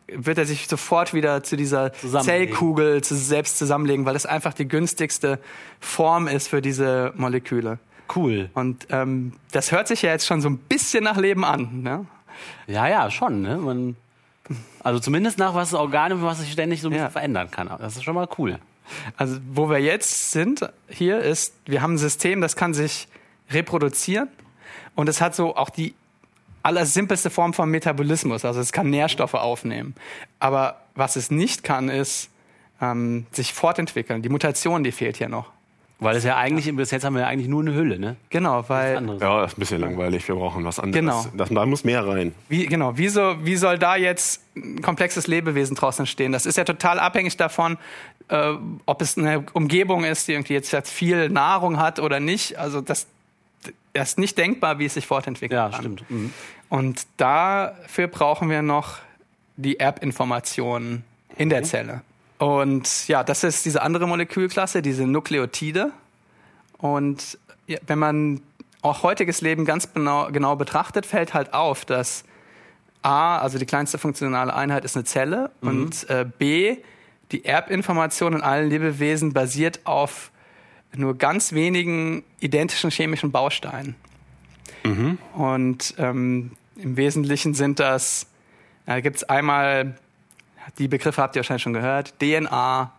[0.07, 1.93] wird er sich sofort wieder zu dieser.
[2.25, 5.39] Zellkugel zu, selbst zusammenlegen, weil das einfach die günstigste
[5.81, 7.79] Form ist für diese Moleküle.
[8.15, 8.51] Cool.
[8.55, 11.83] Und ähm, das hört sich ja jetzt schon so ein bisschen nach Leben an.
[11.83, 12.07] Ne?
[12.67, 13.43] Ja, ja, schon.
[13.43, 13.57] Ne?
[13.57, 13.97] Man,
[14.81, 17.11] also zumindest nach was Organen, was sich ständig so ein bisschen Ja.
[17.11, 17.71] verändern kann.
[17.79, 18.59] Das ist schon mal cool.
[19.17, 23.09] Also wo wir jetzt sind, hier ist, wir haben ein System, das kann sich
[23.51, 24.29] reproduzieren
[24.95, 25.95] und es hat so auch die
[26.63, 28.45] allersimpelste Form von Metabolismus.
[28.45, 29.95] Also es kann Nährstoffe aufnehmen.
[30.41, 32.29] Aber was es nicht kann, ist
[32.81, 34.23] ähm, sich fortentwickeln.
[34.23, 35.51] Die Mutation, die fehlt hier noch.
[36.03, 38.17] Weil es ja eigentlich, bis jetzt haben wir ja eigentlich nur eine Hülle, ne?
[38.31, 38.95] Genau, weil.
[39.21, 40.27] Ja, das ist ein bisschen langweilig.
[40.27, 41.01] Wir brauchen was anderes.
[41.01, 41.25] Genau.
[41.37, 42.35] Das, da muss mehr rein.
[42.49, 46.33] Wie, genau, wie, so, wie soll da jetzt ein komplexes Lebewesen draus entstehen?
[46.33, 47.79] Das ist ja total abhängig davon,
[48.29, 48.53] äh,
[48.87, 52.59] ob es eine Umgebung ist, die irgendwie jetzt, jetzt viel Nahrung hat oder nicht.
[52.59, 53.07] Also das,
[53.93, 55.57] das ist nicht denkbar, wie es sich fortentwickelt.
[55.57, 55.81] Ja, kann.
[55.81, 56.11] stimmt.
[56.11, 56.33] Mhm.
[56.69, 58.99] Und dafür brauchen wir noch
[59.57, 61.05] die Erbinformationen
[61.37, 62.03] in der Zelle.
[62.43, 65.93] Und ja, das ist diese andere Molekülklasse, diese Nukleotide.
[66.77, 67.39] Und
[67.69, 68.41] ja, wenn man
[68.81, 72.25] auch heutiges Leben ganz genau, genau betrachtet, fällt halt auf, dass
[73.03, 76.79] A, also die kleinste funktionale Einheit ist eine Zelle und äh, B,
[77.31, 80.33] die Erbinformation in allen Lebewesen basiert auf
[80.97, 83.95] nur ganz wenigen identischen chemischen Bausteinen.
[85.35, 88.27] Und ähm, im Wesentlichen sind das,
[88.85, 89.95] da gibt es einmal,
[90.79, 92.93] die Begriffe habt ihr wahrscheinlich schon gehört, DNA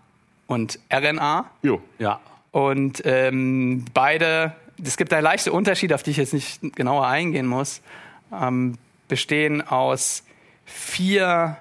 [0.47, 1.45] und RNA.
[1.61, 1.81] Jo.
[1.99, 2.19] Ja.
[2.51, 7.47] Und ähm, beide, es gibt da leichte Unterschiede, auf die ich jetzt nicht genauer eingehen
[7.47, 7.81] muss,
[8.31, 10.23] ähm, bestehen aus
[10.65, 11.57] vier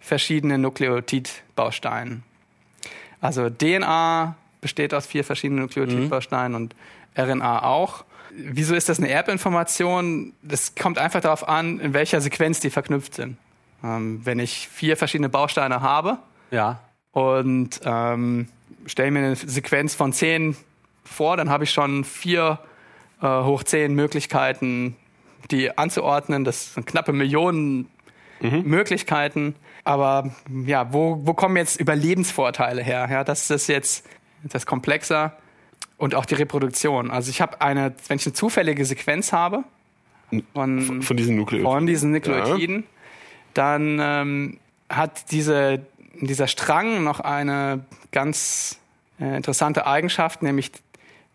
[0.00, 2.22] verschiedenen Nukleotidbausteinen.
[3.20, 6.74] Also DNA besteht aus vier verschiedenen Nukleotidbausteinen und
[7.16, 8.04] RNA auch.
[8.30, 10.32] Wieso ist das eine Erbinformation?
[10.42, 13.36] Das kommt einfach darauf an, in welcher Sequenz die verknüpft sind.
[13.84, 16.18] Ähm, wenn ich vier verschiedene Bausteine habe,
[16.50, 16.80] Ja.
[17.12, 18.48] und ähm,
[18.86, 20.56] stelle mir eine Sequenz von 10
[21.04, 22.58] vor, dann habe ich schon vier
[23.22, 24.96] äh, hoch 10 Möglichkeiten,
[25.50, 26.44] die anzuordnen.
[26.44, 27.88] Das sind knappe Millionen
[28.40, 29.54] Möglichkeiten.
[29.84, 30.30] Aber
[30.66, 33.08] ja, wo, wo kommen jetzt Überlebensvorteile her?
[33.10, 34.06] Ja, das ist jetzt
[34.44, 35.36] das komplexer
[35.96, 37.10] und auch die Reproduktion.
[37.10, 39.64] Also ich habe eine, wenn ich eine zufällige Sequenz habe
[40.54, 41.72] von, Von diesen Nukleotiden.
[41.72, 42.84] von diesen Nukleotiden,
[43.54, 45.80] dann ähm, hat diese,
[46.20, 48.78] dieser Strang noch eine ganz
[49.20, 50.72] äh, interessante Eigenschaft, nämlich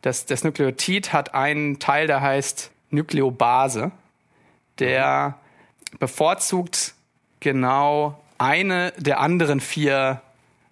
[0.01, 3.91] dass das Nukleotid hat einen Teil, der heißt Nukleobase,
[4.79, 5.35] der
[5.99, 6.93] bevorzugt
[7.39, 10.21] genau eine der anderen vier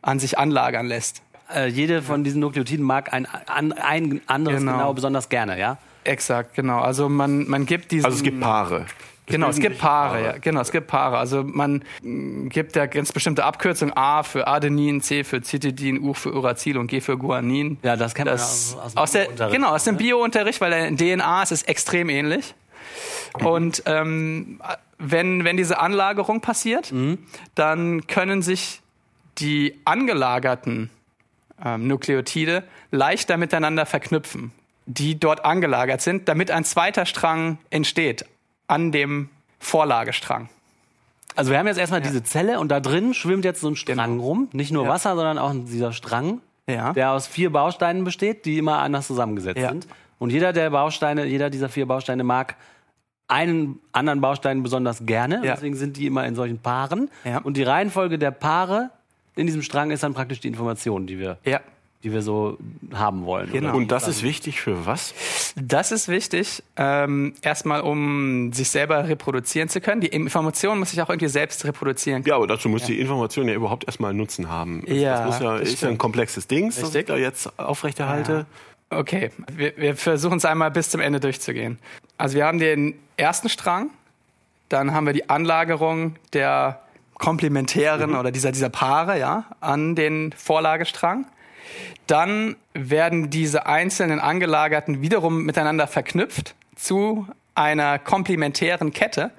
[0.01, 1.21] an sich anlagern lässt.
[1.53, 4.73] Äh, jede von diesen Nukleotiden mag ein, an, ein anderes Genau.
[4.73, 4.93] genau.
[4.93, 5.77] besonders gerne, ja?
[6.03, 6.79] Exakt, genau.
[6.79, 8.05] Also man, man gibt diesen...
[8.05, 8.85] Also es gibt Paare.
[9.31, 10.31] Genau, es gibt Paare, ja.
[10.37, 11.17] Genau, es gibt Paare.
[11.17, 13.95] Also man gibt ja ganz bestimmte Abkürzungen.
[13.95, 17.77] A für Adenin, C für Citidin, U für Uracil und G für Guanin.
[17.83, 19.99] Ja, das kennt man Das, ja aus, aus, der, Unterricht, genau, aus dem ne?
[19.99, 22.53] Bio-Unterricht, weil in DNA ist es extrem ähnlich.
[23.43, 24.59] Und ähm,
[24.97, 27.17] wenn, wenn diese Anlagerung passiert, Mhm.
[27.55, 28.81] dann können sich
[29.37, 30.89] die angelagerten
[31.63, 34.51] ähm, Nukleotide leichter miteinander verknüpfen,
[34.85, 38.25] die dort angelagert sind, damit ein zweiter Strang entsteht
[38.71, 39.29] an dem
[39.59, 40.49] Vorlagestrang.
[41.35, 44.19] Also wir haben jetzt erstmal diese Zelle und da drin schwimmt jetzt so ein Strang
[44.19, 44.49] rum.
[44.53, 44.91] Nicht nur Genau.
[44.91, 44.95] Ja.
[44.95, 46.93] Wasser, sondern auch dieser Strang, Ja.
[46.93, 49.69] der aus vier Bausteinen besteht, die immer anders zusammengesetzt Ja.
[49.69, 49.87] sind.
[50.19, 52.55] Und jeder der Bausteine, jeder dieser vier Bausteine mag
[53.27, 55.35] einen anderen Baustein besonders gerne.
[55.43, 55.53] Ja.
[55.55, 57.09] Deswegen sind die immer in solchen Paaren.
[57.23, 57.37] Ja.
[57.39, 58.89] Und die Reihenfolge der Paare
[59.35, 61.59] in diesem Strang ist dann praktisch die Information, die wir, Ja.
[62.03, 62.57] Die wir so
[62.93, 63.51] haben wollen.
[63.51, 63.69] Genau.
[63.69, 63.77] oder?
[63.77, 65.13] Und das ist wichtig für was?
[65.55, 70.01] Das ist wichtig, ähm, erstmal um sich selber reproduzieren zu können.
[70.01, 72.23] Die Information muss sich auch irgendwie selbst reproduzieren.
[72.25, 74.83] Ja, aber dazu muss die Information ja überhaupt erstmal einen Nutzen haben.
[74.87, 78.45] Ja, das muss ja, das ist ja ein komplexes Ding, das ich da jetzt aufrechterhalte.
[78.89, 81.79] Okay, wir, wir versuchen es einmal bis zum Ende durchzugehen.
[82.17, 83.89] Also wir haben den ersten Strang,
[84.69, 86.81] dann haben wir die Anlagerung der
[87.13, 91.25] komplementären oder dieser, dieser Paare ja, an den Vorlagestrang.
[92.07, 99.31] Dann werden diese einzelnen angelagerten wiederum miteinander verknüpft zu einer komplementären Kette.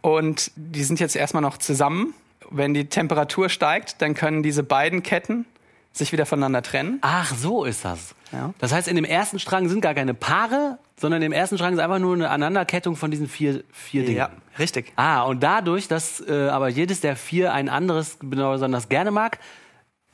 [0.00, 2.14] Und die sind jetzt erstmal noch zusammen.
[2.50, 5.46] Wenn die Temperatur steigt, dann können diese beiden Ketten
[5.92, 6.98] sich wieder voneinander trennen.
[7.02, 8.14] Ach, so ist das.
[8.32, 8.52] Ja.
[8.58, 11.78] Das heißt, in dem ersten Strang sind gar keine Paare, sondern im ersten Strang ist
[11.78, 14.18] einfach nur eine Aneinanderkettung von diesen vier, vier Dingen.
[14.18, 14.92] Ja, richtig.
[14.96, 19.38] Ah, und dadurch, dass äh, aber jedes der vier ein anderes besonders gerne mag,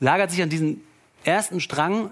[0.01, 0.83] lagert sich an diesen
[1.25, 2.11] ersten Strang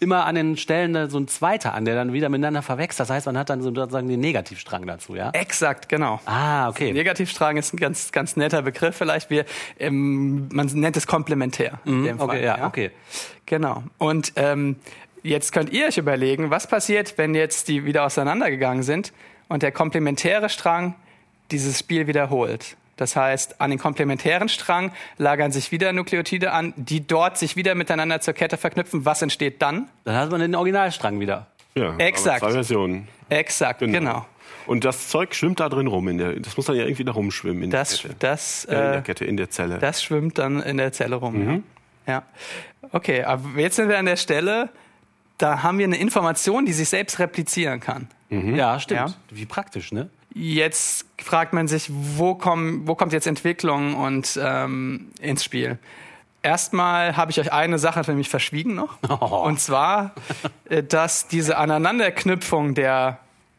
[0.00, 2.98] immer an den Stellen so ein zweiter an, der dann wieder miteinander verwächst.
[2.98, 5.30] Das heißt, man hat dann sozusagen den Negativstrang dazu, ja?
[5.32, 6.20] Exakt, genau.
[6.24, 6.92] Ah, okay.
[6.92, 9.28] Negativstrang ist ein ganz, ganz netter Begriff vielleicht.
[9.28, 9.44] Wir,
[9.78, 11.80] ähm, man nennt es komplementär.
[11.84, 12.32] in dem Fall, Mhm.
[12.32, 12.90] Okay, ja, okay.
[13.44, 13.82] Genau.
[13.98, 14.76] Und ähm,
[15.22, 19.12] jetzt könnt ihr euch überlegen, was passiert, wenn jetzt die wieder auseinandergegangen sind
[19.48, 20.94] und der komplementäre Strang
[21.50, 22.76] dieses Spiel wiederholt.
[23.00, 27.74] Das heißt, an den komplementären Strang lagern sich wieder Nukleotide an, die dort sich wieder
[27.74, 29.06] miteinander zur Kette verknüpfen.
[29.06, 29.88] Was entsteht dann?
[30.04, 31.46] Dann hat man den Originalstrang wieder.
[31.74, 32.40] Ja, Exakt.
[32.40, 33.08] Zwei Versionen.
[33.30, 34.26] Exakt, genau.
[34.66, 36.08] Und das Zeug schwimmt da drin rum.
[36.08, 38.16] In der, das muss dann ja irgendwie da rumschwimmen in Das, der Kette.
[38.18, 39.78] das, äh, in der äh, Kette, in der Zelle.
[39.78, 41.64] Das schwimmt dann in der Zelle rum.
[42.06, 42.12] Ja.
[42.12, 42.22] ja.
[42.92, 44.68] Okay, aber jetzt sind wir an der Stelle,
[45.38, 48.08] da haben wir eine Information, die sich selbst replizieren kann.
[48.28, 49.00] Ja, stimmt.
[49.00, 49.14] Ja.
[49.30, 50.10] Wie praktisch, ne?
[50.32, 55.78] Jetzt fragt man sich, wo, komm, wo kommt jetzt Entwicklung und ähm, ins Spiel?
[56.42, 58.96] Erstmal habe ich euch eine Sache nämlich verschwiegen noch.
[59.08, 59.42] Oh.
[59.44, 60.14] Und zwar,
[60.68, 63.18] äh, dass diese Aneinanderknüpfung der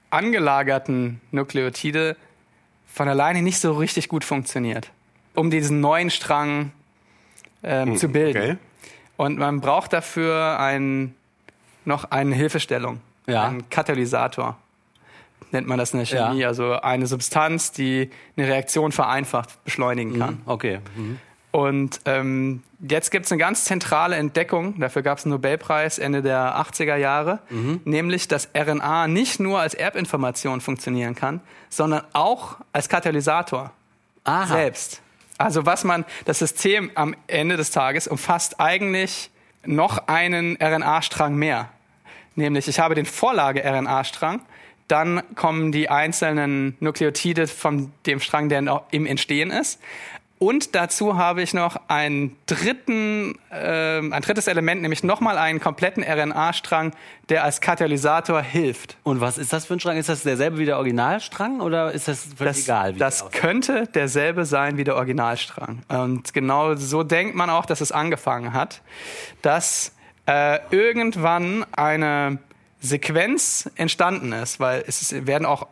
[0.09, 2.15] angelagerten Nukleotide
[2.87, 4.91] von alleine nicht so richtig gut funktioniert,
[5.35, 6.71] um diesen neuen Strang
[7.63, 8.37] ähm, zu bilden.
[8.41, 8.57] okay.
[9.17, 11.13] Und man braucht dafür ein,
[11.85, 13.47] noch eine Hilfestellung, Ja.
[13.47, 14.57] einen Katalysator.
[15.51, 16.29] Nennt man das in der Ja.
[16.29, 20.41] Chemie, also eine Substanz, die eine Reaktion vereinfacht beschleunigen kann.
[20.45, 20.79] Okay.
[20.95, 21.19] Mhm.
[21.51, 26.21] Und ähm, jetzt gibt es eine ganz zentrale Entdeckung, dafür gab es einen Nobelpreis Ende
[26.21, 27.39] der 80er Jahre,
[27.83, 33.71] nämlich dass RNA nicht nur als Erbinformation funktionieren kann, sondern auch als Katalysator
[34.23, 34.45] Aha.
[34.47, 35.01] selbst.
[35.37, 39.29] Also was man, das System am Ende des Tages umfasst eigentlich
[39.65, 41.69] noch einen RNA-Strang mehr.
[42.35, 44.41] Nämlich, ich habe den Vorlage-RNA-Strang,
[44.87, 49.79] dann kommen die einzelnen Nukleotide von dem Strang, der noch im Entstehen ist.
[50.41, 56.03] Und dazu habe ich noch einen dritten, ähm, ein drittes Element, nämlich nochmal einen kompletten
[56.03, 56.93] RNA-Strang,
[57.29, 58.97] der als Katalysator hilft.
[59.03, 59.97] Und was ist das für ein Strang?
[59.97, 62.95] Ist das derselbe wie der Originalstrang oder ist das völlig Das, egal?
[62.95, 65.83] Wie das könnte derselbe sein wie der Originalstrang.
[65.89, 68.81] Und genau so denkt man auch, dass es angefangen hat,
[69.43, 69.93] dass
[70.25, 72.39] äh, irgendwann eine
[72.81, 75.67] Sequenz entstanden ist, weil es ist, werden auch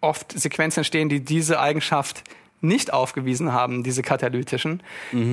[0.00, 2.24] oft Sequenzen entstehen, die diese Eigenschaft
[2.62, 4.82] nicht aufgewiesen haben, diese katalytischen.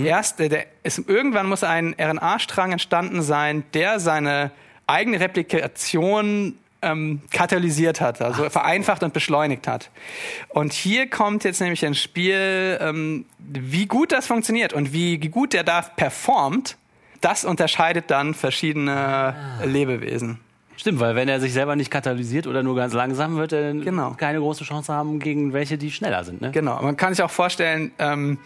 [0.05, 4.51] Erst, der, es, irgendwann muss ein RNA-Strang entstanden sein, der seine
[4.87, 9.89] eigene Replikation ähm, katalysiert hat, also vereinfacht und beschleunigt hat.
[10.49, 15.53] Und hier kommt jetzt nämlich ins Spiel, ähm, wie gut das funktioniert und wie gut
[15.53, 16.77] der da performt.
[17.21, 20.41] Das unterscheidet dann verschiedene Lebewesen.
[20.75, 24.11] Stimmt, weil wenn er sich selber nicht katalysiert oder nur ganz langsam, wird er Genau.
[24.17, 26.41] keine große Chance haben gegen welche, die schneller sind.
[26.41, 26.51] Ne?
[26.51, 28.37] Genau, man kann sich auch vorstellen, ähm,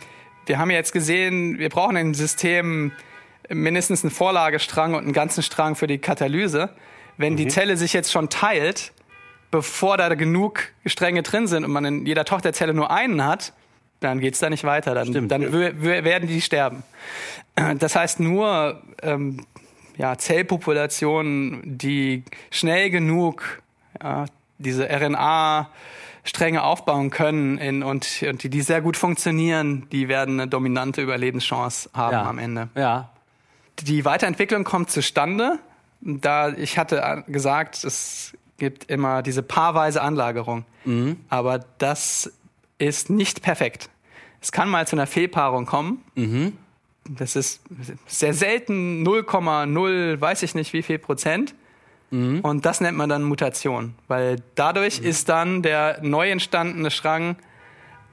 [0.46, 2.92] wir haben ja jetzt gesehen, wir brauchen im System
[3.50, 6.70] mindestens einen Vorlagestrang und einen ganzen Strang für die Katalyse.
[7.18, 8.92] Wenn die Zelle sich jetzt schon teilt,
[9.50, 13.54] bevor da genug Stränge drin sind und man in jeder Tochterzelle nur einen hat,
[14.02, 14.94] dann geht's da nicht weiter.
[14.94, 15.32] Dann, Stimmt.
[15.32, 16.84] dann wö- werden die sterben.
[17.80, 19.46] Das heißt, nur ähm,
[19.98, 23.62] ja, Zellpopulationen, die schnell genug
[24.02, 24.26] ja,
[24.58, 30.48] diese RNA-Stränge aufbauen können in, und, und die, die sehr gut funktionieren, die werden eine
[30.48, 32.24] dominante Überlebenschance haben ja.
[32.24, 32.70] am Ende.
[32.76, 33.10] Ja.
[33.82, 35.60] Die Weiterentwicklung kommt zustande,
[36.02, 40.66] da ich hatte äh, gesagt, es gibt immer diese paarweise Anlagerung.
[41.30, 42.32] Aber das
[42.80, 43.90] ist nicht perfekt.
[44.42, 46.04] Es kann mal zu einer Fehlpaarung kommen.
[47.10, 47.62] Das ist
[48.06, 51.54] sehr selten 0,0, weiß ich nicht wie viel Prozent.
[52.10, 57.36] Und das nennt man dann Mutation, weil dadurch ist dann der neu entstandene Strang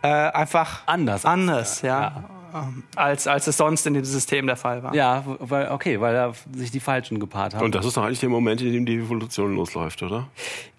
[0.03, 1.25] äh, einfach Anders.
[1.25, 4.95] anders, ja, ähm, als als es sonst in dem System der Fall war.
[4.97, 7.65] Ja, weil, okay, weil da sich die Falschen gepaart haben.
[7.65, 10.27] Und das ist doch eigentlich der Moment, in dem die Evolution losläuft, oder?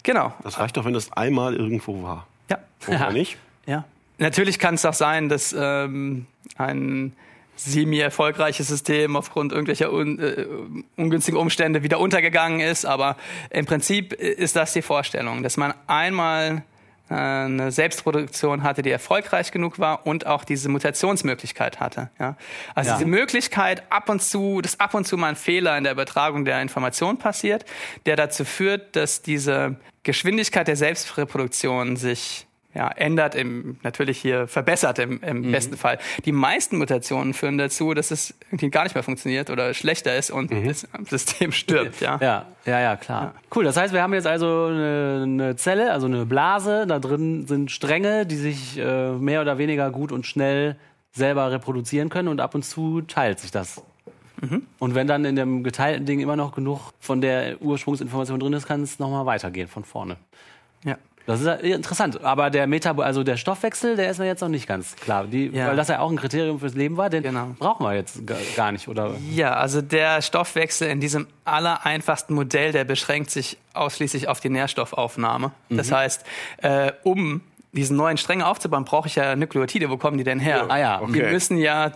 [0.02, 0.34] Genau.
[0.42, 2.26] Das reicht doch, wenn das einmal irgendwo war.
[2.50, 2.58] Ja.
[2.86, 3.38] Oder nicht?
[3.64, 3.84] Ja.
[4.18, 6.26] Natürlich kann es auch sein, dass ähm,
[6.56, 7.12] ein
[7.56, 10.46] semi-erfolgreiches System aufgrund irgendwelcher un, äh,
[10.96, 13.16] ungünstigen Umstände wieder untergegangen ist, aber
[13.50, 16.62] im Prinzip ist das die Vorstellung, dass man einmal
[17.08, 22.10] äh, eine Selbstproduktion hatte, die erfolgreich genug war und auch diese Mutationsmöglichkeit hatte.
[22.18, 22.36] Ja?
[22.74, 22.96] Also Ja.
[22.96, 26.44] diese Möglichkeit, ab und zu, dass ab und zu mal ein Fehler in der Übertragung
[26.44, 27.64] der Information passiert,
[28.06, 32.45] der dazu führt, dass diese Geschwindigkeit der Selbstreproduktion sich
[32.76, 35.98] ja, ändert, im, natürlich hier verbessert im, im besten Fall.
[36.26, 40.30] Die meisten Mutationen führen dazu, dass es irgendwie gar nicht mehr funktioniert oder schlechter ist
[40.30, 42.00] und das System stirbt.
[42.00, 42.18] Ja.
[42.20, 43.34] Ja, ja, ja, klar.
[43.54, 47.46] Cool, das heißt, wir haben jetzt also eine, eine Zelle, also eine Blase, da drin
[47.46, 50.76] sind Stränge, die sich äh, mehr oder weniger gut und schnell
[51.12, 53.82] selber reproduzieren können und ab und zu teilt sich das.
[54.78, 58.66] Und wenn dann in dem geteilten Ding immer noch genug von der Ursprungsinformation drin ist,
[58.66, 60.18] kann es nochmal weitergehen von vorne.
[60.84, 60.98] Ja.
[61.26, 62.22] Das ist ja interessant.
[62.24, 65.24] Aber der Metab also der Stoffwechsel, der ist mir jetzt noch nicht ganz klar.
[65.26, 65.68] Die, Ja.
[65.68, 67.54] Weil das ja auch ein Kriterium fürs Leben war, den Genau.
[67.58, 68.20] brauchen wir jetzt
[68.56, 69.14] gar, nicht, oder?
[69.32, 75.50] Ja, also der Stoffwechsel in diesem allereinfachsten Modell, der beschränkt sich ausschließlich auf die Nährstoffaufnahme.
[75.68, 76.24] Das heißt,
[76.58, 77.40] äh, um
[77.72, 79.90] diesen neuen Stränge aufzubauen, brauche ich ja Nukleotide.
[79.90, 80.66] Wo kommen die denn her?
[80.68, 81.30] Ah ja, Die okay.
[81.32, 81.92] müssen ja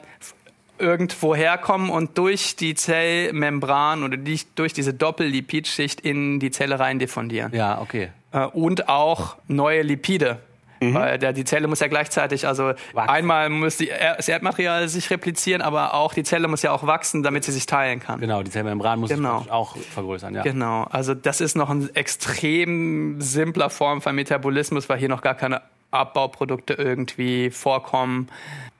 [0.79, 6.99] irgendwo herkommen und durch die Zellmembran oder die, durch diese Doppellipidschicht in die Zelle rein
[6.99, 7.53] diffundieren.
[7.55, 8.09] Ja, okay.
[8.33, 10.39] Äh, und auch neue Lipide.
[10.83, 13.11] Weil der, die Zelle muss ja gleichzeitig, also Wachsen.
[13.11, 16.87] einmal muss die, Er- das Erdmaterial sich replizieren, aber auch die Zelle muss ja auch
[16.87, 18.19] wachsen, damit sie sich teilen kann.
[18.19, 19.41] Genau, die Zellmembran muss Genau.
[19.41, 20.43] sich auch vergrößern, ja.
[20.43, 25.35] Genau, also das ist noch ein extrem simpler Form von Metabolismus, weil hier noch gar
[25.35, 28.29] keine Abbauprodukte irgendwie vorkommen.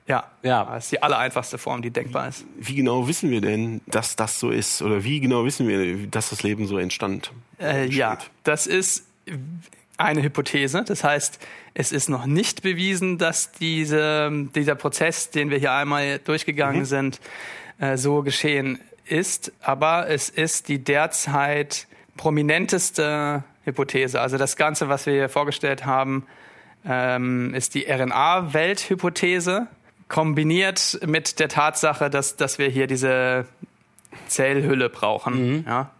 [0.07, 0.63] Ja, Ja.
[0.65, 2.45] das ist die allereinfachste Form, die denkbar ist.
[2.57, 4.81] Wie genau wissen wir denn, dass das so ist?
[4.81, 7.31] Oder wie genau wissen wir, dass das Leben so entstand?
[7.59, 9.05] Äh, ja, das ist
[9.97, 10.83] eine Hypothese.
[10.85, 11.39] Das heißt,
[11.73, 17.19] es ist noch nicht bewiesen, dass diese, dieser Prozess, den wir hier einmal durchgegangen sind,
[17.79, 19.51] äh, so geschehen ist.
[19.61, 21.87] Aber es ist die derzeit
[22.17, 24.19] prominenteste Hypothese.
[24.21, 26.25] Also das Ganze, was wir hier vorgestellt haben,
[26.85, 29.67] ähm, ist die RNA-Welthypothese,
[30.07, 33.45] kombiniert mit der Tatsache, dass, dass wir hier diese
[34.27, 35.63] Zellhülle brauchen.
[35.67, 35.91] Ja?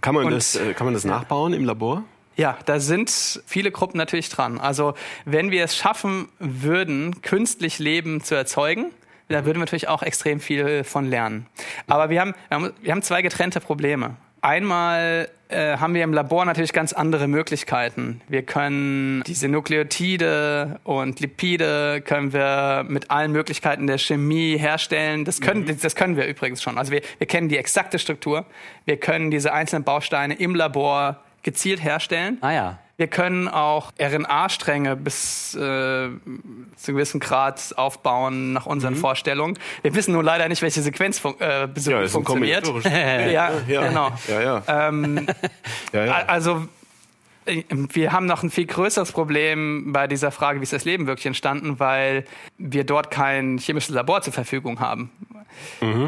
[0.00, 2.04] Kann man, Und- das, äh, kann man das nachbauen im Labor?
[2.36, 3.10] Ja, da sind
[3.46, 4.58] viele Gruppen natürlich dran.
[4.58, 4.94] Also
[5.24, 8.92] wenn wir es schaffen würden, künstlich Leben zu erzeugen,
[9.28, 11.46] da würden wir natürlich auch extrem viel von lernen.
[11.88, 12.34] Aber wir haben,
[12.80, 14.16] wir haben, zwei getrennte Probleme.
[14.40, 18.20] Einmal äh, haben wir im Labor natürlich ganz andere Möglichkeiten.
[18.28, 25.24] Wir können diese Nukleotide und Lipide können wir mit allen Möglichkeiten der Chemie herstellen.
[25.24, 26.78] Das können, das können wir übrigens schon.
[26.78, 28.44] Also wir, wir kennen die exakte Struktur.
[28.84, 32.38] Wir können diese einzelnen Bausteine im Labor gezielt herstellen.
[32.42, 32.78] Ah ja.
[32.98, 36.08] Wir können auch RNA-Stränge bis äh,
[36.76, 39.58] zu gewissen Grad aufbauen nach unseren Vorstellungen.
[39.82, 42.66] Wir wissen nur leider nicht, welche Sequenz fun äh, Ja, funktioniert.
[42.84, 43.86] ja, Ja.
[43.88, 44.10] genau.
[44.28, 44.88] Ja, ja.
[44.88, 45.26] Ähm,
[45.92, 46.12] ja, ja.
[46.26, 46.66] also
[47.46, 51.26] wir haben noch ein viel größeres Problem bei dieser Frage, wie ist das Leben wirklich
[51.26, 52.24] entstanden, weil
[52.58, 55.10] wir dort kein chemisches Labor zur Verfügung haben.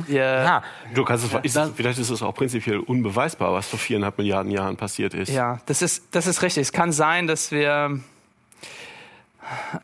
[0.06, 0.62] Wir, Ah,
[0.94, 4.76] Du kannst es, ist, vielleicht ist es auch prinzipiell unbeweisbar, was vor viereinhalb Milliarden Jahren
[4.76, 5.30] passiert ist.
[5.30, 6.62] Ja, das ist, das ist richtig.
[6.62, 7.98] Es kann sein, dass wir.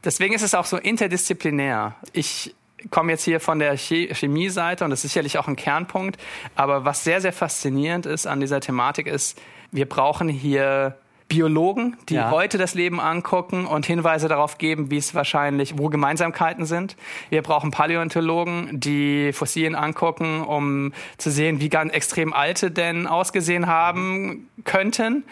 [0.05, 1.95] Deswegen ist es auch so interdisziplinär.
[2.13, 2.55] Ich
[2.91, 6.21] komme jetzt hier von der Che- Chemie-Seite und das ist sicherlich auch ein Kernpunkt.
[6.55, 9.41] Aber was sehr, sehr faszinierend ist an dieser Thematik ist,
[9.73, 10.99] wir brauchen hier
[11.35, 12.31] Biologen, die Ja.
[12.31, 16.97] heute das Leben angucken und Hinweise darauf geben, wie es wahrscheinlich, wo Gemeinsamkeiten sind.
[17.29, 23.67] Wir brauchen Paläontologen, die Fossilien angucken, um zu sehen, wie ganz extrem alte denn ausgesehen
[23.67, 25.25] haben könnten.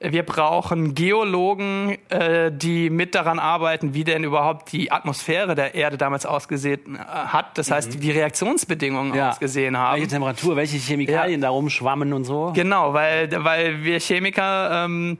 [0.00, 5.98] Wir brauchen Geologen, äh, die mit daran arbeiten, wie denn überhaupt die Atmosphäre der Erde
[5.98, 7.58] damals ausgesehen äh, hat.
[7.58, 9.30] Das heißt, die Reaktionsbedingungen Ja.
[9.30, 9.96] ausgesehen haben.
[9.96, 12.52] Welche Temperatur, welche Chemikalien da rumschwammen und so.
[12.54, 15.18] Genau, weil, weil wir Chemiker ähm,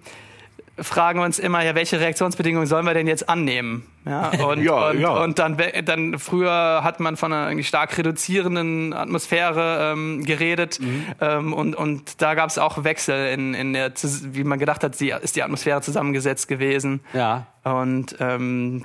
[0.81, 3.87] fragen uns immer, ja, welche Reaktionsbedingungen sollen wir denn jetzt annehmen?
[4.05, 5.11] Ja, und, Ja, und, ja.
[5.11, 10.81] und dann, dann früher hat man von einer stark reduzierenden Atmosphäre ähm, geredet
[11.21, 14.99] ähm, und, und da gab es auch Wechsel in, in der, wie man gedacht hat,
[15.01, 17.01] die, ist die Atmosphäre zusammengesetzt gewesen.
[17.13, 17.47] Ja.
[17.65, 18.85] Und ähm,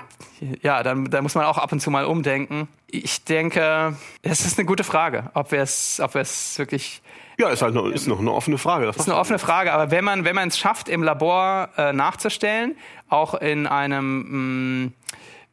[0.62, 2.68] ja, dann, da muss man auch ab und zu mal umdenken.
[2.88, 7.02] Ich denke, es ist eine gute Frage, ob wir es, ob wir es wirklich
[7.38, 8.86] Ja, ist halt noch, ist noch eine offene Frage.
[8.86, 11.94] Das ist eine offene Frage, aber wenn man wenn man es schafft, im Labor äh,
[11.94, 12.76] nachzustellen,
[13.10, 14.92] auch in einem mh,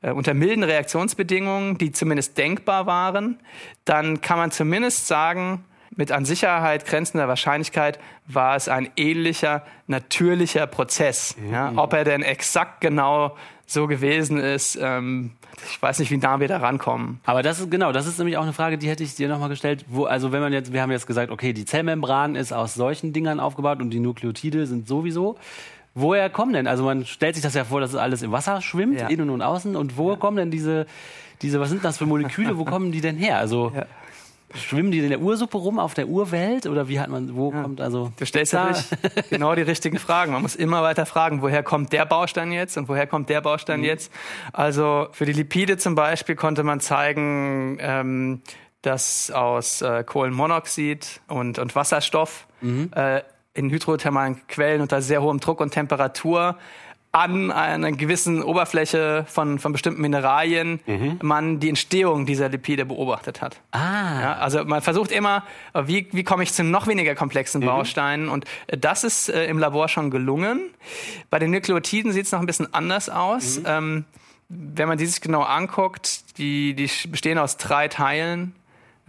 [0.03, 3.39] äh, unter milden Reaktionsbedingungen, die zumindest denkbar waren,
[3.85, 10.67] dann kann man zumindest sagen, mit an Sicherheit grenzender Wahrscheinlichkeit war es ein ähnlicher, natürlicher
[10.67, 11.37] Prozess.
[11.51, 11.73] Ja?
[11.77, 13.37] Ob er denn exakt genau
[13.67, 15.33] so gewesen ist, ähm,
[15.71, 17.21] ich weiß nicht, wie nah wir da rankommen.
[17.25, 19.49] Aber das ist genau, das ist nämlich auch eine Frage, die hätte ich dir nochmal
[19.49, 19.85] gestellt.
[19.89, 23.13] Wo, also wenn man jetzt, wir haben jetzt gesagt, okay, die Zellmembran ist aus solchen
[23.13, 25.37] Dingern aufgebaut und die Nukleotide sind sowieso.
[25.95, 26.67] Woher kommen denn?
[26.67, 29.09] Also man stellt sich das ja vor, dass es alles im Wasser schwimmt, Ja.
[29.09, 29.75] innen und außen.
[29.77, 30.87] Und wo kommen denn diese,
[31.43, 32.57] diese, was sind das für Moleküle?
[32.59, 33.39] wo kommen die denn her?
[33.39, 33.87] Also Ja.
[34.55, 37.81] Schwimmen die in der Ursuppe rum auf der Urwelt oder wie hat man, wo kommt
[37.81, 38.13] also?
[38.19, 38.73] Du stellst da,
[39.31, 40.33] genau die richtigen Fragen.
[40.33, 43.85] Man muss immer weiter fragen, woher kommt der Baustein jetzt und woher kommt der Baustein
[43.85, 44.13] jetzt.
[44.53, 48.43] Also für die Lipide zum Beispiel konnte man zeigen, ähm,
[48.83, 52.47] dass aus äh, Kohlenmonoxid und, und Wasserstoff
[52.95, 53.21] äh,
[53.55, 56.57] in hydrothermalen Quellen unter sehr hohem Druck und Temperatur
[57.13, 60.79] an einer gewissen Oberfläche von, von bestimmten Mineralien
[61.23, 63.61] man die Entstehung dieser Lipide beobachtet hat.
[63.73, 68.29] Ah, Ja, also man versucht immer, wie, wie komme ich zu noch weniger komplexen Bausteinen
[68.29, 70.71] und das ist äh, im Labor schon gelungen.
[71.31, 73.61] Bei den Nukleotiden sieht es noch ein bisschen anders aus.
[73.67, 74.05] Ähm,
[74.49, 78.55] wenn man die sich genau anguckt, die, die bestehen aus drei Teilen.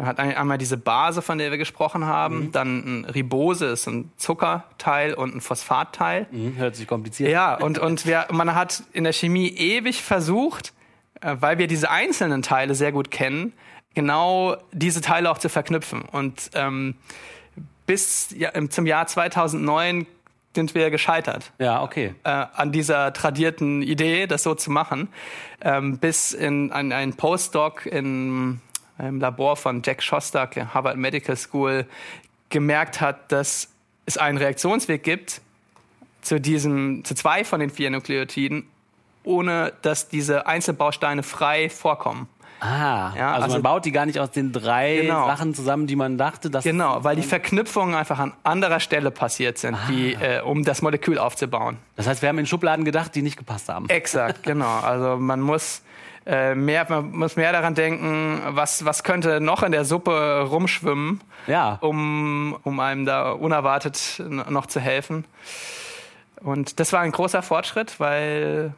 [0.01, 3.85] Man hat ein- einmal diese Base, von der wir gesprochen haben, dann ein Ribose ist
[3.87, 6.25] ein Zuckerteil und ein Phosphatteil.
[6.31, 7.29] hm, hört sich kompliziert.
[7.29, 10.73] Ja, und, und wir, man hat in der Chemie ewig versucht,
[11.21, 13.53] äh, weil wir diese einzelnen Teile sehr gut kennen,
[13.93, 16.01] genau diese Teile auch zu verknüpfen.
[16.01, 16.95] Und ähm,
[17.85, 20.07] bis ja, zum Jahr 2009
[20.55, 22.13] sind wir gescheitert Ja, okay.
[22.23, 25.09] äh, an dieser tradierten Idee, das so zu machen,
[25.61, 28.59] ähm, bis in ein, ein Postdoc in,
[29.07, 31.85] im Labor von Jack Shostak, der Harvard Medical School,
[32.49, 33.69] gemerkt hat, dass
[34.05, 35.41] es einen Reaktionsweg gibt
[36.21, 38.65] zu diesem, zu zwei von den vier Nukleotiden,
[39.23, 42.27] ohne dass diese Einzelbausteine frei vorkommen.
[42.59, 45.25] Ah, Ja, also, also- man baut die gar nicht aus den drei Genau.
[45.25, 49.57] Sachen zusammen, die man dachte, dass Genau, weil die Verknüpfungen einfach an anderer Stelle passiert
[49.57, 51.77] sind, die, äh, um das Molekül aufzubauen.
[51.95, 53.89] Das heißt, wir haben in Schubladen gedacht, die nicht gepasst haben.
[53.89, 54.79] Exakt, genau.
[54.79, 55.81] Also man muss
[56.25, 61.21] äh, mehr, man muss mehr daran denken, was, was könnte noch in der Suppe rumschwimmen,
[61.47, 61.77] Ja.
[61.81, 65.25] um, um einem da unerwartet noch zu helfen.
[66.41, 68.73] Und das war ein großer Fortschritt, weil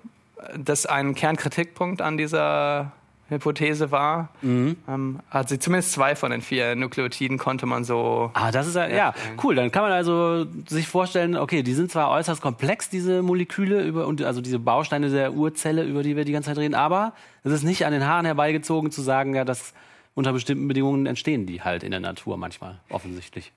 [0.58, 2.92] das ein Kernkritikpunkt an dieser
[3.34, 4.30] Hypothese war.
[4.42, 8.88] Ähm, also zumindest zwei von den vier Nukleotiden konnte man so Ah, das ist ja,
[8.88, 9.56] ja, cool.
[9.56, 14.08] Dann kann man also sich vorstellen, okay, die sind zwar äußerst komplex, diese Moleküle, über,
[14.08, 17.52] und also diese Bausteine der Urzelle, über die wir die ganze Zeit reden, aber es
[17.52, 19.74] ist nicht an den Haaren herbeigezogen zu sagen, ja, dass
[20.16, 23.52] unter bestimmten Bedingungen entstehen die halt in der Natur manchmal, offensichtlich.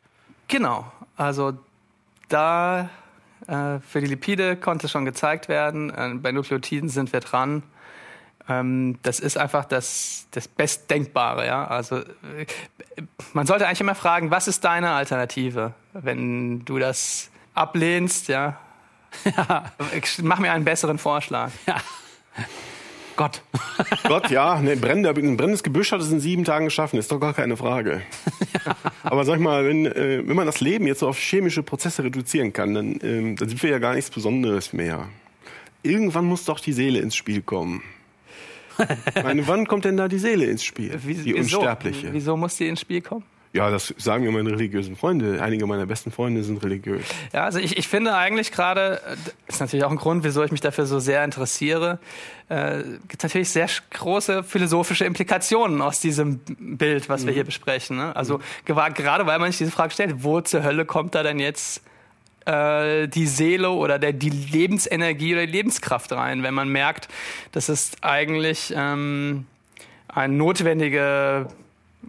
[0.48, 1.53] Genau, also
[2.28, 2.90] da
[3.47, 7.62] äh, für die Lipide konnte schon gezeigt werden, äh, bei Nukleotiden sind wir dran.
[8.48, 11.66] Ähm, das ist einfach das, das Bestdenkbare, ja.
[11.66, 12.47] Also äh,
[13.32, 18.59] man sollte eigentlich immer fragen, was ist deine Alternative, wenn du das ablehnst, ja.
[20.23, 21.51] Mach mir einen besseren Vorschlag.
[23.16, 23.43] Gott.
[24.05, 27.18] Gott, ja, ne, brennender, ein brennendes Gebüsch hat es in sieben Tagen geschaffen, ist doch
[27.18, 28.02] gar keine Frage.
[29.02, 32.05] Aber sag ich mal, wenn, äh, wenn man das Leben jetzt so auf chemische Prozesse
[32.05, 35.09] reduzieren kann, dann, ähm, dann sind wir ja gar nichts Besonderes mehr.
[35.82, 37.82] Irgendwann muss doch die Seele ins Spiel kommen.
[39.23, 40.98] Meine, wann kommt denn da die Seele ins Spiel?
[41.05, 41.59] Wie- die wieso?
[41.59, 42.12] Unsterbliche.
[42.12, 43.24] Wieso muss die ins Spiel kommen?
[43.53, 45.40] Ja, das sagen mir meine religiösen Freunde.
[45.43, 47.05] Einige meiner besten Freunde sind religiös.
[47.32, 49.16] Ja, also ich, ich finde eigentlich gerade, äh,
[49.48, 51.98] ist natürlich auch ein Grund, wieso ich mich dafür so sehr interessiere,
[52.51, 57.97] äh, gibt natürlich sehr große philosophische Implikationen aus diesem Bild, was wir hier besprechen.
[57.97, 58.15] Ne?
[58.15, 61.39] Also gewa- gerade weil man sich diese Frage stellt, wo zur Hölle kommt da denn
[61.39, 61.81] jetzt
[62.47, 67.09] äh, die Seele oder der, die Lebensenergie oder die Lebenskraft rein, wenn man merkt,
[67.52, 69.47] das ist eigentlich ähm,
[70.09, 71.48] eine notwendige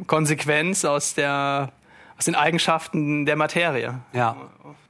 [0.06, 1.72] Konsequenz aus der
[2.18, 4.00] aus den Eigenschaften der Materie.
[4.14, 4.36] Ja.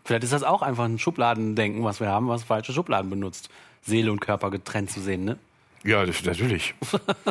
[0.06, 3.50] Vielleicht ist das auch einfach ein Schubladendenken, was wir haben, was falsche Schubladen benutzt.
[3.82, 5.38] Seele und Körper getrennt zu sehen, ne?
[5.84, 6.74] Ja, das, natürlich.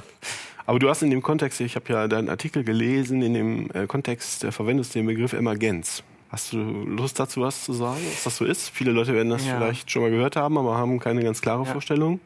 [0.66, 3.86] Aber du hast in dem Kontext, ich habe ja deinen Artikel gelesen, in dem äh,
[3.86, 6.02] Kontext äh, verwendest du den Begriff Emergenz.
[6.28, 8.68] Hast du Lust dazu, was zu sagen, was das so ist?
[8.70, 9.56] Viele Leute werden das Ja.
[9.56, 12.18] vielleicht schon mal gehört haben, aber haben keine ganz klare Vorstellung.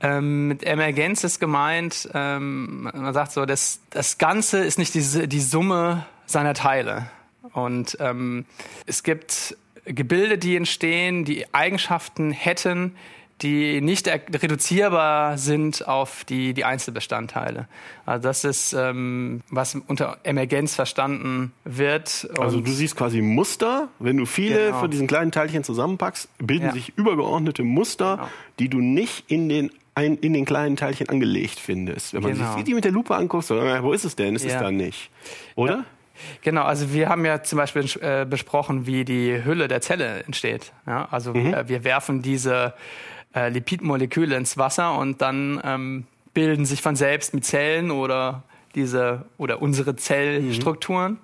[0.00, 5.28] Ähm, mit Emergenz ist gemeint, ähm, man sagt so, das, das Ganze ist nicht die,
[5.28, 7.10] die Summe seiner Teile.
[7.52, 8.46] Und ähm,
[8.86, 12.94] es gibt Gebilde, die entstehen, die Eigenschaften hätten,
[13.42, 17.66] die nicht er- reduzierbar sind auf die, die Einzelbestandteile.
[18.06, 22.28] Also das ist, ähm, was unter Emergenz verstanden wird.
[22.38, 24.80] Also du siehst quasi Muster, wenn du viele Genau.
[24.80, 26.72] von diesen kleinen Teilchen zusammenpackst, bilden Ja.
[26.72, 28.28] sich übergeordnete Muster, Genau.
[28.58, 32.14] die du nicht in den ein, in den kleinen Teilchen angelegt findest.
[32.14, 32.46] Wenn man Genau.
[32.48, 34.34] sich richtig mit der Lupe anguckt, so, äh, wo ist es denn?
[34.34, 34.60] Ist es Ja.
[34.62, 35.10] da nicht?
[35.54, 35.84] Oder?
[36.40, 40.72] Genau, also wir haben ja zum Beispiel äh, besprochen, wie die Hülle der Zelle entsteht.
[40.86, 42.72] Ja, also wir, wir werfen diese
[43.34, 46.04] äh, Lipidmoleküle ins Wasser und dann ähm,
[46.34, 48.42] bilden sich von selbst mit Zellen oder
[48.74, 51.18] diese oder unsere Zellstrukturen.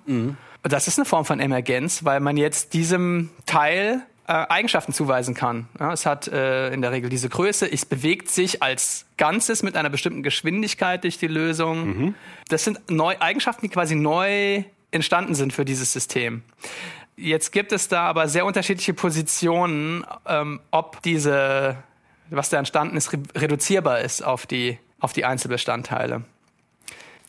[0.63, 5.33] Und das ist eine Form von Emergenz, weil man jetzt diesem Teil äh, Eigenschaften zuweisen
[5.33, 5.67] kann.
[5.79, 9.75] Ja, es hat äh, in der Regel diese Größe, es bewegt sich als Ganzes mit
[9.75, 12.13] einer bestimmten Geschwindigkeit durch die Lösung.
[12.49, 16.43] Das sind neu, Eigenschaften, die quasi neu entstanden sind für dieses System.
[17.15, 21.77] Jetzt gibt es da aber sehr unterschiedliche Positionen, ähm, ob diese,
[22.29, 26.23] was da entstanden ist, re reduzierbar ist auf die, auf die Einzelbestandteile.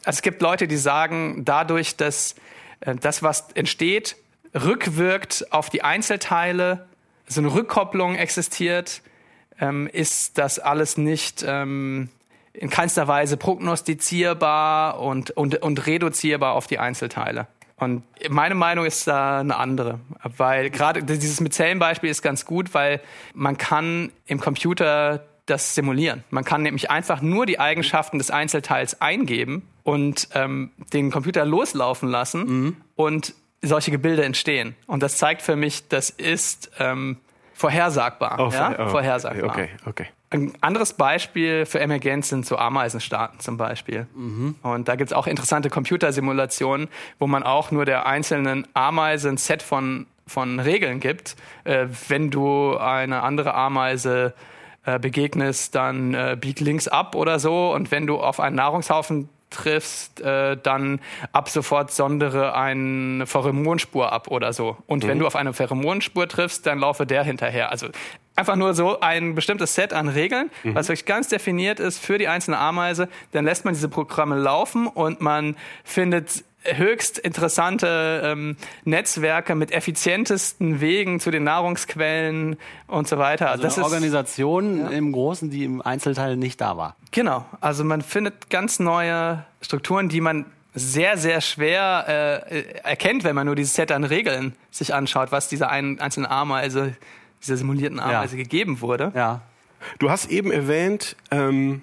[0.05, 2.35] Also es gibt Leute, die sagen, dadurch, dass
[2.81, 4.17] äh, das, was entsteht,
[4.55, 6.87] rückwirkt auf die Einzelteile,
[7.27, 9.03] so eine Rückkopplung existiert,
[9.61, 12.09] ähm, ist das alles nicht ähm,
[12.53, 17.47] in keinster Weise prognostizierbar und, und, und reduzierbar auf die Einzelteile.
[17.81, 20.01] Und meine Meinung ist da eine andere,
[20.37, 23.01] weil gerade dieses mit Zellenbeispiel ist ganz gut, weil
[23.35, 26.23] man kann im Computer das simulieren.
[26.31, 32.09] Man kann nämlich einfach nur die Eigenschaften des Einzelteils eingeben und ähm, den Computer loslaufen
[32.09, 34.77] lassen und solche Gebilde entstehen.
[34.87, 37.17] Und das zeigt für mich, das ist ähm,
[37.55, 38.37] vorhersagbar.
[38.39, 38.77] Oh, ja?
[38.79, 39.51] oh, vorhersagbar.
[39.51, 40.07] Okay, okay.
[40.33, 44.07] Ein anderes Beispiel für Emergenz sind so Ameisenstaaten zum Beispiel.
[44.63, 46.89] Und da gibt's auch interessante Computersimulationen,
[47.19, 51.35] wo man auch nur der einzelnen Ameise ein Set von, von Regeln gibt.
[51.65, 54.33] Äh, wenn du eine andere Ameise
[54.85, 57.73] äh, begegnest, dann äh, bieg links ab oder so.
[57.73, 61.01] Und wenn du auf einen Nahrungshaufen triffst, äh, dann
[61.33, 64.77] ab sofort sondere eine Pheromonspur ab oder so.
[64.87, 67.71] Und wenn du auf eine Pheromonspur triffst, dann laufe der hinterher.
[67.71, 67.89] Also
[68.41, 72.27] einfach nur so ein bestimmtes Set an Regeln, was wirklich ganz definiert ist für die
[72.27, 73.09] einzelne Ameise.
[73.33, 80.81] Dann lässt man diese Programme laufen und man findet höchst interessante ähm, Netzwerke mit effizientesten
[80.81, 82.57] Wegen zu den Nahrungsquellen
[82.87, 83.51] und so weiter.
[83.51, 86.97] Also eine Organisation im Großen, die im Einzelteil nicht da war.
[87.13, 92.05] Genau, also man findet ganz neue Strukturen, die man sehr, sehr schwer
[92.51, 96.31] äh, erkennt, wenn man nur dieses Set an Regeln sich anschaut, was dieser ein, einzelnen
[96.31, 96.95] Ameise,
[97.43, 99.13] dieser simulierten Ameise gegeben wurde.
[99.15, 99.43] Ja.
[99.99, 101.83] Du hast eben erwähnt, ähm,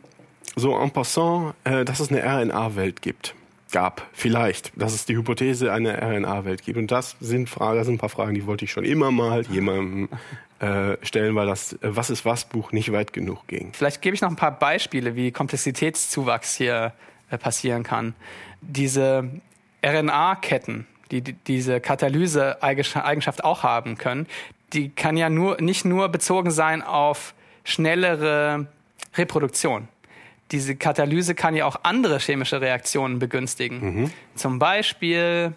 [0.55, 3.35] so en passant, äh, dass es eine RNA-Welt gibt.
[3.71, 6.77] Gab, vielleicht, dass es die Hypothese einer RNA-Welt gibt.
[6.77, 9.41] Und das sind Fragen, das sind ein paar Fragen, die wollte ich schon immer mal
[9.47, 10.07] jemandem
[10.59, 13.73] äh, stellen, weil das äh, Was ist was Buch nicht weit genug ging.
[13.73, 16.93] Vielleicht gebe ich noch ein paar Beispiele, wie Komplexitätszuwachs hier
[17.29, 18.15] äh, passieren kann.
[18.61, 19.29] Diese
[19.85, 24.27] RNA-Ketten, die, die diese Katalyse-Eigenschaft auch haben können,
[24.73, 27.33] die kann ja nur, nicht nur bezogen sein auf
[27.63, 28.67] schnellere
[29.15, 29.87] Reproduktion.
[30.51, 34.11] Diese Katalyse kann ja auch andere chemische Reaktionen begünstigen.
[34.35, 35.53] Zum Beispiel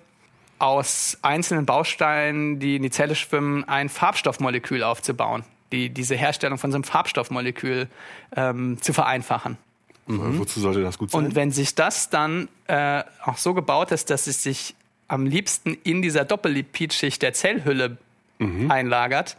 [0.59, 6.71] aus einzelnen Bausteinen, die in die Zelle schwimmen, ein Farbstoffmolekül aufzubauen, die, diese Herstellung von
[6.71, 7.89] so einem Farbstoffmolekül
[8.37, 9.57] ähm, zu vereinfachen.
[10.07, 11.25] Wozu sollte das gut sein?
[11.25, 14.75] Und wenn sich das dann äh, auch so gebaut ist, dass es sich
[15.09, 17.99] am liebsten in dieser Doppellipidschicht der Zellhülle
[18.71, 19.37] einlagert,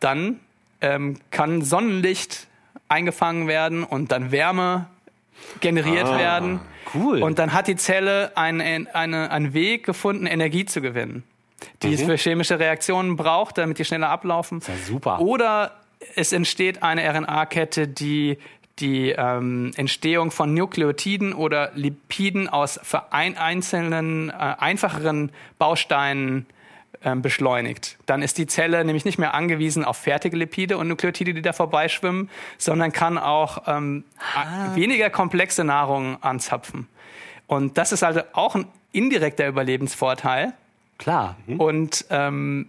[0.00, 0.40] dann
[0.80, 2.46] ähm, kann Sonnenlicht
[2.88, 4.86] eingefangen werden und dann Wärme
[5.60, 6.60] generiert werden.
[6.94, 7.22] Cool.
[7.22, 11.24] Und dann hat die Zelle einen, eine, einen Weg gefunden, Energie zu gewinnen,
[11.82, 14.60] die es für chemische Reaktionen braucht, damit die schneller ablaufen.
[14.66, 15.20] ja super.
[15.20, 15.72] Oder
[16.14, 18.38] es entsteht eine RNA-Kette, die
[18.78, 26.44] die ähm, Entstehung von Nukleotiden oder Lipiden aus verein einzelnen, äh, einfacheren Bausteinen
[27.16, 27.96] beschleunigt.
[28.06, 31.52] Dann ist die Zelle nämlich nicht mehr angewiesen auf fertige Lipide und Nukleotide, die da
[31.52, 32.28] vorbeischwimmen,
[32.58, 34.04] sondern kann auch ähm,
[34.34, 36.88] a- weniger komplexe Nahrung anzapfen.
[37.46, 40.52] Und das ist also auch ein indirekter Überlebensvorteil.
[40.98, 41.36] Klar.
[41.58, 42.68] Und ähm,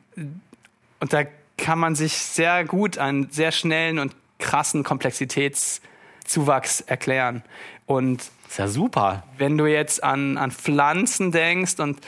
[0.99, 1.23] und da
[1.57, 7.43] kann man sich sehr gut einen sehr schnellen und krassen Komplexitätszuwachs erklären.
[7.85, 9.23] Und Ist ja super.
[9.37, 11.99] wenn du jetzt an, an Pflanzen denkst und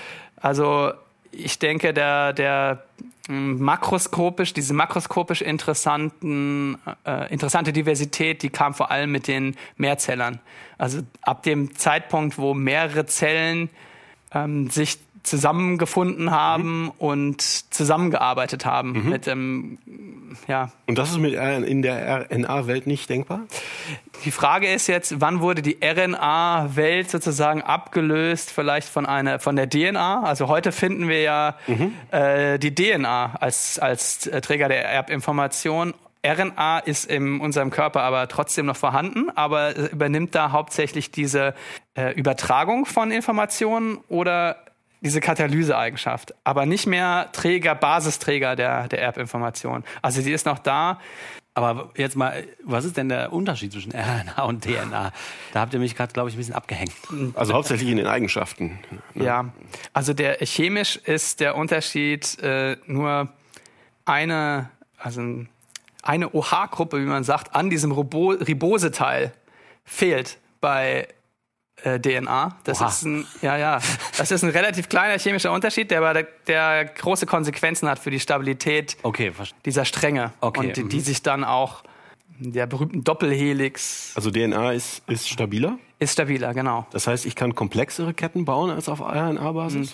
[0.42, 0.92] also
[1.32, 2.84] ich denke, der, der
[3.28, 10.40] mm, makroskopisch, diese makroskopisch interessanten, äh, interessante Diversität, die kam vor allem mit den Mehrzellern.
[10.78, 13.70] Also ab dem Zeitpunkt, wo mehrere Zellen
[14.34, 15.00] ähm, sich
[15.30, 19.78] zusammengefunden haben und zusammengearbeitet haben mit dem,
[20.48, 23.42] ja, Und das ist mit in der RNA-Welt nicht denkbar?
[24.26, 29.70] die Frage ist jetzt, wann wurde die RNA-Welt sozusagen abgelöst, vielleicht von einer von der
[29.70, 30.24] DNA?
[30.24, 31.56] Also heute finden wir ja
[32.12, 35.94] äh, die DNA als als äh, Träger der Erbinformation.
[36.26, 41.54] RNA ist in unserem Körper aber trotzdem noch vorhanden, aber äh, übernimmt da hauptsächlich diese
[41.96, 44.58] äh, Übertragung von Informationen oder
[45.02, 49.84] diese Katalyseeigenschaft, aber nicht mehr Träger, Basisträger der, der Erbinformation.
[50.02, 51.00] Also die ist noch da,
[51.56, 55.12] Aber jetzt mal, was ist denn der Unterschied zwischen RNA und DNA?
[55.52, 56.94] Da habt ihr mich gerade, glaube ich, ein bisschen abgehängt.
[57.36, 58.80] Also hauptsächlich in den Eigenschaften.
[59.16, 59.46] Ja,
[59.92, 63.30] also der chemisch ist der Unterschied äh, nur
[64.06, 65.50] eine, also ein-
[66.02, 69.34] eine OH-Gruppe, wie man sagt, an diesem Ribo Riboseteil
[69.84, 71.08] fehlt bei
[71.84, 72.58] äh, DNA.
[72.64, 72.90] Das Oha.
[72.90, 73.80] ist ein, ja, ja,
[74.18, 78.12] das ist ein relativ kleiner chemischer Unterschied, der aber der, der große Konsequenzen hat für
[78.12, 79.32] die Stabilität Okay,
[79.66, 80.90] dieser Stränge Okay, und die, mhm.
[80.90, 81.84] die sich dann auch
[82.40, 85.78] der berühmten Doppelhelix Also DNA ist, ist stabiler.
[86.00, 86.88] ist stabiler, genau.
[86.92, 89.94] Das heißt, ich kann komplexere Ketten bauen als auf RNA-Basis.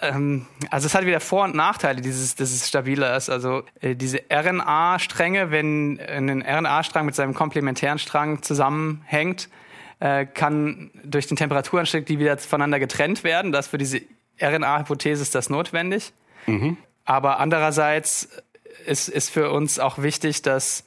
[0.00, 3.28] Ähm, also es hat wieder Vor- und Nachteile, dieses, dass es stabiler ist.
[3.28, 9.48] Also äh, diese RNA-Stränge, wenn ein RNA-Strang mit seinem komplementären Strang zusammenhängt,
[10.02, 13.52] äh, kann durch den Temperaturanstieg die wieder voneinander getrennt werden.
[13.52, 14.00] Das für diese
[14.40, 16.12] RNA-Hypothese ist das notwendig.
[17.04, 18.28] Aber andererseits
[18.84, 20.84] ist, ist für uns auch wichtig, dass,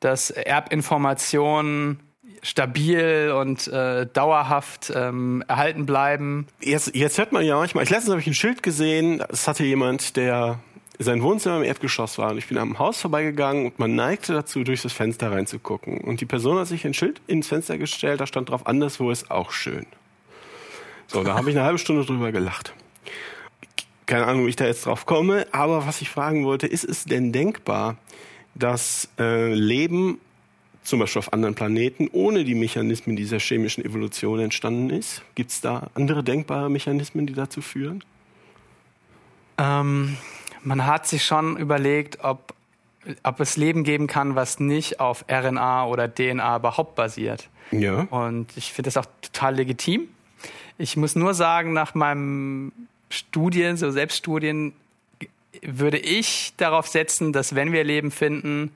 [0.00, 2.00] dass Erbinformationen
[2.42, 6.48] stabil und äh, dauerhaft ähm, erhalten bleiben.
[6.60, 9.64] Jetzt, jetzt hört man ja manchmal, ich letztens habe ich ein Schild gesehen, es hatte
[9.64, 10.58] jemand, der
[10.98, 14.64] sein Wohnzimmer im Erdgeschoss war und ich bin am Haus vorbeigegangen und man neigte dazu,
[14.64, 15.98] durch das Fenster reinzugucken.
[15.98, 19.30] Und die Person hat sich ein Schild ins Fenster gestellt, da stand drauf, anderswo ist
[19.30, 19.86] auch schön.
[21.06, 22.74] So, da habe ich eine halbe Stunde drüber gelacht.
[24.06, 27.04] Keine Ahnung, wie ich da jetzt drauf komme, aber was ich fragen wollte, ist es
[27.04, 27.96] denn denkbar,
[28.54, 30.18] dass äh, Leben
[30.82, 35.22] zum Beispiel auf anderen Planeten ohne die Mechanismen dieser chemischen Evolution entstanden ist?
[35.34, 38.02] Gibt es da andere denkbare Mechanismen, die dazu führen?
[39.58, 40.16] Ähm,
[40.62, 42.54] man hat sich schon überlegt, ob,
[43.22, 47.48] ob es Leben geben kann, was nicht auf RNA oder DNA überhaupt basiert.
[47.70, 48.02] Ja.
[48.10, 50.08] Und ich finde das auch total legitim.
[50.78, 52.72] Ich muss nur sagen, nach meinem
[53.10, 54.72] Studien, so Selbststudien,
[55.62, 58.72] würde ich darauf setzen, dass wenn wir Leben finden,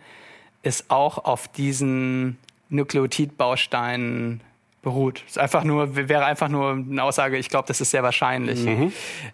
[0.62, 2.38] es auch auf diesen
[2.70, 4.40] Nukleotidbausteinen
[4.82, 5.22] beruht.
[5.28, 8.66] Es einfach nur, wäre einfach nur eine Aussage, ich glaube, das ist sehr wahrscheinlich.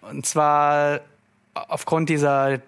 [0.01, 1.01] Und zwar
[1.67, 2.59] aufgrund dieser,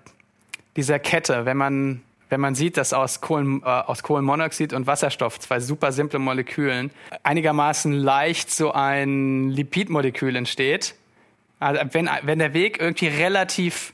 [0.76, 5.40] dieser Kette, wenn man, wenn man sieht, dass aus, Kohlen, äh, aus Kohlenmonoxid und Wasserstoff,
[5.40, 6.92] zwei super simple Molekülen,
[7.24, 10.96] einigermaßen leicht so ein Lipidmolekül entsteht.
[11.60, 13.94] Also wenn, wenn der Weg irgendwie relativ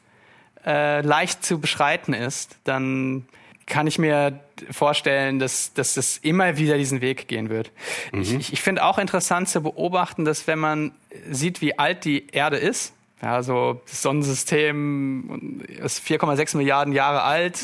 [0.66, 3.28] äh, leicht zu beschreiten ist, dann
[3.68, 4.40] kann ich mir
[4.72, 7.72] vorstellen, dass, dass es immer wieder diesen Weg gehen wird.
[8.14, 10.94] Ich, ich, ich finde auch interessant zu beobachten, dass wenn man
[11.30, 17.64] sieht, wie alt die Erde ist, ja, also das Sonnensystem ist 4,6 Milliarden Jahre alt,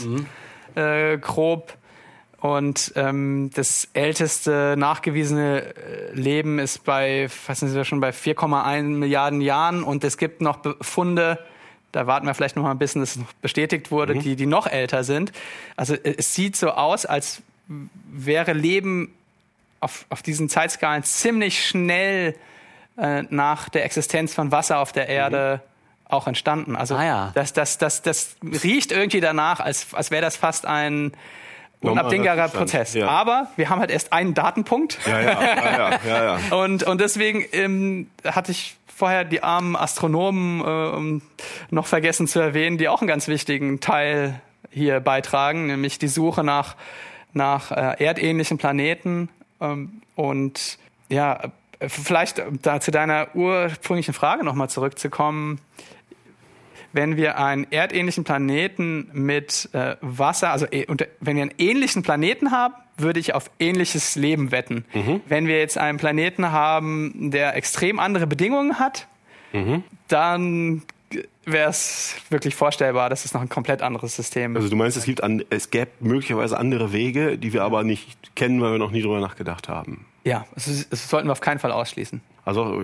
[0.75, 1.77] äh, grob.
[2.39, 8.83] Und ähm, das älteste nachgewiesene äh, Leben ist bei, was sind wir schon bei 4,1
[8.83, 11.39] Milliarden Jahren und es gibt noch Befunde,
[11.93, 14.45] da warten wir vielleicht noch mal ein bisschen, dass es noch bestätigt wurde, die, die
[14.45, 15.31] noch älter sind.
[15.77, 17.43] Also äh, es sieht so aus, als
[18.11, 19.13] wäre Leben
[19.79, 22.35] auf, auf diesen Zeitskalen ziemlich schnell
[22.97, 25.61] äh, nach der Existenz von Wasser auf der Erde
[26.09, 26.75] auch entstanden.
[26.75, 27.31] Also Ah ja.
[27.33, 31.13] das, das, das, das riecht irgendwie danach, als, als wäre das fast ein
[31.81, 32.93] unabdingbarer Prozess.
[32.93, 33.07] ja.
[33.07, 34.99] Aber wir haben halt erst einen Datenpunkt.
[35.05, 36.39] Ja, ja, ja, ja, ja, ja.
[36.57, 41.21] Und, und deswegen ähm, hatte ich vorher die armen Astronomen ähm,
[41.71, 44.39] noch vergessen zu erwähnen, die auch einen ganz wichtigen Teil
[44.69, 46.75] hier beitragen, nämlich die Suche nach,
[47.33, 49.29] nach äh, erdähnlichen Planeten.
[49.59, 50.77] Ähm, und
[51.09, 51.49] ja, äh,
[51.87, 55.59] vielleicht da zu deiner ursprünglichen Frage nochmal zurückzukommen.
[56.91, 62.03] Wenn wir einen erdähnlichen Planeten mit äh, Wasser, also äh, und wenn wir einen ähnlichen
[62.03, 64.85] Planeten haben, würde ich auf ähnliches Leben wetten.
[65.27, 69.07] Wenn wir jetzt einen Planeten haben, der extrem andere Bedingungen hat,
[70.07, 70.83] dann
[71.45, 75.05] wäre es wirklich vorstellbar, dass es noch ein komplett anderes System Also du meinst, es
[75.05, 78.91] gibt an, es gäbe möglicherweise andere Wege, die wir aber nicht kennen, weil wir noch
[78.91, 80.05] nie drüber nachgedacht haben.
[80.23, 82.21] Ja, das, das sollten wir auf keinen Fall ausschließen.
[82.45, 82.83] Also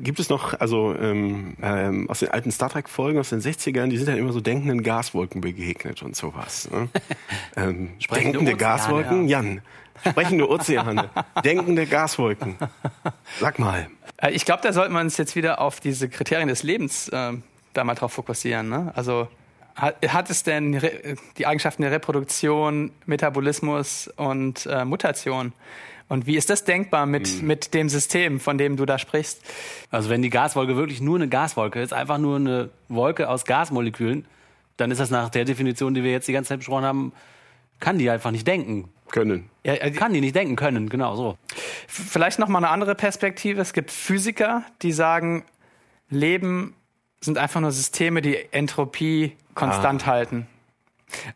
[0.00, 3.98] gibt es noch, also ähm, ähm, aus den alten Star Trek-Folgen aus den 60ern, die
[3.98, 6.68] sind ja immer so denkenden Gaswolken begegnet und sowas.
[6.70, 6.88] Ne?
[7.56, 9.62] ähm, Sprechende denkende Ozeane, Gaswolken, Jan.
[10.08, 11.10] Sprechende Ozeane,
[11.44, 12.56] denkende Gaswolken.
[13.38, 13.88] Sag mal.
[14.16, 17.42] Äh, Ich glaube, da sollte man uns jetzt wieder auf diese Kriterien des Lebens ähm,
[17.72, 18.68] da mal drauf fokussieren.
[18.68, 18.92] Ne?
[18.94, 19.28] Also
[19.74, 20.80] hat, hat es denn
[21.38, 25.52] die Eigenschaften der Reproduktion, Metabolismus und äh, Mutation?
[26.08, 29.42] Und wie ist das denkbar mit, mit dem System, von dem du da sprichst?
[29.92, 34.26] Also wenn die Gaswolke wirklich nur eine Gaswolke ist, einfach nur eine Wolke aus Gasmolekülen,
[34.76, 37.12] dann ist das nach der Definition, die wir jetzt die ganze Zeit besprochen haben,
[37.78, 38.90] kann die einfach nicht denken.
[39.10, 39.50] Können.
[39.64, 41.36] Ja, äh, Kann die nicht denken können, genau so.
[41.88, 43.60] Vielleicht noch mal eine andere Perspektive.
[43.60, 45.44] Es gibt Physiker, die sagen,
[46.08, 46.74] Leben
[47.20, 50.46] sind einfach nur Systeme, die Entropie konstant halten.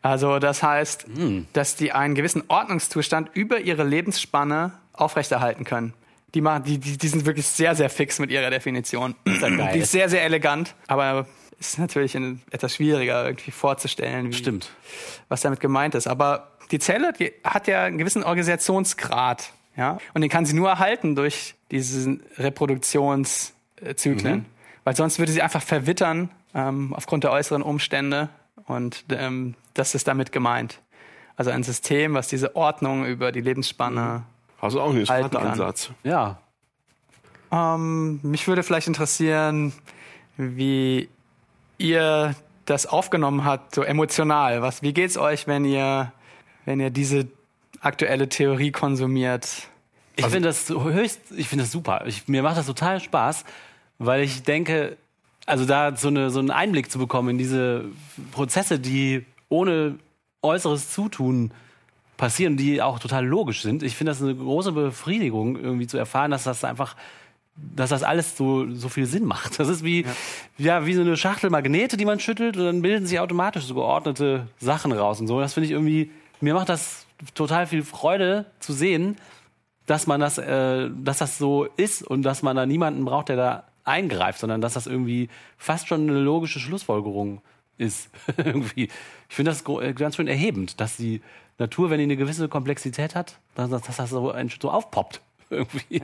[0.03, 1.07] Also das heißt,
[1.53, 5.95] dass die einen gewissen Ordnungszustand über ihre Lebensspanne aufrechterhalten können.
[6.35, 9.15] Die, machen, die, die, die sind wirklich sehr, sehr fix mit ihrer Definition.
[9.25, 9.71] geil.
[9.75, 11.27] Die ist sehr, sehr elegant, aber
[11.59, 14.71] ist natürlich in, etwas schwieriger irgendwie vorzustellen, wie, Stimmt.
[15.29, 16.07] was damit gemeint ist.
[16.07, 19.53] Aber die Zelle die hat ja einen gewissen Organisationsgrad.
[19.77, 19.99] Ja?
[20.13, 24.47] Und den kann sie nur erhalten durch diese Reproduktionszyklen.
[24.85, 28.29] Weil sonst würde sie einfach verwittern ähm, aufgrund der äußeren Umstände.
[28.67, 30.81] Und ähm, das ist damit gemeint.
[31.37, 34.23] Also ein System, was diese Ordnung über die Lebensspanne.
[34.61, 35.47] Hast du auch interessanten kann.
[35.49, 35.91] Ansatz.
[36.05, 36.39] Ja.
[37.51, 39.73] Ähm, mich würde vielleicht interessieren,
[40.37, 41.09] wie
[41.79, 42.35] ihr
[42.67, 44.63] das aufgenommen habt, so emotional.
[44.63, 46.13] Was, wie geht's euch, wenn ihr,
[46.65, 47.29] wenn ihr diese
[47.81, 49.69] aktuelle Theorie konsumiert?
[50.17, 52.05] Ich finde das höchst, ich finde das super.
[52.07, 53.45] Ich, mir macht das total Spaß,
[53.99, 54.97] weil ich denke,
[55.47, 57.85] also da so, eine, so einen Einblick zu bekommen in diese
[58.33, 59.99] Prozesse, die ohne
[60.43, 61.53] äußeres Zutun
[62.17, 63.83] passieren, die auch total logisch sind.
[63.83, 66.97] Ich finde das eine große Befriedigung, irgendwie zu erfahren, dass das einfach,
[67.57, 69.59] dass das alles so, so viel Sinn macht.
[69.59, 70.07] Das ist wie,
[70.59, 70.87] ja.
[70.87, 74.47] wie so eine Schachtel Magnete, die man schüttelt und dann bilden sich automatisch so geordnete
[74.59, 75.41] Sachen raus und so.
[75.41, 76.11] Das finde ich irgendwie,
[76.41, 79.17] mir macht das total viel Freude zu sehen,
[79.87, 83.37] dass man das, äh, dass das so ist und dass man da niemanden braucht, der
[83.37, 87.41] da eingreift, sondern dass das irgendwie fast schon eine logische Schlussfolgerung
[87.79, 88.11] ist.
[88.37, 88.89] irgendwie.
[89.29, 91.21] Ich finde das äh, ganz schön erhebend, dass die
[91.59, 95.21] Natur, wenn die eine gewisse Komplexität hat, dass, das so, ein, so aufpoppt.
[95.51, 95.85] Irgendwie.
[95.91, 96.01] Ich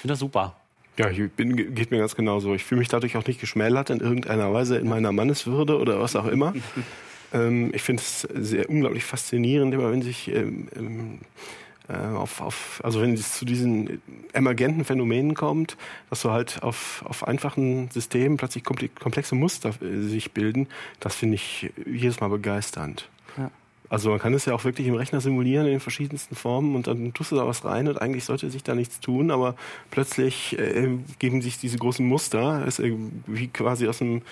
[0.00, 0.56] finde das super.
[0.96, 2.54] Ja, ich bin, geht mir ganz genauso.
[2.54, 6.14] Ich fühle mich dadurch auch nicht geschmälert in irgendeiner Weise in meiner Manneswürde oder was
[6.14, 6.54] auch immer.
[7.32, 12.80] ähm, ich finde es sehr unglaublich faszinierend, immer wenn sich ähm, ähm, äh, auf, auf,
[12.82, 14.00] also wenn es zu diesen
[14.32, 15.76] emergenten Phänomenen kommt,
[16.08, 20.66] dass so halt auf, auf einfachen Systemen plötzlich komple- komplexe Muster äh, sich bilden,
[21.00, 23.10] das finde ich jedes Mal begeisternd.
[23.36, 23.50] Ja.
[23.90, 26.86] Also man kann es ja auch wirklich im Rechner simulieren in den verschiedensten Formen und
[26.86, 29.54] dann tust du da was rein und eigentlich sollte sich da nichts tun, aber
[29.90, 30.88] plötzlich äh,
[31.18, 32.94] geben sich diese großen Muster, es äh,
[33.26, 34.22] wie quasi aus dem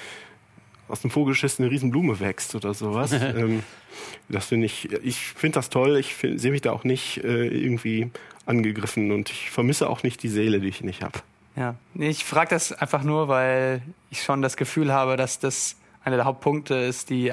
[0.88, 3.12] aus dem Vogelschiss eine Riesenblume wächst oder sowas.
[3.12, 3.62] ähm,
[4.28, 5.96] das finde ich, ich finde das toll.
[5.98, 8.10] Ich sehe mich da auch nicht äh, irgendwie
[8.46, 11.20] angegriffen und ich vermisse auch nicht die Seele, die ich nicht habe.
[11.54, 16.16] Ja, ich frage das einfach nur, weil ich schon das Gefühl habe, dass das einer
[16.16, 17.32] der Hauptpunkte ist, die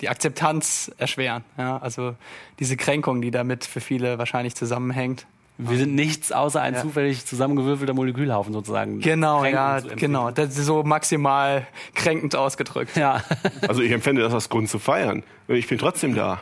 [0.00, 1.44] die Akzeptanz erschweren.
[1.56, 2.14] Ja, also
[2.58, 5.26] diese Kränkung, die damit für viele wahrscheinlich zusammenhängt.
[5.56, 6.80] Wir sind nichts außer ein Ja.
[6.82, 9.00] zufällig zusammengewürfelter Molekülhaufen sozusagen.
[9.00, 10.30] Genau, ja, genau.
[10.32, 12.96] Das ist so maximal kränkend ausgedrückt.
[12.96, 13.22] Ja.
[13.68, 15.22] Also ich empfände das als Grund zu feiern.
[15.48, 16.40] Ich bin trotzdem da.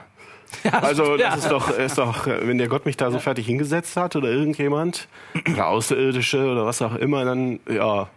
[0.70, 4.16] Also das ist doch, ist doch, wenn der Gott mich da so fertig hingesetzt hat
[4.16, 5.08] oder irgendjemand
[5.50, 8.08] oder Außerirdische oder was auch immer, dann ja,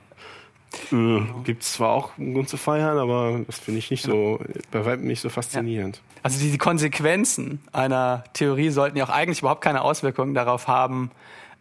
[0.92, 4.40] äh, gibt es zwar auch einen Grund zu feiern, aber das finde ich nicht so,
[4.72, 6.02] bei weitem nicht so faszinierend.
[6.26, 11.12] Also die, die Konsequenzen einer Theorie sollten ja auch eigentlich überhaupt keine Auswirkungen darauf haben,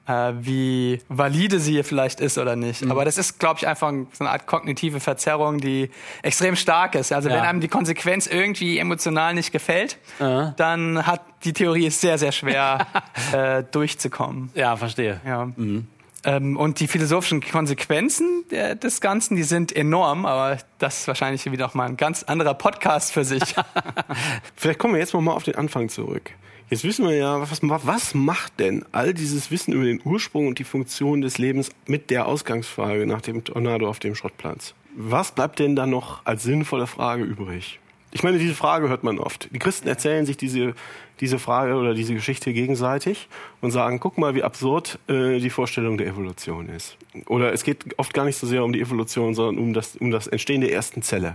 [0.06, 2.82] äh, wie valide sie vielleicht ist oder nicht.
[2.82, 2.90] Mhm.
[2.90, 5.90] Aber das ist, glaube ich, einfach so eine Art kognitive Verzerrung, die
[6.22, 7.12] extrem stark ist.
[7.12, 7.36] Also Ja.
[7.36, 10.54] wenn einem die Konsequenz irgendwie emotional nicht gefällt, Ja.
[10.56, 12.86] dann hat die Theorie es sehr, sehr schwer
[13.32, 14.50] äh, durchzukommen.
[14.54, 15.20] Ja, verstehe.
[15.26, 15.42] Ja.
[15.58, 15.88] Ähm,
[16.24, 21.66] und die philosophischen Konsequenzen der, des Ganzen, die sind enorm, aber das ist wahrscheinlich wieder
[21.66, 23.42] auch mal ein ganz anderer Podcast für sich.
[24.56, 26.30] Vielleicht kommen wir jetzt noch mal auf den Anfang zurück.
[26.70, 30.58] Jetzt wissen wir ja, was, was macht denn all dieses Wissen über den Ursprung und
[30.58, 34.74] die Funktion des Lebens mit der Ausgangsfrage nach dem Tornado auf dem Schrottplatz?
[34.96, 37.80] Was bleibt denn da noch als sinnvolle Frage übrig?
[38.14, 39.48] Ich meine, diese Frage hört man oft.
[39.52, 40.74] Die Christen erzählen sich diese,
[41.18, 43.28] diese Frage oder diese Geschichte gegenseitig
[43.60, 46.96] und sagen, guck mal, wie absurd äh, die Vorstellung der Evolution ist.
[47.26, 50.12] Oder es geht oft gar nicht so sehr um die Evolution, sondern um das, um
[50.12, 51.34] das Entstehen der ersten Zelle.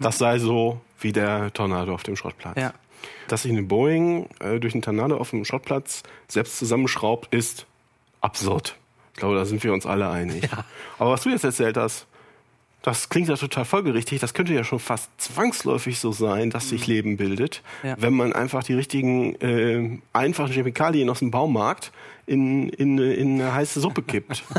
[0.00, 2.58] Das sei so wie der Tornado auf dem Schrottplatz.
[2.58, 2.72] Ja.
[3.28, 7.66] Dass sich eine Boeing äh, durch einen Tornado auf dem Schrottplatz selbst zusammenschraubt, ist
[8.22, 8.74] absurd.
[9.12, 10.48] Ich glaube, da sind wir uns alle einig.
[10.98, 12.06] Aber was du jetzt erzählt hast,
[12.82, 14.20] das klingt ja total folgerichtig.
[14.20, 17.96] Das könnte ja schon fast zwangsläufig so sein, dass sich Leben bildet, Ja.
[17.98, 21.92] wenn man einfach die richtigen äh, einfachen Chemikalien aus dem Baumarkt
[22.26, 24.44] in, in, in eine heiße Suppe kippt.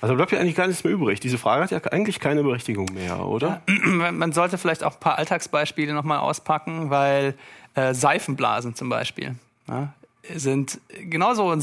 [0.00, 1.20] also bleibt ja eigentlich gar nichts mehr übrig.
[1.20, 3.62] Diese Frage hat ja eigentlich keine Berechtigung mehr, oder?
[3.84, 7.34] Man sollte vielleicht auch ein paar Alltagsbeispiele nochmal auspacken, weil
[7.74, 9.34] äh, Seifenblasen zum Beispiel
[9.68, 9.92] ja,
[10.34, 10.80] sind
[11.10, 11.60] genauso ein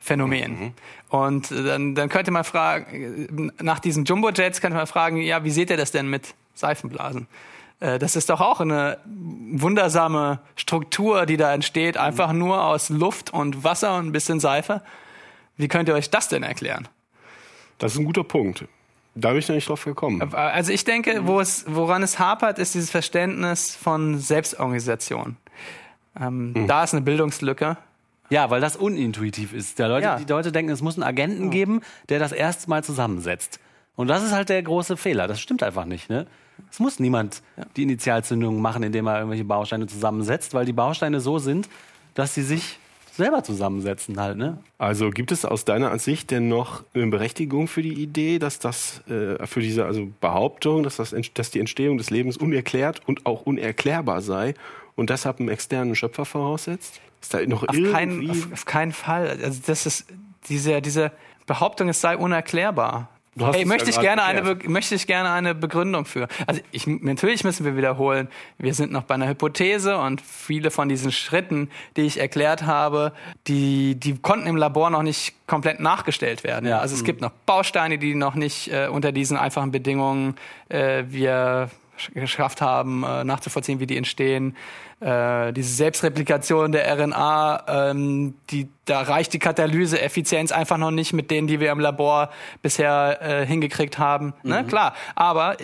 [0.00, 0.74] Selbstorganisationsphänomen.
[1.08, 5.44] Und äh, dann, dann könnte man fragen, äh, nach diesen Jumbo-Jets könnte man fragen, ja,
[5.44, 7.26] wie seht ihr das denn mit Seifenblasen?
[7.80, 13.32] Äh, Das ist doch auch eine wundersame Struktur, die da entsteht, einfach nur aus Luft
[13.32, 14.82] und Wasser und ein bisschen Seife.
[15.56, 16.88] Wie könnt ihr euch das denn erklären?
[17.78, 18.64] Das ist ein guter Punkt.
[19.14, 20.32] Da bin ich noch nicht drauf gekommen.
[20.32, 25.36] Also ich denke, wo es, woran es hapert, ist dieses Verständnis von Selbstorganisation.
[26.20, 27.76] Ähm, Da ist eine Bildungslücke.
[28.30, 29.78] Ja, weil das unintuitiv ist.
[29.78, 30.16] Der Leute, Ja.
[30.16, 33.60] Die Leute denken, es muss einen Agenten geben, der das erste Mal zusammensetzt.
[33.96, 35.26] Und das ist halt der große Fehler.
[35.26, 36.08] Das stimmt einfach nicht.
[36.08, 36.26] Ne?
[36.70, 37.42] Es muss niemand
[37.76, 41.68] die Initialzündung machen, indem er irgendwelche Bausteine zusammensetzt, weil die Bausteine so sind,
[42.14, 42.78] dass sie sich
[43.18, 44.36] selber zusammensetzen halt.
[44.36, 44.58] Ne?
[44.78, 49.02] Also gibt es aus deiner Ansicht denn noch eine Berechtigung für die Idee, dass das
[49.08, 53.42] äh, für diese also Behauptung, dass das dass die Entstehung des Lebens unerklärt und auch
[53.42, 54.54] unerklärbar sei
[54.94, 57.00] und deshalb einen externen Schöpfer voraussetzt?
[57.20, 59.38] Ist da noch Auf keinen, auf, auf keinen Fall.
[59.42, 60.06] Also das ist
[60.48, 61.12] diese, diese
[61.46, 63.08] Behauptung, es sei unerklärbar.
[63.52, 66.28] Ey, möchte ja ich gerne eine, möchte ich gerne eine Begründung für.
[66.46, 68.28] Also ich, natürlich müssen wir wiederholen,
[68.58, 73.12] wir sind noch bei einer Hypothese und viele von diesen Schritten, die ich erklärt habe,
[73.46, 76.68] die, die konnten im Labor noch nicht komplett nachgestellt werden.
[76.68, 76.80] Ja.
[76.80, 80.36] Also es gibt noch Bausteine, die noch nicht äh, unter diesen einfachen Bedingungen
[80.68, 81.70] äh, wir
[82.14, 84.56] geschafft haben, äh, nachzuvollziehen, wie die entstehen.
[85.00, 91.30] Äh, diese Selbstreplikation der RNA, ähm, die, da reicht die Katalyse-Effizienz einfach noch nicht mit
[91.30, 92.30] denen, die wir im Labor
[92.62, 94.34] bisher äh, hingekriegt haben.
[94.42, 94.64] Ne?
[94.64, 95.56] Klar, aber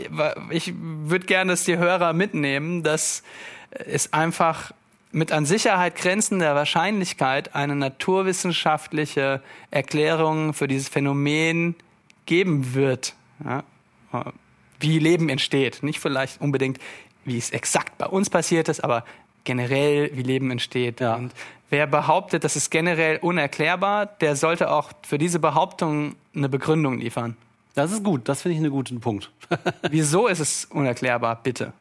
[0.50, 3.22] ich würde gerne, dass die Hörer mitnehmen, dass
[3.70, 4.72] es einfach
[5.14, 9.40] mit an Sicherheit grenzender Wahrscheinlichkeit eine naturwissenschaftliche
[9.70, 11.76] Erklärung für dieses Phänomen
[12.26, 13.14] geben wird.
[13.44, 13.62] Ja?
[14.84, 15.82] Wie Leben entsteht.
[15.82, 16.78] Nicht vielleicht unbedingt,
[17.24, 19.04] wie es exakt bei uns passiert ist, aber
[19.44, 21.00] generell, wie Leben entsteht.
[21.00, 21.14] Ja.
[21.16, 21.32] Und
[21.70, 27.36] wer behauptet, das ist generell unerklärbar, der sollte auch für diese Behauptung eine Begründung liefern.
[27.74, 28.28] Das ist gut.
[28.28, 29.30] Das finde ich einen guten Punkt.
[29.90, 31.72] Wieso ist es unerklärbar, bitte?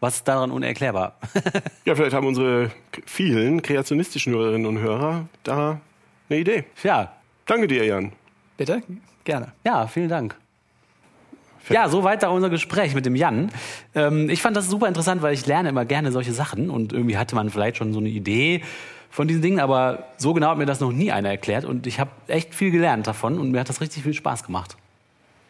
[0.00, 1.16] Was ist daran unerklärbar?
[1.84, 2.70] Ja, vielleicht haben unsere
[3.06, 5.80] vielen kreationistischen Hörerinnen und Hörer da
[6.30, 6.64] eine Idee.
[6.84, 7.12] ja,
[7.44, 8.12] Danke dir, Jan.
[8.56, 8.82] Bitte?
[9.24, 9.52] Gerne.
[9.64, 10.36] Ja, vielen Dank.
[11.68, 13.50] Ja, so weiter unser Gespräch mit dem Jan.
[13.94, 17.16] Ähm, ich fand das super interessant, weil ich lerne immer gerne solche Sachen und irgendwie
[17.16, 18.62] hatte man vielleicht schon so eine Idee
[19.10, 22.00] von diesen Dingen, aber so genau hat mir das noch nie einer erklärt und ich
[22.00, 24.76] habe echt viel gelernt davon und mir hat das richtig viel Spaß gemacht.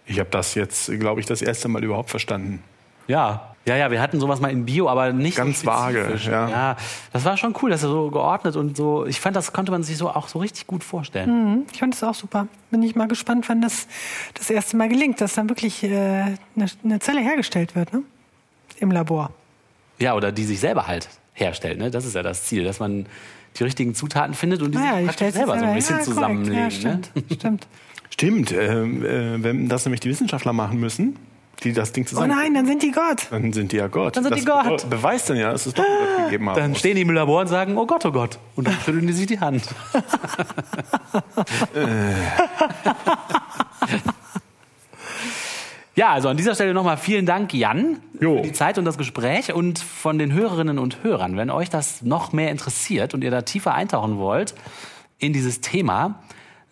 [0.07, 2.63] Ich habe das jetzt, glaube ich, das erste Mal überhaupt verstanden.
[3.07, 6.49] Ja, ja, ja, wir hatten sowas mal in Bio, aber nicht Ganz so vage, ja.
[6.49, 6.77] ja,
[7.13, 9.07] das war schon cool, dass er so geordnet und so.
[9.07, 11.65] Ich fand, das konnte man sich so auch so richtig gut vorstellen.
[11.73, 12.49] Ich fand es auch super.
[12.71, 13.87] Bin ich mal gespannt, wann das
[14.35, 16.37] das erste Mal gelingt, dass dann wirklich äh, eine,
[16.85, 18.03] eine Zelle hergestellt wird, ne?
[18.81, 19.31] Im Labor.
[19.99, 21.79] Ja, oder die sich selber halt herstellt.
[21.79, 21.91] Ne?
[21.91, 23.07] Das ist ja das Ziel, dass man
[23.59, 25.69] die richtigen Zutaten findet und die Naja, sich die praktisch stellt sich selber so ein
[25.69, 26.59] selber- bisschen ja, zusammenlegen.
[26.59, 26.71] Ja, ne?
[26.73, 27.11] stimmt.
[27.33, 27.67] stimmt.
[28.11, 31.17] Stimmt, ähm, äh, wenn das nämlich die Wissenschaftler machen müssen,
[31.65, 32.29] die das Ding Oh zusammen...
[32.29, 33.27] nein, dann sind die Gott.
[33.31, 34.17] Dann sind die ja Gott.
[34.17, 34.83] Dann sind das die Gott.
[34.83, 36.79] be- beweist dann ja, dass es doch Gott gegeben haben Dann muss.
[36.81, 38.39] stehen die im Labor und sagen, oh Gott, oh Gott.
[38.57, 39.65] Und dann schütteln die sich die Hand.
[45.95, 48.37] Ja, also an dieser Stelle nochmal vielen Dank, Jan, Jo.
[48.39, 51.37] für die Zeit und das Gespräch und von den Hörerinnen und Hörern.
[51.37, 54.55] Wenn euch das noch mehr interessiert und ihr da tiefer eintauchen wollt
[55.19, 56.23] in dieses Thema,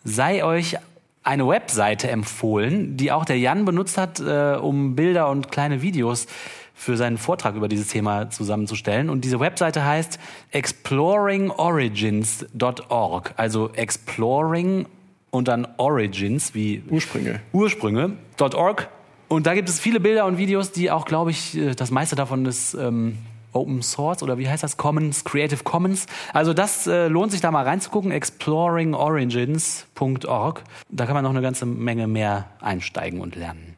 [0.03, 0.77] sei euch
[1.23, 6.27] eine Webseite empfohlen, die auch der Jan benutzt hat, äh, um Bilder und kleine Videos
[6.73, 9.11] für seinen Vortrag über dieses Thema zusammenzustellen.
[9.11, 10.17] Und diese Webseite heißt
[10.49, 13.33] exploringorigins.org.
[13.37, 14.87] Also exploring
[15.29, 17.39] und dann Origins wie Ursprünge.
[17.53, 18.89] Ursprünge.org.
[19.27, 22.15] Und da gibt es viele Bilder und Videos, die auch, glaube ich, äh, das meiste
[22.15, 23.19] davon ist ähm,
[23.53, 24.77] Open Source oder wie heißt das?
[24.77, 26.07] Commons, Creative Commons.
[26.33, 30.63] Also das äh, lohnt sich da mal reinzugucken, exploringorigins.org.
[30.89, 33.77] Da kann man noch eine ganze Menge mehr einsteigen und lernen.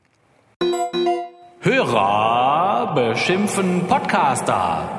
[1.62, 4.90] Hörer beschimpfen Podcaster.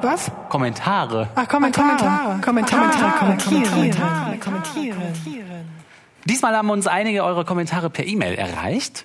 [0.00, 0.30] Was?
[0.48, 1.28] Kommentare.
[1.34, 2.40] Ach, Kommentare.
[2.40, 3.12] Kommentare.
[3.18, 3.94] Kommentieren.
[4.40, 5.02] Kommentieren.
[6.24, 9.04] Diesmal haben uns einige eure Kommentare per E-Mail erreicht.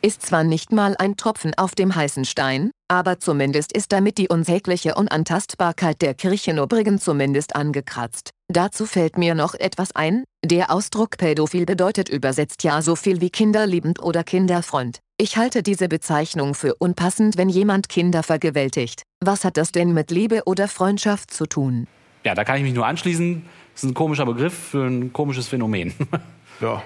[0.02, 4.28] Ist zwar nicht mal ein Tropfen auf dem heißen Stein, aber zumindest ist damit die
[4.28, 8.32] unsägliche Unantastbarkeit der Kirchenobrigen zumindest angekratzt.
[8.48, 13.30] Dazu fällt mir noch etwas ein, der Ausdruck pädophil bedeutet übersetzt ja so viel wie
[13.30, 14.98] kinderliebend oder kinderfreund.
[15.16, 19.04] Ich halte diese Bezeichnung für unpassend, wenn jemand Kinder vergewaltigt.
[19.24, 21.86] Was hat das denn mit Liebe oder Freundschaft zu tun?
[22.24, 23.42] Ja, da kann ich mich nur anschließen.
[23.72, 25.94] Das ist ein komischer Begriff für ein komisches Phänomen.
[26.60, 26.82] Ja.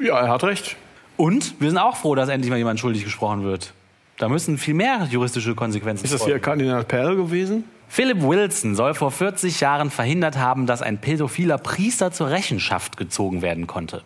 [0.00, 0.76] Ja, er hat recht.
[1.18, 3.74] Und wir sind auch froh, dass endlich mal jemand schuldig gesprochen wird.
[4.20, 6.34] Da müssen viel mehr juristische Konsequenzen Ist das folgen.
[6.34, 7.64] hier Kardinal Perl gewesen?
[7.88, 13.40] Philip Wilson soll vor 40 Jahren verhindert haben, dass ein pädophiler Priester zur Rechenschaft gezogen
[13.40, 14.02] werden konnte,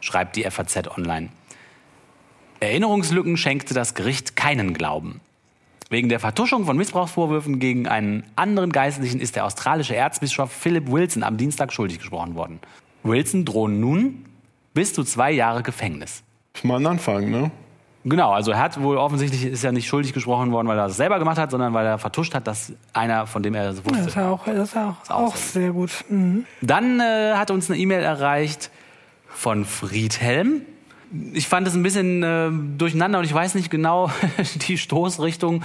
[0.00, 1.28] schreibt die FAZ online.
[2.60, 5.20] Erinnerungslücken schenkte das Gericht keinen Glauben.
[5.90, 11.22] Wegen der Vertuschung von Missbrauchsvorwürfen gegen einen anderen Geistlichen ist der australische Erzbischof Philip Wilson
[11.22, 12.58] am Dienstag schuldig gesprochen worden.
[13.02, 14.24] Wilson drohen nun
[14.72, 16.22] bis zu zwei Jahre Gefängnis.
[16.54, 17.50] Ist mal ein Anfang, ne?
[18.08, 20.96] Genau, also er hat wohl offensichtlich ist er nicht schuldig gesprochen worden, weil er das
[20.96, 23.84] selber gemacht hat, sondern weil er vertuscht hat, dass einer, von dem er es Das
[23.84, 24.08] wusste.
[24.08, 25.90] ist ja auch, das ist ja auch, auch auch sehr gut.
[26.08, 26.44] Mhm.
[26.60, 28.70] Dann äh, hat uns eine E-Mail erreicht
[29.28, 30.62] von Friedhelm.
[31.32, 34.10] Ich fand es ein bisschen äh, durcheinander und ich weiß nicht genau
[34.68, 35.62] die Stoßrichtung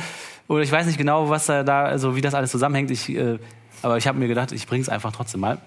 [0.47, 2.91] oder ich weiß nicht genau, was er da, also wie das alles zusammenhängt.
[2.91, 3.39] Ich, äh,
[3.81, 5.57] aber ich habe mir gedacht, ich bringe es einfach trotzdem mal.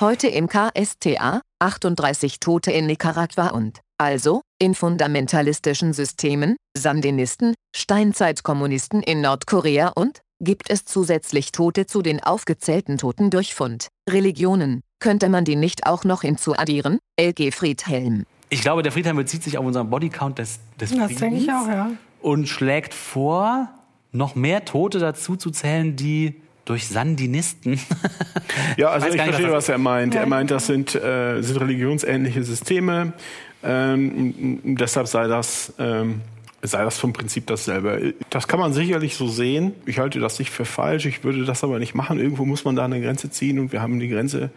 [0.00, 9.20] Heute im KSTA, 38 Tote in Nicaragua und, also, in fundamentalistischen Systemen, Sandinisten, Steinzeitkommunisten in
[9.20, 13.88] Nordkorea und, gibt es zusätzlich Tote zu den aufgezählten Toten durch Fund.
[14.08, 16.98] Religionen, könnte man die nicht auch noch hinzuaddieren?
[17.18, 18.24] LG Friedhelm.
[18.48, 21.66] Ich glaube, der Friedhelm bezieht sich auf unseren Bodycount des, des Das denke ich auch,
[21.66, 21.90] ja.
[22.20, 23.70] und schlägt vor,
[24.12, 27.80] noch mehr Tote dazu zu zählen, die durch Sandinisten.
[28.76, 30.14] Ja, also ich nicht, verstehe, was was er meint.
[30.14, 33.14] Er meint, das sind, äh, sind religionsähnliche Systeme.
[33.62, 36.20] Ähm, deshalb sei das, ähm,
[36.62, 38.14] sei das vom Prinzip dasselbe.
[38.30, 39.74] Das kann man sicherlich so sehen.
[39.86, 41.06] Ich halte das nicht für falsch.
[41.06, 42.18] Ich würde das aber nicht machen.
[42.18, 44.50] Irgendwo muss man da eine Grenze ziehen und wir haben die Grenze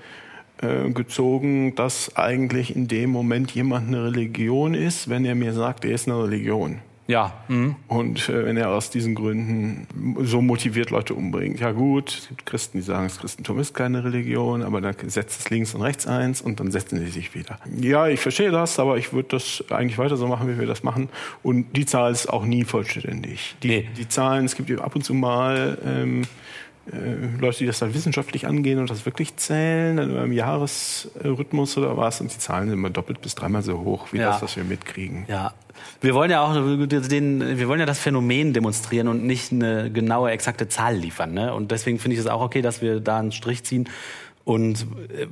[0.62, 5.86] äh, gezogen, dass eigentlich in dem Moment jemand eine Religion ist, wenn er mir sagt,
[5.86, 6.80] er ist eine Religion.
[7.10, 7.76] Ja, mhm.
[7.88, 9.88] Und äh, wenn er aus diesen Gründen
[10.20, 11.60] so motiviert Leute umbringt.
[11.60, 15.40] Ja gut, es gibt Christen, die sagen, das Christentum ist keine Religion, aber dann setzt
[15.40, 17.58] es links und rechts eins und dann setzen sie sich wieder.
[17.82, 20.84] Ja, ich verstehe das, aber ich würde das eigentlich weiter so machen, wie wir das
[20.84, 21.10] machen.
[21.42, 23.56] Und die Zahl ist auch nie vollständig.
[23.64, 23.90] Die, Nee.
[23.98, 26.26] die Zahlen, es gibt ab und zu mal ähm, äh,
[27.40, 31.98] Leute, die das dann wissenschaftlich angehen und das wirklich zählen, dann immer im Jahresrhythmus oder
[31.98, 32.22] was.
[32.22, 34.32] Und die Zahlen sind immer doppelt bis dreimal so hoch, wie Ja.
[34.32, 35.26] das, was wir mitkriegen.
[35.28, 35.54] Ja,
[36.02, 40.32] wir wollen ja auch den, wir wollen ja das Phänomen demonstrieren und nicht eine genaue,
[40.32, 41.34] exakte Zahl liefern.
[41.34, 41.54] Ne?
[41.54, 43.88] Und deswegen finde ich es auch okay, dass wir da einen Strich ziehen.
[44.44, 45.28] Und äh,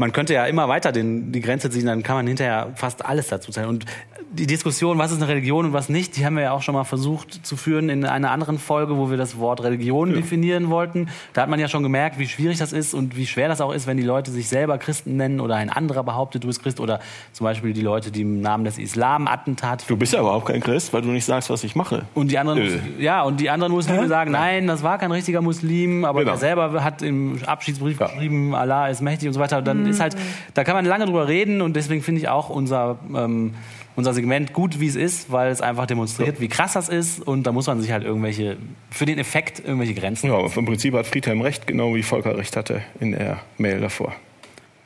[0.00, 3.28] man könnte ja immer weiter den, die Grenze ziehen, dann kann man hinterher fast alles
[3.28, 3.68] dazu zählen.
[3.68, 3.84] Und
[4.32, 6.74] die Diskussion, was ist eine Religion und was nicht, die haben wir ja auch schon
[6.74, 11.08] mal versucht zu führen in einer anderen Folge, wo wir das Wort Religion definieren wollten.
[11.32, 13.72] Da hat man ja schon gemerkt, wie schwierig das ist und wie schwer das auch
[13.72, 16.78] ist, wenn die Leute sich selber Christen nennen oder ein anderer behauptet, du bist Christ
[16.78, 17.00] oder
[17.32, 20.60] zum Beispiel die Leute, die im Namen des Islam Attentat Du bist ja überhaupt kein
[20.60, 22.04] Christ, weil du nicht sagst, was ich mache.
[22.14, 22.78] und die anderen, Äh.
[23.02, 26.32] ja, und die anderen Muslime sagen, nein, das war kein richtiger Muslim, aber Genau.
[26.32, 29.60] er selber hat im Abschiedsbrief geschrieben, Allah ist mächtig und so weiter.
[29.60, 30.16] Dann ist halt,
[30.54, 33.54] da kann man lange drüber reden und deswegen finde ich auch unser, ähm,
[33.96, 37.44] unser Segment gut, wie es ist, weil es einfach demonstriert, wie krass das ist und
[37.44, 38.56] da muss man sich halt irgendwelche,
[38.90, 40.28] für den Effekt irgendwelche Grenzen.
[40.28, 43.80] Ja, aber im Prinzip hat Friedhelm recht, genau wie Volker recht hatte in der Mail
[43.80, 44.14] davor.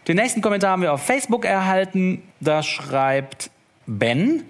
[0.09, 2.23] Den nächsten Kommentar haben wir auf Facebook erhalten.
[2.41, 3.51] Da schreibt
[3.87, 4.43] Ben,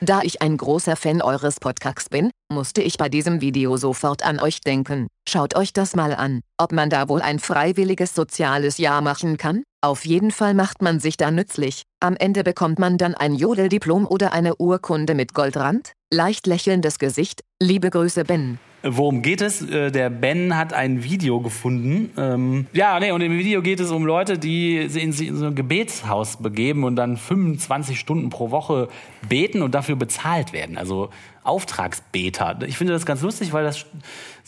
[0.00, 4.40] Da ich ein großer Fan eures Podcasts bin, musste ich bei diesem Video sofort an
[4.40, 5.06] euch denken.
[5.28, 9.62] Schaut euch das mal an, ob man da wohl ein freiwilliges soziales Jahr machen kann.
[9.82, 11.84] Auf jeden Fall macht man sich da nützlich.
[12.00, 15.94] Am Ende bekommt man dann ein Jodeldiplom oder eine Urkunde mit Goldrand.
[16.12, 17.44] Leicht lächelndes Gesicht.
[17.62, 18.58] Liebe Grüße Ben.
[18.82, 19.62] Worum geht es?
[19.62, 22.10] Äh, Der Ben hat ein Video gefunden.
[22.18, 26.36] Ähm, ja, nee, und im Video geht es um Leute, die in so ein Gebetshaus
[26.36, 28.88] begeben und dann 25 Stunden pro Woche
[29.28, 30.76] beten und dafür bezahlt werden.
[30.76, 31.08] Also
[31.42, 32.58] Auftragsbeter.
[32.66, 33.86] Ich finde das ganz lustig, weil das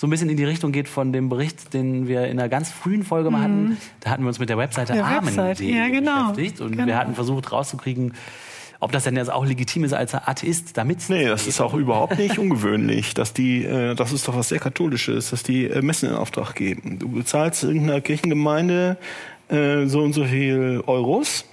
[0.03, 2.73] so ein bisschen in die Richtung geht von dem Bericht, den wir in einer ganz
[2.73, 3.77] frühen Folge mal hatten.
[4.01, 6.33] Da hatten wir uns mit der Webseite Der Website, ja, genau.
[6.33, 6.89] beschäftigt und Genau.
[6.89, 8.13] wir hatten versucht rauszukriegen,
[8.81, 12.19] ob das denn jetzt auch legitim ist als Atheist, damit Nee, das ist auch überhaupt
[12.19, 16.09] nicht ungewöhnlich, dass die, äh, das ist doch was sehr Katholisches, dass die äh, Messen
[16.09, 16.99] in Auftrag geben.
[16.99, 18.97] Du bezahlst irgendeiner Kirchengemeinde
[19.51, 21.45] äh, so und so viel Euros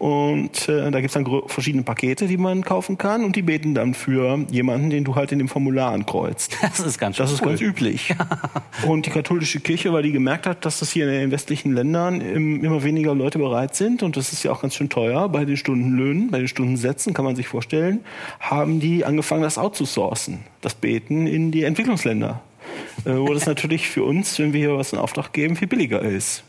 [0.00, 3.92] und äh, da gibt's dann verschiedene Pakete, die man kaufen kann und die beten dann
[3.92, 6.56] für jemanden, den du halt in dem Formular ankreuzt.
[6.62, 7.48] Das ist ganz schön Das ist cool.
[7.48, 8.14] ganz üblich.
[8.86, 12.22] Und die katholische Kirche, weil die gemerkt hat, dass das hier in den westlichen Ländern
[12.22, 15.44] im- immer weniger Leute bereit sind und das ist ja auch ganz schön teuer bei
[15.44, 18.00] den Stundenlöhnen, bei den Stundensätzen, kann man sich vorstellen,
[18.40, 22.40] haben die angefangen, das outzusourcen, das Beten in die Entwicklungsländer.
[23.04, 26.00] Äh, Wo das natürlich für uns, wenn wir hier was in Auftrag geben, viel billiger
[26.00, 26.42] ist.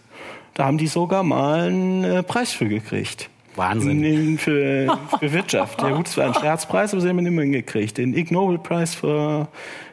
[0.54, 3.30] Da haben die sogar mal einen äh, Preis für gekriegt.
[3.56, 4.04] Wahnsinn.
[4.04, 5.82] In, für, für Wirtschaft.
[5.82, 7.98] Ja gut, es war ein Scherzpreis, aber sie haben ihn immerhin gekriegt.
[7.98, 9.48] Den Ig Nobel Prize für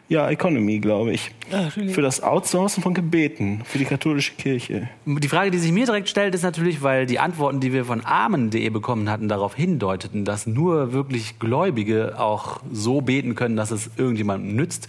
[0.09, 1.31] ja, Economy, glaube ich.
[1.91, 4.89] für das Outsourcen von Gebeten für die katholische Kirche.
[5.05, 8.01] Die Frage, die sich mir direkt stellt, ist natürlich, weil die Antworten, die wir von
[8.01, 13.91] Armen.de bekommen hatten, darauf hindeuteten, dass nur wirklich Gläubige auch so beten können, dass es
[13.99, 14.89] irgendjemandem nützt.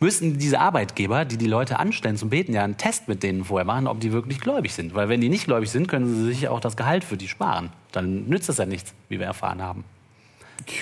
[0.00, 3.64] Müssten diese Arbeitgeber, die die Leute anstellen zum Beten, ja einen Test mit denen vorher
[3.64, 4.94] machen, ob die wirklich gläubig sind.
[4.94, 7.70] Weil wenn die nicht gläubig sind, können sie sich auch das Gehalt für die sparen.
[7.90, 9.84] Dann nützt das ja nichts, wie wir erfahren haben.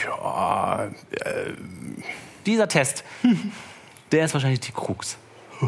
[0.05, 0.89] Ja,
[2.45, 3.05] Dieser Test,
[4.13, 5.17] der ist wahrscheinlich die Krux.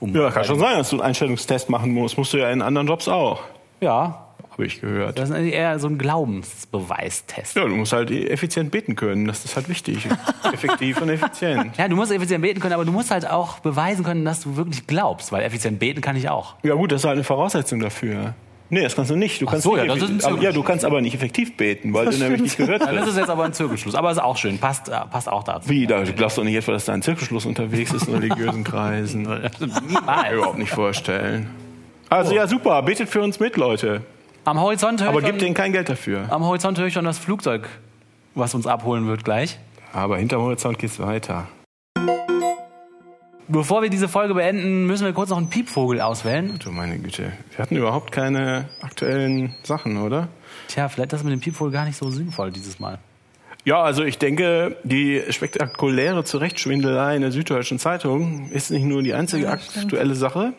[0.00, 2.16] Um ja, kann schon sein, dass du einen Einstellungstest machen musst.
[2.16, 3.42] Musst du ja in anderen Jobs auch.
[3.80, 4.27] Ja,
[4.58, 5.16] Habe ich gehört.
[5.20, 7.54] das ist eher so ein Glaubensbeweistest.
[7.54, 9.26] Ja, du musst halt effizient beten können.
[9.26, 10.08] Das ist halt wichtig.
[10.52, 11.76] Effektiv und effizient.
[11.78, 14.56] Ja, du musst effizient beten können, aber du musst halt auch beweisen können, dass du
[14.56, 16.56] wirklich glaubst, weil effizient beten kann ich auch.
[16.64, 18.34] Ja gut, das ist halt eine Voraussetzung dafür.
[18.70, 19.40] Nee, das kannst du nicht.
[19.40, 21.14] Du kannst so, nicht ja, das ist ein effektiv- aber, ja, du kannst aber nicht
[21.14, 24.10] effektiv beten, weil du nämlich nicht gehört Ja, das ist jetzt aber ein Zirkelschluss, aber
[24.10, 25.70] ist auch schön, passt, äh, passt auch dazu.
[25.70, 28.64] Wie, da, du glaubst doch nicht etwa, dass da ein Zirkelschluss unterwegs ist in religiösen
[28.64, 29.24] Kreisen.
[29.24, 30.32] Kann ich mir Niemals.
[30.32, 31.48] überhaupt nicht vorstellen.
[32.10, 34.02] Also ja, super, betet für uns mit, Leute.
[34.48, 36.26] Am Horizont höre Aber ich, schon, denen kein Geld dafür.
[36.30, 37.68] am Horizont höre ich schon das Flugzeug,
[38.34, 39.58] was uns abholen wird gleich.
[39.92, 41.48] Aber hinterm Horizont geht's weiter.
[43.46, 46.58] Bevor wir diese Folge beenden, müssen wir kurz noch einen Piepvogel auswählen.
[46.64, 47.30] Du meine Güte.
[47.50, 50.28] Wir hatten überhaupt keine aktuellen Sachen, oder?
[50.68, 52.98] Tja, vielleicht ist das mit dem Piepvogel gar nicht so sinnvoll dieses Mal.
[53.66, 59.12] Ja, also ich denke, die spektakuläre Zurechtschwindelei in der Süddeutschen Zeitung ist nicht nur die
[59.12, 60.54] einzige aktuelle Sache,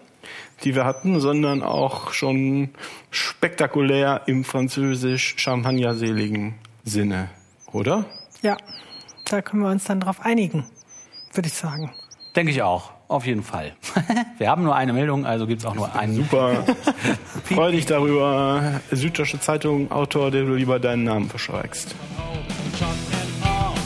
[0.63, 2.69] die wir hatten, sondern auch schon
[3.11, 7.29] spektakulär im französisch-champagnerseligen Sinne,
[7.71, 8.05] oder?
[8.41, 8.57] Ja,
[9.29, 10.65] da können wir uns dann drauf einigen,
[11.33, 11.91] würde ich sagen.
[12.35, 13.73] Denke ich auch, auf jeden Fall.
[14.37, 16.15] wir haben nur eine Meldung, also gibt es auch nur einen.
[16.15, 16.63] Super.
[17.45, 21.95] Freu dich darüber, Süddeutsche Zeitung, Autor, der du lieber deinen Namen verschweigst.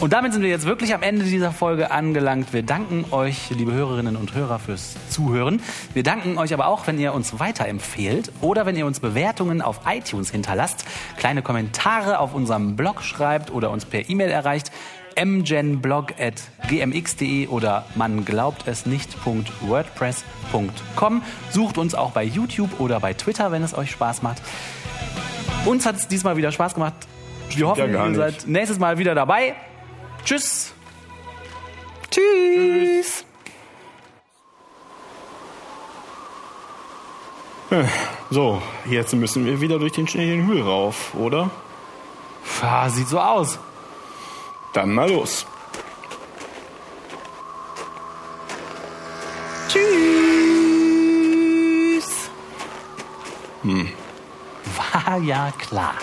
[0.03, 2.51] Und damit sind wir jetzt wirklich am Ende dieser Folge angelangt.
[2.51, 5.61] Wir danken euch, liebe Hörerinnen und Hörer, fürs Zuhören.
[5.93, 9.79] Wir danken euch aber auch, wenn ihr uns weiterempfehlt oder wenn ihr uns Bewertungen auf
[9.87, 10.83] iTunes hinterlasst,
[11.15, 14.73] kleine Kommentare auf unserem Blog schreibt oder uns per E-Mail erreicht
[15.15, 21.21] mgenblog.gmx.de oder man glaubt es nicht.wordpress.com.
[21.49, 24.41] Sucht uns auch bei YouTube oder bei Twitter, wenn es euch Spaß macht.
[25.65, 26.95] Uns hat es diesmal wieder Spaß gemacht.
[27.55, 29.55] Wir hoffen, ja ihr seid nächstes Mal wieder dabei.
[30.25, 30.73] Tschüss.
[32.09, 33.25] Tschüss!
[38.29, 41.49] So, jetzt müssen wir wieder durch den Schnee den Hügel rauf, oder?
[42.61, 43.59] Ah, sieht so aus.
[44.73, 45.45] Dann mal los.
[49.67, 49.93] Tschüss!
[54.77, 55.95] War ja klar.